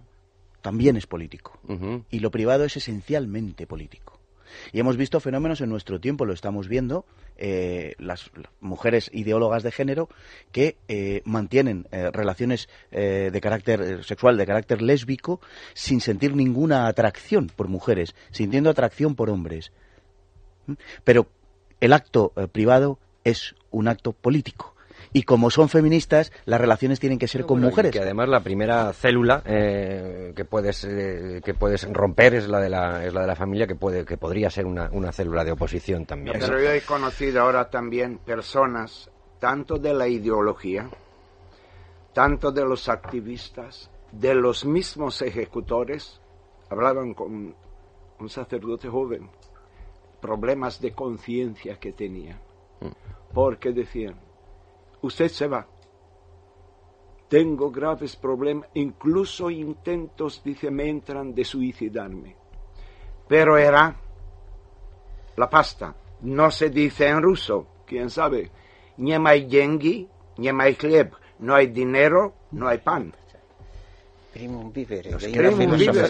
[0.61, 1.59] también es político.
[2.09, 4.12] Y lo privado es esencialmente político.
[4.71, 7.05] Y hemos visto fenómenos en nuestro tiempo, lo estamos viendo,
[7.37, 10.09] eh, las, mujeres ideólogas de género
[10.51, 15.41] que eh, mantienen eh, relaciones de carácter sexual, de carácter lésbico,
[15.73, 19.71] sin sentir ninguna atracción por mujeres, sintiendo atracción por hombres.
[20.67, 20.73] ¿Mm?
[21.03, 21.27] Pero
[21.79, 24.72] el acto privado es un acto político
[25.13, 27.91] y como son feministas, las relaciones tienen que ser con mujeres.
[27.91, 32.69] Que además la primera célula eh, que puedes eh, que puedes romper es la de
[32.69, 35.51] la es la de la familia que puede que podría ser una, una célula de
[35.51, 36.37] oposición también.
[36.39, 39.09] Pero yo he conocido ahora también personas
[39.39, 40.89] tanto de la ideología,
[42.13, 46.21] tanto de los activistas, de los mismos ejecutores,
[46.69, 47.55] hablaban con
[48.19, 49.29] un sacerdote joven,
[50.21, 52.39] problemas de conciencia que tenía,
[52.79, 53.33] mm.
[53.33, 54.15] porque decían,
[55.03, 55.67] usted se va.
[57.29, 62.35] Tengo graves problemas, incluso intentos, dice, me entran de suicidarme.
[63.27, 63.95] Pero era
[65.35, 65.95] la pasta.
[66.21, 68.51] No se dice en ruso, quién sabe.
[68.97, 70.07] Ni hay yengi,
[70.37, 71.13] ni hay chleb.
[71.39, 73.13] No hay dinero, no hay pan.
[75.11, 75.23] Nos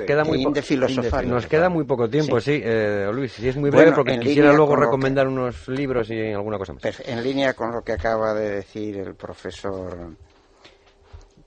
[0.02, 3.34] queda, muy nos queda muy poco tiempo, sí, eh, Luis.
[3.34, 6.84] Si es muy breve, porque quisiera luego recomendar unos libros y alguna cosa más.
[7.06, 10.16] En línea con lo que acaba de decir el profesor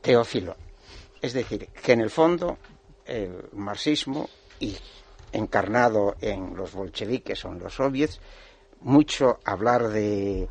[0.00, 0.56] Teófilo.
[1.20, 2.58] Es decir, que en el fondo
[3.06, 4.28] el marxismo,
[4.60, 4.76] y
[5.32, 8.20] encarnado en los bolcheviques o en los soviets,
[8.80, 10.48] mucho hablar de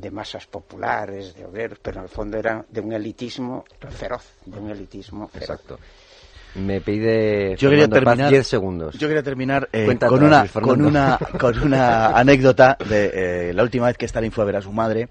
[0.00, 4.58] de masas populares, de obreros, pero en el fondo era de un elitismo feroz, de
[4.58, 5.78] un elitismo Exacto.
[6.54, 8.98] Me pide yo quería terminar 10 segundos.
[8.98, 13.86] Yo quería terminar eh, con, una, con, una, con una anécdota de eh, la última
[13.86, 15.08] vez que Stalin fue a ver a su madre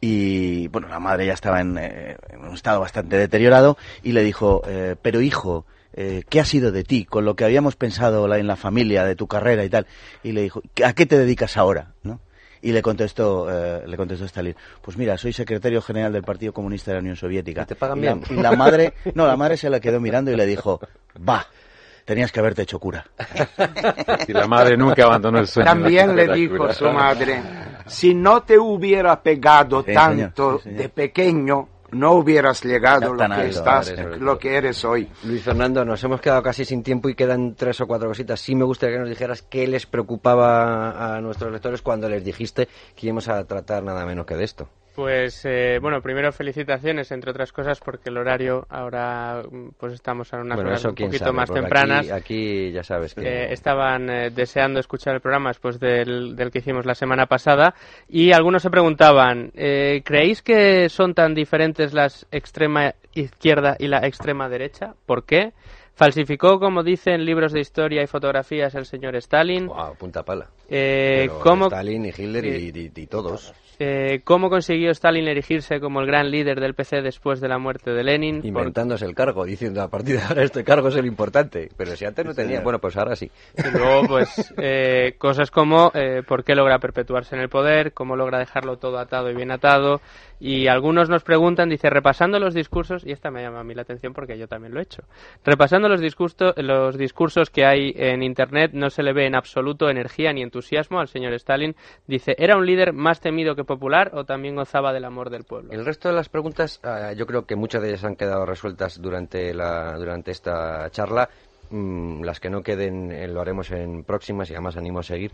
[0.00, 4.62] y bueno, la madre ya estaba en, eh, un estado bastante deteriorado y le dijo,
[5.00, 5.64] pero hijo,
[5.94, 7.04] ¿qué ha sido de ti?
[7.04, 9.86] Con lo que habíamos pensado en la familia, de tu carrera y tal.
[10.24, 11.92] Y le dijo, ¿a qué te dedicas ahora?
[12.02, 12.18] ¿no?
[12.62, 16.92] Y le contestó, eh, le contestó Stalin, pues mira, soy secretario general del Partido Comunista
[16.92, 17.66] de la Unión Soviética.
[17.66, 18.22] ¿Te pagan bien?
[18.30, 20.80] y la madre, no, la madre se la quedó mirando y le dijo,
[21.28, 21.44] va,
[22.04, 23.04] tenías que haberte hecho cura.
[24.28, 25.66] Y la madre nunca abandonó el sueño.
[25.68, 27.42] También le dijo su madre,
[27.86, 34.38] si no te hubiera pegado tanto de pequeño, no hubieras llegado lo que estás, lo
[34.38, 35.08] que eres hoy.
[35.24, 38.40] Luis Fernando, nos hemos quedado casi sin tiempo y quedan tres o cuatro cositas.
[38.40, 42.68] Sí me gustaría que nos dijeras qué les preocupaba a nuestros lectores cuando les dijiste
[42.96, 44.68] que íbamos a tratar nada menos que de esto.
[44.94, 49.42] Pues eh, bueno, primero felicitaciones, entre otras cosas, porque el horario ahora
[49.78, 52.10] pues estamos en unas horas un poquito más tempranas.
[52.10, 53.52] Aquí, ya sabes que...
[53.52, 57.74] estaban eh, deseando escuchar el programa después del, del, que hicimos la semana pasada
[58.08, 64.06] y algunos se preguntaban, eh, ¿creéis que son tan diferentes las extrema izquierda y la
[64.06, 64.94] extrema derecha?
[65.06, 65.52] ¿Por qué?
[65.94, 69.66] Falsificó, como dicen libros de historia y fotografías, el señor Stalin.
[69.66, 70.48] Wow, punta pala.
[70.68, 73.52] Eh, Stalin y Hitler y, todos.
[73.84, 77.90] Eh, ¿Cómo consiguió Stalin erigirse como el gran líder del PC después de la muerte
[77.90, 78.40] de Lenin?
[78.44, 81.68] Inventándose el cargo, diciendo a partir de ahora este cargo es el importante.
[81.76, 83.28] Pero si antes no tenía, bueno, pues ahora sí.
[83.58, 88.14] Y luego, pues, eh, cosas como eh, por qué logra perpetuarse en el poder, cómo
[88.14, 90.00] logra dejarlo todo atado y bien atado.
[90.44, 93.82] Y algunos nos preguntan, dice, repasando los discursos, y esta me llama a mí la
[93.82, 95.04] atención porque yo también lo he hecho,
[95.44, 99.88] repasando los discursos, los discursos que hay en Internet, no se le ve en absoluto
[99.88, 101.76] energía ni entusiasmo al señor Stalin.
[102.08, 105.72] Dice, ¿era un líder más temido que popular o también gozaba del amor del pueblo?
[105.72, 109.00] El resto de las preguntas, ah, yo creo que muchas de ellas han quedado resueltas
[109.00, 111.28] durante, la, durante esta charla.
[111.70, 115.32] Mm, las que no queden eh, lo haremos en próximas y además animo a seguir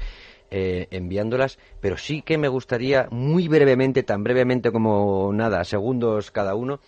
[0.52, 6.54] eh, enviándolas, pero sí que me gustaría muy brevemente, tan brevemente como nada, segundos cada
[6.54, 6.78] uno,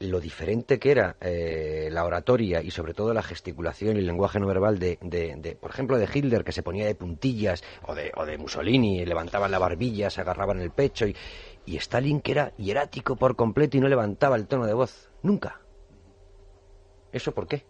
[0.00, 4.40] lo diferente que era eh, la oratoria y sobre todo la gesticulación y el lenguaje
[4.40, 8.24] no verbal de, por ejemplo, de Hitler, que se ponía de puntillas, o de, o
[8.24, 11.16] de Mussolini, levantaban la barbilla, se agarraban el pecho, y,
[11.66, 15.60] y Stalin, que era hierático por completo y no levantaba el tono de voz, nunca.
[17.12, 17.64] ¿Eso por qué?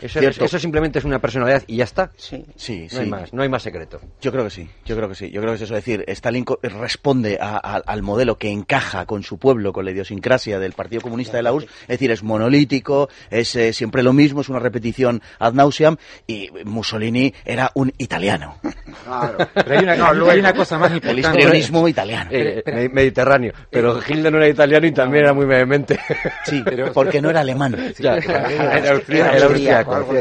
[0.00, 2.10] Eso, simplemente es una personalidad y ya está.
[2.16, 4.00] Sí, sí, no hay más, no hay más secreto.
[4.20, 5.30] Yo creo que sí, yo creo que sí.
[5.30, 5.74] Yo creo que es eso.
[5.74, 11.02] decir, Stalin responde al modelo que encaja con su pueblo, con la idiosincrasia del Partido
[11.02, 11.68] Comunista de la URSS.
[11.82, 15.96] Es decir, es monolítico, es eh, siempre lo mismo, es una repetición ad nauseam.
[16.26, 18.58] Y Mussolini era un italiano.
[19.04, 19.38] Claro.
[19.54, 21.10] Pero hay una, hay una cosa más importante.
[21.10, 22.30] El histrionismo italiano.
[22.32, 23.52] Eh, mediterráneo.
[23.70, 25.98] Pero Hitler no era italiano y también era muy vehemente.
[26.44, 27.74] Sí, pero porque no era alemán.
[27.98, 29.48] era,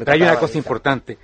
[0.06, 1.18] hay una cosa importante.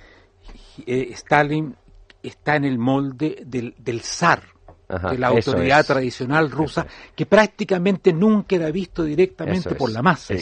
[0.86, 1.74] Eh, Stalin
[2.22, 4.42] está en el molde del, del zar,
[4.88, 10.34] de la autoridad tradicional rusa, que prácticamente nunca era visto directamente por la masa.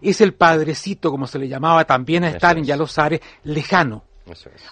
[0.00, 4.04] Es el padrecito, como se le llamaba también a Stalin y a los zares, lejano.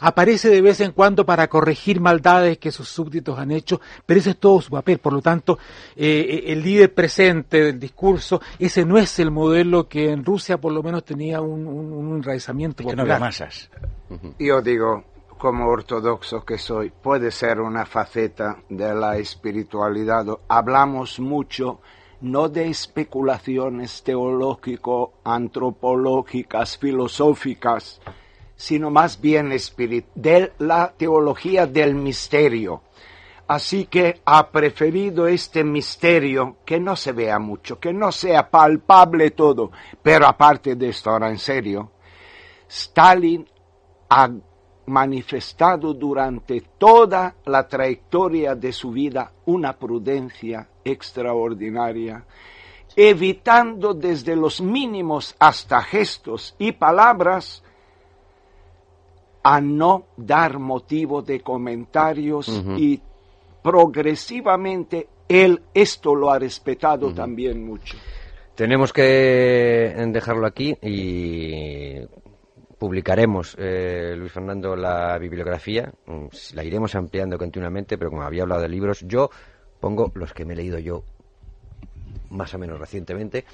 [0.01, 4.31] Aparece de vez en cuando para corregir maldades que sus súbditos han hecho, pero ese
[4.31, 4.99] es todo su papel.
[4.99, 5.59] Por lo tanto,
[5.97, 10.59] eh, eh, el líder presente del discurso, ese no es el modelo que en Rusia
[10.59, 13.21] por lo menos tenía un, un, enraizamiento popular.
[13.21, 13.71] masas.
[14.39, 15.05] Yo digo,
[15.39, 20.27] como ortodoxo que soy, puede ser una faceta de la espiritualidad.
[20.49, 21.81] Hablamos mucho
[22.21, 28.01] no de especulaciones teológico, antropológicas, filosóficas,
[28.59, 29.51] sino más bien
[30.17, 32.83] de la teología del misterio.
[33.47, 39.31] Así que ha preferido este misterio que no se vea mucho, que no sea palpable
[39.31, 39.71] todo.
[40.03, 41.93] Pero aparte de esto, ahora en serio,
[42.69, 43.49] Stalin
[44.11, 44.29] ha
[44.87, 52.25] manifestado durante toda la trayectoria de su vida una prudencia extraordinaria,
[52.97, 57.63] evitando desde los mínimos hasta gestos y palabras
[59.51, 63.01] a no dar motivo de comentarios y
[63.63, 67.97] progresivamente él esto lo ha respetado también mucho.
[68.55, 71.99] Tenemos que dejarlo aquí y
[72.77, 75.95] publicaremos, eh, Luis Fernando, la bibliografía.
[76.05, 79.31] Mm, la iremos ampliando continuamente, pero como había hablado de libros, yo
[79.81, 81.05] pongo los que me he leído yo
[82.29, 83.47] más o menos recientemente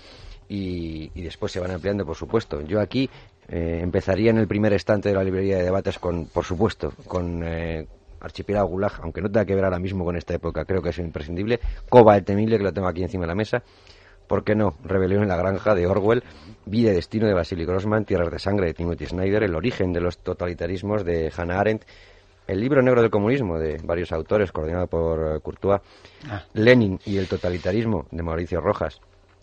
[0.48, 2.62] y, y después se van ampliando, por supuesto.
[2.62, 3.08] Yo aquí
[3.48, 7.42] eh, empezaría en el primer estante de la librería de debates con, por supuesto, con
[7.44, 7.86] eh,
[8.20, 10.98] Archipiélago Gulag, aunque no tenga que ver ahora mismo con esta época, creo que es
[10.98, 11.60] imprescindible.
[11.88, 13.62] Coba el temible, que lo tengo aquí encima de la mesa.
[14.26, 14.74] ¿Por qué no?
[14.82, 16.22] Rebelión en la granja de Orwell,
[16.64, 20.00] Vida y destino de Vasily Grossman, Tierras de sangre de Timothy Snyder, El origen de
[20.00, 21.84] los totalitarismos de Hannah Arendt,
[22.46, 25.82] El libro negro del comunismo de varios autores, coordinado por eh, Courtois,
[26.30, 26.42] ah.
[26.54, 29.00] Lenin y el totalitarismo de Mauricio Rojas,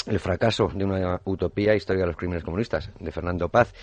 [0.07, 3.73] el fracaso de una utopía, historia de los crímenes comunistas, de Fernando Paz,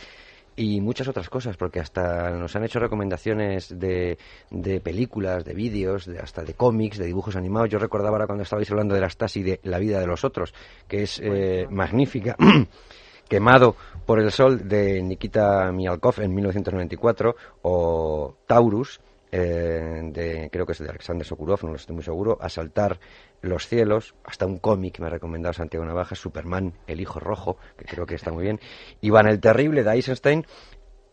[0.59, 4.19] y muchas otras cosas, porque hasta nos han hecho recomendaciones de,
[4.51, 7.71] de películas, de vídeos, de, hasta de cómics, de dibujos animados.
[7.71, 10.53] Yo recordaba ahora cuando estabais hablando de la Stasi de La vida de los otros,
[10.89, 12.37] que es eh, magnífica.
[13.29, 20.73] Quemado por el sol de Nikita Mialkov en 1994 o Taurus eh, de, creo que
[20.73, 22.99] es de Alexander Sokurov, no lo estoy muy seguro, Asaltar
[23.41, 27.85] los cielos, hasta un cómic me ha recomendado Santiago Navaja, Superman, el hijo rojo, que
[27.85, 28.61] creo que está muy bien,
[29.01, 30.47] Iván el terrible de Eisenstein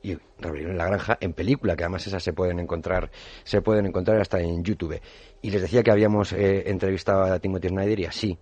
[0.02, 3.10] y Rebelión en la granja en película, que además esas se pueden encontrar,
[3.44, 5.02] se pueden encontrar hasta en YouTube.
[5.42, 8.38] Y les decía que habíamos eh, entrevistado a Timothy Snyder y así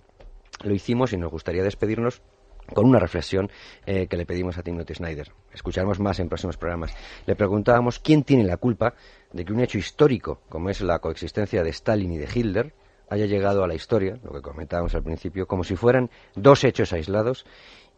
[0.63, 2.21] lo hicimos y nos gustaría despedirnos
[2.73, 3.49] con una reflexión
[3.85, 5.31] eh, que le pedimos a Timothy Snyder.
[5.53, 6.93] Escucharemos más en próximos programas.
[7.25, 8.93] Le preguntábamos quién tiene la culpa
[9.33, 12.73] de que un hecho histórico, como es la coexistencia de Stalin y de Hitler,
[13.09, 16.93] haya llegado a la historia, lo que comentábamos al principio, como si fueran dos hechos
[16.93, 17.45] aislados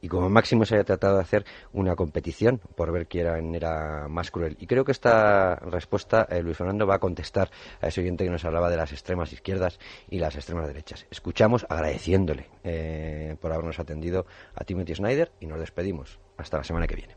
[0.01, 4.29] y como máximo se haya tratado de hacer una competición por ver quién era más
[4.29, 4.57] cruel.
[4.59, 7.49] Y creo que esta respuesta eh, Luis Fernando va a contestar
[7.81, 9.79] a ese oyente que nos hablaba de las extremas izquierdas
[10.09, 11.07] y las extremas derechas.
[11.09, 16.19] Escuchamos agradeciéndole eh, por habernos atendido a Timothy Snyder y nos despedimos.
[16.37, 17.15] Hasta la semana que viene.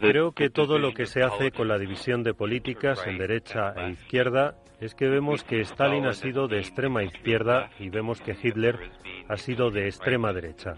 [0.00, 3.90] Creo que todo lo que se hace con la división de políticas en derecha e
[3.90, 8.90] izquierda es que vemos que Stalin ha sido de extrema izquierda y vemos que Hitler
[9.28, 10.74] ha sido de extrema derecha.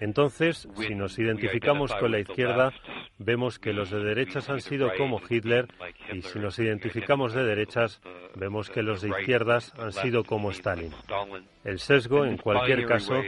[0.00, 2.72] Entonces, si nos identificamos con la izquierda,
[3.18, 5.68] vemos que los de derechas han sido como Hitler
[6.12, 8.00] y si nos identificamos de derechas,
[8.36, 10.92] vemos que los de izquierdas han sido como Stalin.
[11.64, 13.22] El sesgo, en cualquier caso,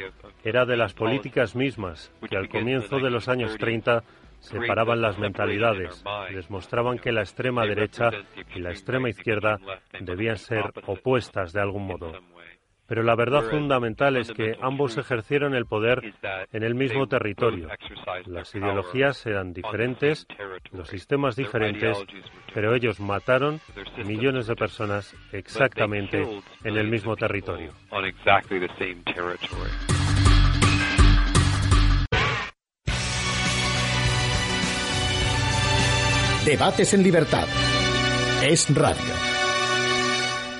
[0.45, 4.05] era de las políticas mismas, que al comienzo de los años 30
[4.39, 6.03] separaban las mentalidades,
[6.33, 8.11] les mostraban que la extrema derecha
[8.55, 9.59] y la extrema izquierda
[10.01, 12.13] debían ser opuestas de algún modo.
[12.91, 16.13] Pero la verdad fundamental es que ambos ejercieron el poder
[16.53, 17.69] en el mismo territorio.
[18.27, 20.27] Las ideologías eran diferentes,
[20.73, 21.97] los sistemas diferentes,
[22.53, 23.61] pero ellos mataron
[24.05, 26.27] millones de personas exactamente
[26.65, 27.73] en el mismo territorio.
[36.45, 37.47] Debates en libertad.
[38.43, 39.30] Es radio.